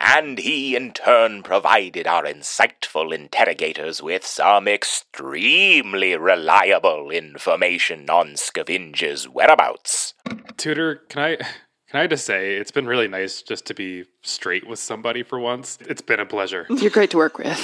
And 0.10 0.40
he 0.40 0.74
in 0.74 0.94
turn 0.94 1.44
provided 1.44 2.08
our 2.08 2.24
insightful 2.24 3.14
interrogators 3.14 4.02
with 4.02 4.26
some 4.26 4.66
extremely 4.66 6.16
reliable 6.16 7.12
information 7.12 8.10
on 8.10 8.38
Scavenge's 8.38 9.28
whereabouts. 9.28 10.14
Tutor, 10.56 10.96
can 11.10 11.22
I 11.22 11.38
can 11.90 12.02
I 12.02 12.08
just 12.08 12.26
say 12.26 12.56
it's 12.56 12.72
been 12.72 12.86
really 12.86 13.08
nice 13.08 13.42
just 13.42 13.66
to 13.68 13.74
be 13.74 14.04
straight 14.22 14.68
with 14.68 14.78
somebody 14.78 15.24
for 15.24 15.40
once. 15.40 15.78
It's 15.82 16.02
been 16.02 16.20
a 16.20 16.26
pleasure. 16.26 16.66
You're 16.70 16.90
great 16.90 17.12
to 17.12 17.18
work 17.18 17.38
with. 17.38 17.58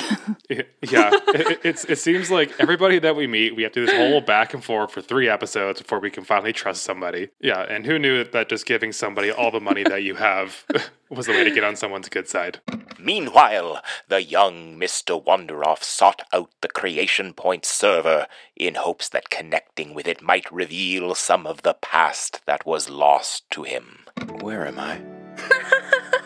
yeah, 0.50 0.66
it, 0.82 1.60
it's 1.66 1.84
it 1.86 2.00
seems 2.00 2.32
like 2.32 2.54
everybody 2.58 3.00
that 3.00 3.18
we 3.18 3.28
meet, 3.28 3.54
we 3.54 3.64
have 3.64 3.74
to 3.74 3.82
do 3.82 3.86
this 3.86 3.96
whole 3.96 4.22
back 4.22 4.54
and 4.54 4.64
forth 4.64 4.92
for 4.92 5.02
three 5.02 5.28
episodes 5.28 5.82
before 5.82 6.00
we 6.00 6.10
can 6.10 6.24
finally 6.24 6.54
trust 6.54 6.84
somebody. 6.84 7.30
Yeah, 7.42 7.64
and 7.64 7.86
who 7.86 8.00
knew 8.00 8.24
that 8.24 8.48
just 8.48 8.66
giving 8.66 8.94
somebody 8.94 9.30
all 9.30 9.52
the 9.52 9.60
money 9.60 9.84
that 9.84 10.04
you 10.04 10.16
have 10.16 10.66
was 11.16 11.28
the 11.28 11.34
way 11.34 11.44
to 11.44 11.52
get 11.52 11.64
on 11.64 11.76
someone's 11.76 12.10
good 12.10 12.28
side? 12.28 12.60
Meanwhile, 13.00 13.82
the 14.08 14.24
young 14.24 14.78
Mr. 14.80 15.24
Wanderoff 15.24 15.84
sought 15.84 16.22
out 16.32 16.50
the 16.62 16.70
Creation 16.70 17.34
Point 17.34 17.66
server 17.66 18.28
in 18.56 18.76
hopes 18.76 19.10
that 19.10 19.30
connecting 19.30 19.94
with 19.94 20.08
it 20.08 20.22
might 20.22 20.52
reveal 20.52 21.14
some 21.16 21.46
of 21.46 21.64
the 21.64 21.74
past 21.74 22.42
that 22.46 22.66
was 22.66 22.90
lost 22.90 23.50
to 23.52 23.64
him. 23.64 24.06
Where 24.40 24.66
am 24.66 24.80
I? 24.80 25.02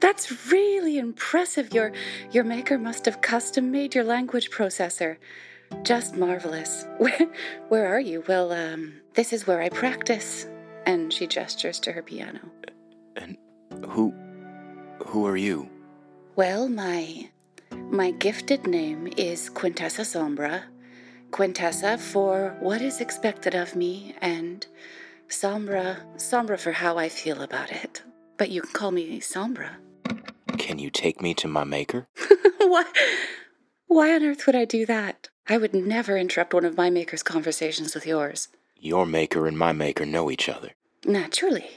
That's 0.00 0.50
really 0.50 0.98
impressive. 0.98 1.72
Your 1.72 1.92
your 2.30 2.44
maker 2.44 2.78
must 2.78 3.04
have 3.06 3.20
custom 3.20 3.70
made 3.70 3.94
your 3.94 4.04
language 4.04 4.50
processor. 4.50 5.16
Just 5.82 6.16
marvelous. 6.16 6.86
Where 6.98 7.28
where 7.68 7.86
are 7.86 8.00
you? 8.00 8.24
Well, 8.28 8.52
um, 8.52 8.94
this 9.14 9.32
is 9.32 9.46
where 9.46 9.60
I 9.60 9.68
practice. 9.68 10.46
And 10.86 11.12
she 11.12 11.26
gestures 11.28 11.78
to 11.80 11.92
her 11.92 12.02
piano. 12.02 12.40
And 13.16 13.36
who 13.88 14.14
who 15.06 15.26
are 15.26 15.36
you? 15.36 15.68
Well, 16.36 16.68
my 16.68 17.28
my 17.90 18.10
gifted 18.12 18.66
name 18.66 19.08
is 19.16 19.50
Quintessa 19.50 20.02
Sombra. 20.02 20.62
Quintessa 21.30 21.98
for 21.98 22.56
what 22.60 22.82
is 22.82 23.00
expected 23.00 23.54
of 23.54 23.74
me, 23.74 24.14
and 24.20 24.66
Sombra 25.28 25.98
Sombra 26.16 26.58
for 26.58 26.72
how 26.72 26.98
I 26.98 27.08
feel 27.08 27.42
about 27.42 27.70
it. 27.70 28.02
But 28.36 28.50
you 28.50 28.62
can 28.62 28.72
call 28.72 28.90
me 28.90 29.20
Sombra. 29.20 29.76
Can 30.58 30.78
you 30.78 30.90
take 30.90 31.20
me 31.20 31.34
to 31.34 31.48
my 31.48 31.64
maker? 31.64 32.06
why 32.58 32.84
why 33.86 34.14
on 34.14 34.24
earth 34.24 34.46
would 34.46 34.56
I 34.56 34.64
do 34.64 34.86
that? 34.86 35.28
I 35.48 35.58
would 35.58 35.74
never 35.74 36.16
interrupt 36.16 36.54
one 36.54 36.64
of 36.64 36.76
my 36.76 36.88
maker's 36.88 37.22
conversations 37.22 37.94
with 37.94 38.06
yours. 38.06 38.48
Your 38.78 39.06
maker 39.06 39.46
and 39.46 39.58
my 39.58 39.72
maker 39.72 40.06
know 40.06 40.30
each 40.30 40.48
other. 40.48 40.70
Naturally. 41.04 41.70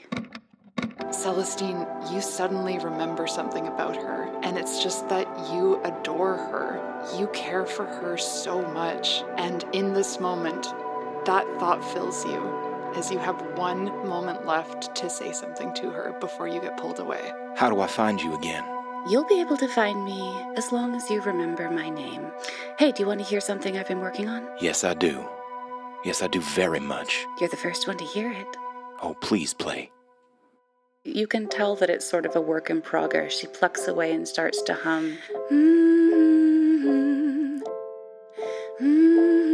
Celestine, 1.25 1.87
you 2.11 2.21
suddenly 2.21 2.77
remember 2.77 3.25
something 3.25 3.67
about 3.67 3.95
her, 3.95 4.29
and 4.43 4.57
it's 4.57 4.83
just 4.83 5.07
that 5.09 5.27
you 5.51 5.81
adore 5.83 6.35
her. 6.35 6.81
You 7.17 7.27
care 7.27 7.65
for 7.65 7.85
her 7.85 8.17
so 8.17 8.61
much, 8.73 9.23
and 9.37 9.63
in 9.73 9.93
this 9.93 10.19
moment, 10.19 10.63
that 11.25 11.47
thought 11.59 11.83
fills 11.93 12.25
you 12.25 12.91
as 12.95 13.11
you 13.11 13.17
have 13.17 13.41
one 13.57 13.85
moment 14.07 14.45
left 14.45 14.93
to 14.95 15.09
say 15.09 15.31
something 15.31 15.73
to 15.75 15.89
her 15.89 16.15
before 16.19 16.47
you 16.47 16.61
get 16.61 16.77
pulled 16.77 16.99
away. 16.99 17.31
How 17.55 17.69
do 17.69 17.79
I 17.79 17.87
find 17.87 18.21
you 18.21 18.35
again? 18.35 18.63
You'll 19.09 19.25
be 19.25 19.41
able 19.41 19.57
to 19.57 19.67
find 19.67 20.03
me 20.03 20.21
as 20.55 20.71
long 20.71 20.95
as 20.95 21.09
you 21.09 21.21
remember 21.21 21.69
my 21.71 21.89
name. 21.89 22.27
Hey, 22.77 22.91
do 22.91 23.03
you 23.03 23.07
want 23.07 23.19
to 23.21 23.25
hear 23.25 23.41
something 23.41 23.77
I've 23.77 23.87
been 23.87 24.01
working 24.01 24.27
on? 24.27 24.47
Yes, 24.61 24.83
I 24.83 24.93
do. 24.93 25.27
Yes, 26.03 26.21
I 26.21 26.27
do 26.27 26.41
very 26.41 26.79
much. 26.79 27.25
You're 27.39 27.49
the 27.49 27.57
first 27.57 27.87
one 27.87 27.97
to 27.97 28.05
hear 28.05 28.31
it. 28.31 28.57
Oh, 29.01 29.15
please 29.21 29.53
play. 29.53 29.91
You 31.07 31.27
can 31.27 31.47
tell 31.47 31.75
that 31.75 31.91
it's 31.91 32.03
sort 32.03 32.25
of 32.25 32.35
a 32.35 32.41
work 32.41 32.71
in 32.71 32.81
progress. 32.81 33.37
She 33.37 33.45
plucks 33.45 33.87
away 33.87 34.11
and 34.11 34.27
starts 34.27 34.59
to 34.63 34.73
hum. 34.73 35.19
Mm-hmm. 38.81 39.44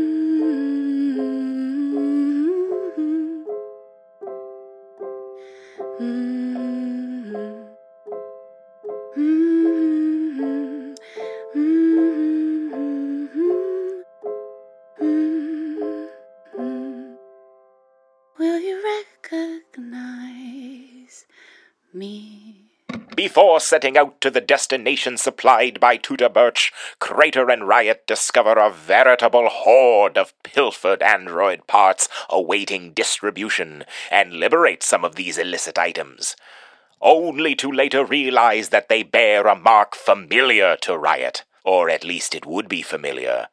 Me. 21.93 22.71
Before 23.15 23.59
setting 23.59 23.97
out 23.97 24.21
to 24.21 24.31
the 24.31 24.41
destination 24.41 25.17
supplied 25.17 25.79
by 25.79 25.97
Tutor 25.97 26.29
Birch, 26.29 26.71
Crater 26.99 27.49
and 27.49 27.67
Riot 27.67 28.07
discover 28.07 28.53
a 28.53 28.71
veritable 28.71 29.49
hoard 29.49 30.17
of 30.17 30.33
pilfered 30.43 31.01
android 31.01 31.67
parts 31.67 32.07
awaiting 32.29 32.93
distribution 32.93 33.83
and 34.09 34.33
liberate 34.33 34.83
some 34.83 35.03
of 35.03 35.15
these 35.15 35.37
illicit 35.37 35.77
items. 35.77 36.35
Only 37.01 37.55
to 37.55 37.71
later 37.71 38.05
realize 38.05 38.69
that 38.69 38.87
they 38.87 39.03
bear 39.03 39.47
a 39.47 39.55
mark 39.55 39.95
familiar 39.95 40.77
to 40.77 40.97
Riot, 40.97 41.43
or 41.65 41.89
at 41.89 42.03
least 42.03 42.33
it 42.33 42.45
would 42.45 42.69
be 42.69 42.81
familiar 42.81 43.47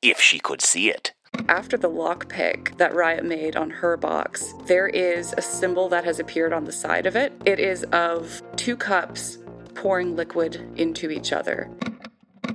if 0.00 0.20
she 0.20 0.38
could 0.38 0.62
see 0.62 0.88
it. 0.88 1.12
After 1.48 1.76
the 1.76 1.88
lockpick 1.90 2.76
that 2.78 2.94
Riot 2.94 3.24
made 3.24 3.56
on 3.56 3.70
her 3.70 3.96
box, 3.96 4.54
there 4.66 4.88
is 4.88 5.32
a 5.36 5.42
symbol 5.42 5.88
that 5.90 6.04
has 6.04 6.18
appeared 6.18 6.52
on 6.52 6.64
the 6.64 6.72
side 6.72 7.06
of 7.06 7.14
it. 7.16 7.32
It 7.44 7.58
is 7.60 7.84
of 7.92 8.42
two 8.56 8.76
cups 8.76 9.38
pouring 9.74 10.16
liquid 10.16 10.56
into 10.76 11.10
each 11.10 11.32
other. 11.32 11.70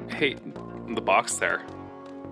Hey, 0.10 0.36
the 0.94 1.02
box 1.02 1.36
there. 1.36 1.60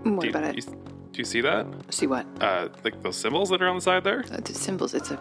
What 0.03 0.21
Do 0.21 0.27
you, 0.27 0.31
about 0.31 0.55
you, 0.55 0.63
it? 0.67 1.11
do 1.13 1.17
you 1.19 1.25
see 1.25 1.41
that? 1.41 1.65
See 1.89 2.07
what? 2.07 2.25
Uh, 2.41 2.67
like 2.83 3.01
those 3.03 3.15
symbols 3.17 3.49
that 3.49 3.61
are 3.61 3.67
on 3.67 3.75
the 3.75 3.81
side 3.81 4.03
there? 4.03 4.25
Uh, 4.31 4.37
the 4.43 4.53
symbols. 4.53 4.93
It's 4.93 5.11
a, 5.11 5.19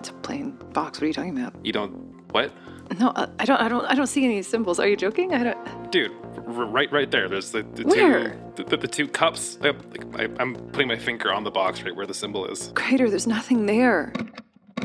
it's 0.00 0.08
a 0.10 0.12
plain 0.14 0.52
box. 0.72 0.98
What 0.98 1.04
are 1.04 1.06
you 1.08 1.12
talking 1.12 1.38
about? 1.38 1.54
You 1.64 1.72
don't. 1.72 1.92
What? 2.32 2.52
No, 2.98 3.12
I 3.38 3.44
don't. 3.44 3.60
I 3.60 3.68
don't. 3.68 3.84
I 3.86 3.94
don't 3.94 4.06
see 4.08 4.24
any 4.24 4.42
symbols. 4.42 4.80
Are 4.80 4.88
you 4.88 4.96
joking? 4.96 5.32
I 5.32 5.44
don't. 5.44 5.90
Dude, 5.92 6.12
r- 6.36 6.42
right, 6.66 6.90
right 6.92 7.10
there. 7.10 7.28
There's 7.28 7.50
the, 7.52 7.62
the 7.62 7.84
Where? 7.84 8.30
two, 8.30 8.64
the, 8.64 8.64
the, 8.64 8.76
the 8.78 8.88
two 8.88 9.06
cups. 9.06 9.58
Like, 9.60 9.76
I, 10.18 10.28
I'm 10.38 10.54
putting 10.72 10.88
my 10.88 10.96
finger 10.98 11.32
on 11.32 11.44
the 11.44 11.50
box 11.50 11.82
right 11.82 11.94
where 11.94 12.06
the 12.06 12.14
symbol 12.14 12.46
is. 12.46 12.72
Crater. 12.74 13.08
There's 13.08 13.26
nothing 13.26 13.66
there. 13.66 14.12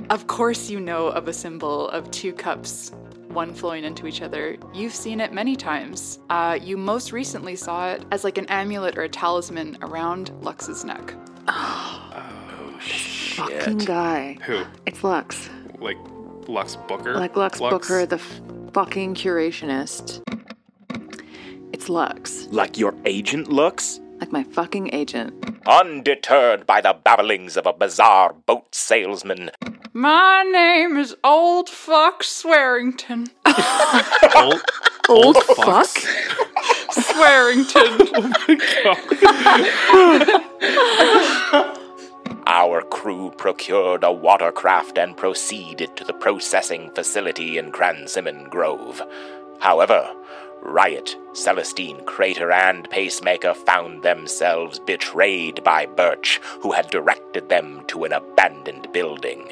Of 0.09 0.27
course, 0.27 0.69
you 0.69 0.79
know 0.79 1.07
of 1.07 1.27
a 1.27 1.33
symbol 1.33 1.89
of 1.89 2.09
two 2.11 2.31
cups, 2.31 2.91
one 3.29 3.53
flowing 3.53 3.83
into 3.83 4.05
each 4.05 4.21
other. 4.21 4.55
You've 4.73 4.93
seen 4.93 5.19
it 5.19 5.33
many 5.33 5.55
times. 5.55 6.19
Uh, 6.29 6.59
you 6.61 6.77
most 6.77 7.11
recently 7.11 7.55
saw 7.55 7.89
it 7.93 8.05
as 8.11 8.23
like 8.23 8.37
an 8.37 8.45
amulet 8.47 8.97
or 8.97 9.01
a 9.03 9.09
talisman 9.09 9.77
around 9.81 10.31
Lux's 10.41 10.85
neck. 10.85 11.15
Oh, 12.67 12.77
fucking 12.79 13.79
guy. 13.79 14.37
Who? 14.45 14.63
It's 14.85 15.03
Lux. 15.03 15.49
Like 15.79 15.97
Lux 16.47 16.75
Booker? 16.87 17.15
Like 17.15 17.35
Lux, 17.35 17.59
Booker, 17.59 18.05
the 18.05 18.15
f- 18.15 18.41
fucking 18.73 19.15
curationist. 19.15 20.21
It's 21.73 21.89
Lux. 21.89 22.47
Like 22.51 22.77
your 22.77 22.95
agent 23.05 23.49
looks? 23.49 23.99
Like 24.19 24.31
my 24.31 24.43
fucking 24.43 24.93
agent. 24.93 25.33
Undeterred 25.67 26.65
by 26.65 26.79
the 26.81 26.93
babblings 27.03 27.57
of 27.57 27.65
a 27.65 27.73
bizarre 27.73 28.33
boat 28.45 28.73
salesman, 28.73 29.51
My 29.93 30.43
name 30.43 30.97
is 30.97 31.15
Old 31.23 31.69
Fox 31.69 32.27
Swearington. 32.27 33.27
Old, 34.35 34.61
Old 35.09 35.37
fuck. 35.43 35.87
Swearington. 36.91 37.99
Oh 39.97 41.81
Our 42.47 42.81
crew 42.83 43.31
procured 43.37 44.03
a 44.03 44.11
watercraft 44.11 44.97
and 44.97 45.17
proceeded 45.17 45.95
to 45.97 46.03
the 46.03 46.13
processing 46.13 46.91
facility 46.91 47.57
in 47.57 47.71
Cransimon 47.71 48.49
Grove. 48.49 49.01
However, 49.59 50.13
Riot, 50.61 51.15
Celestine, 51.33 52.05
Crater, 52.05 52.51
and 52.51 52.89
Pacemaker 52.89 53.53
found 53.53 54.03
themselves 54.03 54.79
betrayed 54.79 55.63
by 55.63 55.85
Birch, 55.85 56.39
who 56.61 56.71
had 56.71 56.89
directed 56.89 57.49
them 57.49 57.83
to 57.87 58.03
an 58.03 58.13
abandoned 58.13 58.91
building. 58.91 59.51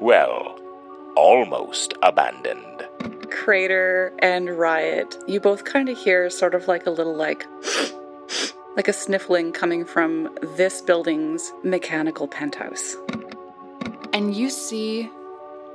Well, 0.00 0.58
almost 1.16 1.94
abandoned. 2.02 2.86
Crater 3.30 4.12
and 4.20 4.50
Riot, 4.50 5.16
you 5.26 5.40
both 5.40 5.64
kind 5.64 5.88
of 5.88 5.98
hear 5.98 6.30
sort 6.30 6.54
of 6.54 6.68
like 6.68 6.86
a 6.86 6.90
little 6.90 7.14
like 7.16 7.46
like 8.76 8.88
a 8.88 8.92
sniffling 8.92 9.52
coming 9.52 9.84
from 9.84 10.36
this 10.56 10.80
building's 10.82 11.52
mechanical 11.64 12.28
penthouse. 12.28 12.96
and 14.12 14.34
you 14.34 14.48
see 14.48 15.10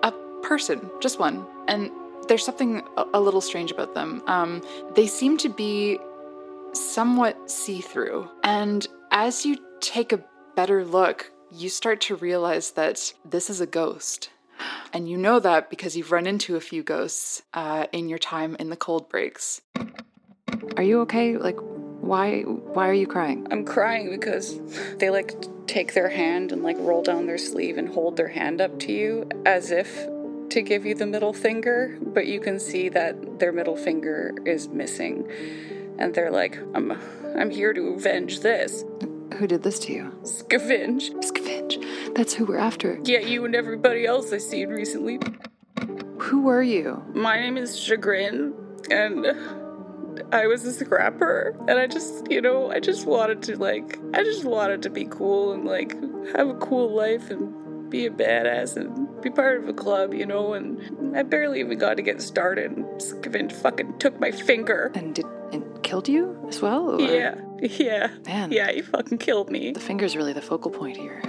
a 0.02 0.12
person, 0.42 0.90
just 1.00 1.20
one, 1.20 1.46
and 1.68 1.92
there's 2.28 2.44
something 2.44 2.82
a, 2.98 3.06
a 3.14 3.22
little 3.22 3.42
strange 3.42 3.72
about 3.72 3.94
them. 3.94 4.24
Um, 4.26 4.64
they 4.96 5.06
seem 5.06 5.38
to 5.38 5.50
be 5.50 6.00
somewhat 6.74 7.52
see 7.52 7.82
through, 7.82 8.28
and 8.44 8.88
as 9.12 9.46
you 9.46 9.58
take 9.80 10.12
a 10.12 10.24
better 10.56 10.84
look, 10.84 11.32
you 11.52 11.70
start 11.70 12.02
to 12.02 12.16
realize 12.16 12.72
that 12.72 13.14
this 13.24 13.50
is 13.50 13.62
a 13.62 13.68
ghost. 13.68 14.30
And 14.94 15.10
you 15.10 15.18
know 15.18 15.40
that 15.40 15.70
because 15.70 15.96
you've 15.96 16.12
run 16.12 16.28
into 16.28 16.56
a 16.56 16.62
few 16.62 16.84
ghosts 16.84 17.42
uh, 17.54 17.88
in 17.92 18.10
your 18.10 18.20
time 18.20 18.56
in 18.60 18.70
the 18.70 18.76
cold 18.76 19.10
breaks. 19.10 19.62
Are 20.78 20.84
you 20.84 21.02
okay? 21.02 21.38
Like, 21.38 21.58
why? 22.02 22.42
Why 22.42 22.90
are 22.90 22.94
you 22.94 23.08
crying? 23.08 23.48
I'm 23.52 23.64
crying 23.64 24.10
because 24.10 24.60
they 24.98 25.10
like 25.10 25.34
take 25.68 25.94
their 25.94 26.10
hand 26.10 26.52
and 26.52 26.64
like 26.64 26.78
roll 26.80 27.02
down 27.02 27.28
their 27.28 27.38
sleeve 27.38 27.78
and 27.78 27.88
hold 27.88 28.18
their 28.18 28.28
hand 28.28 28.60
up 28.60 28.80
to 28.80 28.92
you 28.92 29.30
as 29.46 29.72
if 29.72 30.08
to 30.50 30.62
give 30.62 30.86
you 30.86 30.94
the 30.94 31.06
middle 31.06 31.32
finger, 31.32 31.98
but 32.02 32.28
you 32.28 32.40
can 32.42 32.60
see 32.60 32.90
that 32.90 33.40
their 33.40 33.54
middle 33.54 33.78
finger 33.78 34.36
is 34.46 34.68
missing. 34.68 35.30
And 35.98 36.14
they're 36.14 36.32
like, 36.32 36.58
I'm 36.74 36.92
I'm 37.38 37.50
here 37.50 37.74
to 37.74 37.82
avenge 37.94 38.42
this. 38.42 38.84
Who 39.36 39.48
did 39.48 39.64
this 39.64 39.80
to 39.80 39.94
you? 39.94 40.20
Scavenge. 40.24 41.12
Scavenge. 41.24 42.14
That's 42.16 42.34
who 42.34 42.46
we're 42.46 42.58
after. 42.58 43.00
Yeah, 43.04 43.20
you 43.20 43.46
and 43.46 43.56
everybody 43.56 44.06
else 44.06 44.34
I've 44.34 44.42
seen 44.42 44.70
recently. 44.70 45.20
Who 46.20 46.42
were 46.42 46.62
you? 46.62 47.04
My 47.14 47.40
name 47.40 47.58
is 47.58 47.80
Chagrin, 47.80 48.54
and 48.92 49.26
I 50.32 50.48
was 50.48 50.66
a 50.66 50.74
scrapper. 50.74 51.56
And 51.68 51.80
I 51.80 51.88
just, 51.88 52.30
you 52.32 52.42
know, 52.42 52.72
I 52.72 52.80
just 52.80 53.06
wanted 53.06 53.44
to, 53.44 53.58
like, 53.58 54.00
I 54.14 54.24
just 54.24 54.46
wanted 54.46 54.82
to 54.84 54.90
be 54.90 55.06
cool 55.06 55.54
and, 55.54 55.66
like, 55.66 55.94
have 56.36 56.50
a 56.50 56.56
cool 56.56 56.96
life 56.96 57.30
and 57.30 57.90
be 57.90 58.06
a 58.06 58.10
badass 58.10 58.78
and 58.78 59.22
be 59.22 59.30
part 59.30 59.62
of 59.62 59.68
a 59.68 59.74
club, 59.74 60.14
you 60.14 60.26
know. 60.26 60.54
And 60.54 61.18
I 61.18 61.24
barely 61.24 61.60
even 61.60 61.78
got 61.78 61.96
to 61.96 62.02
get 62.02 62.22
started. 62.22 62.72
And 62.72 63.54
fucking 63.54 64.00
took 64.00 64.20
my 64.20 64.32
finger. 64.32 64.92
And 64.96 65.16
did 65.16 65.26
and 65.52 65.84
killed 65.84 66.08
you 66.08 66.38
as 66.48 66.62
well? 66.62 66.92
Or? 66.92 67.02
Yeah, 67.02 67.36
yeah. 67.60 68.10
Man. 68.26 68.52
Yeah, 68.52 68.72
he 68.72 68.82
fucking 68.82 69.18
killed 69.18 69.50
me. 69.50 69.72
The 69.72 69.80
finger's 69.80 70.16
really 70.16 70.34
the 70.34 70.42
focal 70.42 70.72
point 70.72 70.98
here. 70.98 71.22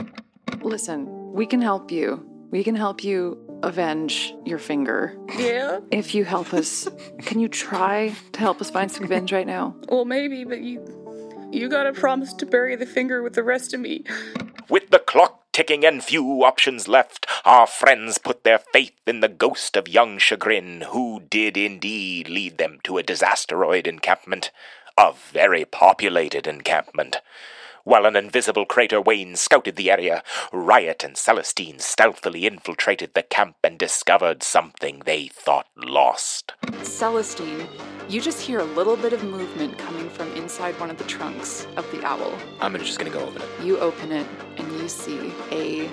Listen, 0.60 1.32
we 1.32 1.46
can 1.46 1.60
help 1.60 1.90
you. 1.90 2.24
We 2.50 2.62
can 2.62 2.76
help 2.76 3.02
you 3.02 3.38
avenge 3.62 4.34
your 4.44 4.58
finger. 4.58 5.16
Yeah? 5.38 5.80
If 5.90 6.14
you 6.14 6.24
help 6.24 6.52
us, 6.52 6.88
can 7.20 7.40
you 7.40 7.48
try 7.48 8.14
to 8.32 8.40
help 8.40 8.60
us 8.60 8.70
find 8.70 8.90
Scavenge 8.90 9.32
right 9.32 9.46
now? 9.46 9.76
Well, 9.88 10.04
maybe, 10.04 10.44
but 10.44 10.60
you. 10.60 10.80
You 11.52 11.68
gotta 11.68 11.92
promise 11.92 12.32
to 12.34 12.46
bury 12.46 12.76
the 12.76 12.86
finger 12.86 13.22
with 13.22 13.34
the 13.34 13.42
rest 13.42 13.74
of 13.74 13.80
me. 13.80 14.04
With 14.70 14.88
the 14.88 14.98
clock 14.98 15.52
ticking 15.52 15.84
and 15.84 16.02
few 16.02 16.44
options 16.44 16.88
left, 16.88 17.26
our 17.44 17.66
friends 17.66 18.16
put 18.16 18.42
their 18.42 18.58
faith 18.58 18.98
in 19.06 19.20
the 19.20 19.28
ghost 19.28 19.76
of 19.76 19.86
young 19.86 20.16
Chagrin, 20.18 20.80
who 20.92 21.20
did 21.28 21.58
indeed 21.58 22.30
lead 22.30 22.56
them 22.56 22.78
to 22.84 22.96
a 22.96 23.02
disasteroid 23.02 23.86
encampment. 23.86 24.50
A 24.96 25.12
very 25.12 25.64
populated 25.66 26.46
encampment. 26.46 27.18
While 27.84 28.06
an 28.06 28.14
invisible 28.14 28.64
crater 28.64 29.00
Wayne 29.00 29.34
scouted 29.34 29.74
the 29.74 29.90
area, 29.90 30.22
Riot 30.52 31.02
and 31.02 31.16
Celestine 31.16 31.80
stealthily 31.80 32.46
infiltrated 32.46 33.14
the 33.14 33.24
camp 33.24 33.56
and 33.64 33.76
discovered 33.76 34.44
something 34.44 35.02
they 35.04 35.26
thought 35.26 35.66
lost. 35.76 36.52
Celestine, 36.84 37.66
you 38.08 38.20
just 38.20 38.40
hear 38.40 38.60
a 38.60 38.64
little 38.64 38.96
bit 38.96 39.12
of 39.12 39.24
movement 39.24 39.78
coming 39.78 40.08
from 40.10 40.32
inside 40.36 40.78
one 40.78 40.90
of 40.90 40.98
the 40.98 41.04
trunks 41.04 41.66
of 41.76 41.90
the 41.90 42.04
owl. 42.06 42.38
I'm 42.60 42.76
just 42.78 42.98
gonna 42.98 43.10
go 43.10 43.26
open 43.26 43.42
it. 43.42 43.48
You 43.64 43.78
open 43.80 44.12
it 44.12 44.26
and 44.58 44.72
you 44.80 44.88
see 44.88 45.32
a 45.50 45.90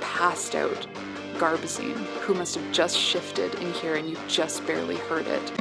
passed 0.00 0.56
out 0.56 0.88
Garbazine 1.34 2.04
who 2.22 2.34
must 2.34 2.56
have 2.56 2.72
just 2.72 2.98
shifted 2.98 3.54
in 3.56 3.72
here 3.74 3.94
and 3.94 4.10
you 4.10 4.18
just 4.26 4.66
barely 4.66 4.96
heard 4.96 5.28
it. 5.28 5.52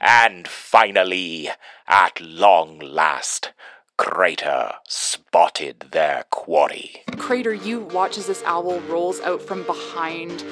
And 0.00 0.48
finally, 0.48 1.50
at 1.86 2.18
long 2.20 2.78
last, 2.78 3.52
Crater 3.98 4.74
spotted 4.86 5.80
their 5.90 6.24
quarry. 6.30 7.02
Crater, 7.18 7.52
you 7.52 7.80
watch 7.80 8.16
as 8.16 8.28
this 8.28 8.44
owl 8.44 8.80
rolls 8.82 9.20
out 9.20 9.42
from 9.42 9.64
behind 9.64 10.44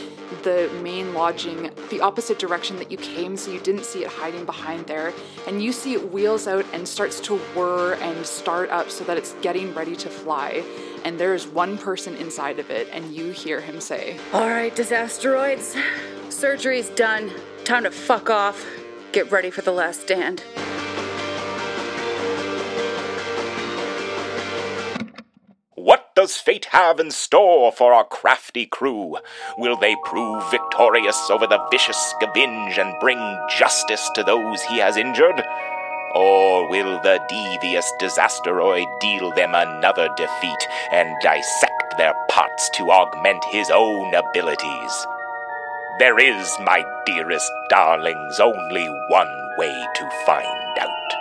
the 0.43 0.69
main 0.83 1.15
lodging, 1.15 1.71
the 1.91 2.01
opposite 2.01 2.41
direction 2.41 2.77
that 2.79 2.91
you 2.91 2.99
came, 2.99 3.37
so 3.37 3.53
you 3.53 3.61
didn't 3.61 3.85
see 3.85 4.03
it 4.03 4.09
hiding 4.09 4.45
behind 4.45 4.87
there. 4.89 5.13
And 5.47 5.63
you 5.63 5.71
see 5.73 5.95
it 5.95 6.13
wheels 6.13 6.49
out 6.49 6.67
and 6.73 6.89
starts 6.89 7.21
to 7.21 7.39
whir 7.55 7.95
and 7.95 8.27
start 8.27 8.69
up 8.71 8.91
so 8.91 9.05
that 9.05 9.17
it's 9.17 9.35
getting 9.43 9.73
ready 9.75 9.95
to 9.95 10.11
fly. 10.11 10.65
And 11.05 11.19
there 11.19 11.33
is 11.33 11.47
one 11.47 11.79
person 11.79 12.17
inside 12.17 12.59
of 12.59 12.69
it, 12.71 12.89
and 12.93 13.15
you 13.15 13.31
hear 13.31 13.61
him 13.61 13.81
say, 13.81 14.19
All 14.33 14.49
right, 14.49 14.75
disasteroids. 14.75 15.81
Surgery's 16.31 16.89
done. 16.91 17.31
Time 17.63 17.85
to 17.85 17.93
fuck 17.93 18.29
off. 18.29 18.67
Get 19.13 19.31
ready 19.31 19.51
for 19.51 19.63
the 19.63 19.73
last 19.73 20.03
stand. 20.03 20.43
Does 26.27 26.39
fate 26.39 26.64
have 26.72 26.99
in 26.99 27.09
store 27.12 27.70
for 27.70 27.95
our 27.95 28.03
crafty 28.03 28.66
crew? 28.66 29.16
Will 29.59 29.77
they 29.77 29.95
prove 30.05 30.51
victorious 30.51 31.31
over 31.31 31.47
the 31.47 31.64
vicious 31.70 31.97
Scavenge 31.97 32.79
and 32.79 32.99
bring 32.99 33.39
justice 33.49 34.11
to 34.16 34.24
those 34.24 34.61
he 34.62 34.79
has 34.79 34.97
injured? 34.97 35.41
Or 36.16 36.68
will 36.68 37.01
the 37.03 37.24
devious 37.29 37.89
disasteroid 38.01 38.89
deal 38.99 39.31
them 39.35 39.55
another 39.55 40.09
defeat 40.16 40.68
and 40.91 41.14
dissect 41.22 41.95
their 41.97 42.14
parts 42.29 42.70
to 42.70 42.91
augment 42.91 43.45
his 43.45 43.70
own 43.70 44.12
abilities? 44.12 45.07
There 46.01 46.18
is, 46.18 46.59
my 46.59 46.83
dearest 47.07 47.49
darlings, 47.70 48.41
only 48.41 48.89
one 49.11 49.51
way 49.59 49.87
to 49.95 50.11
find 50.27 50.79
out. 50.81 51.16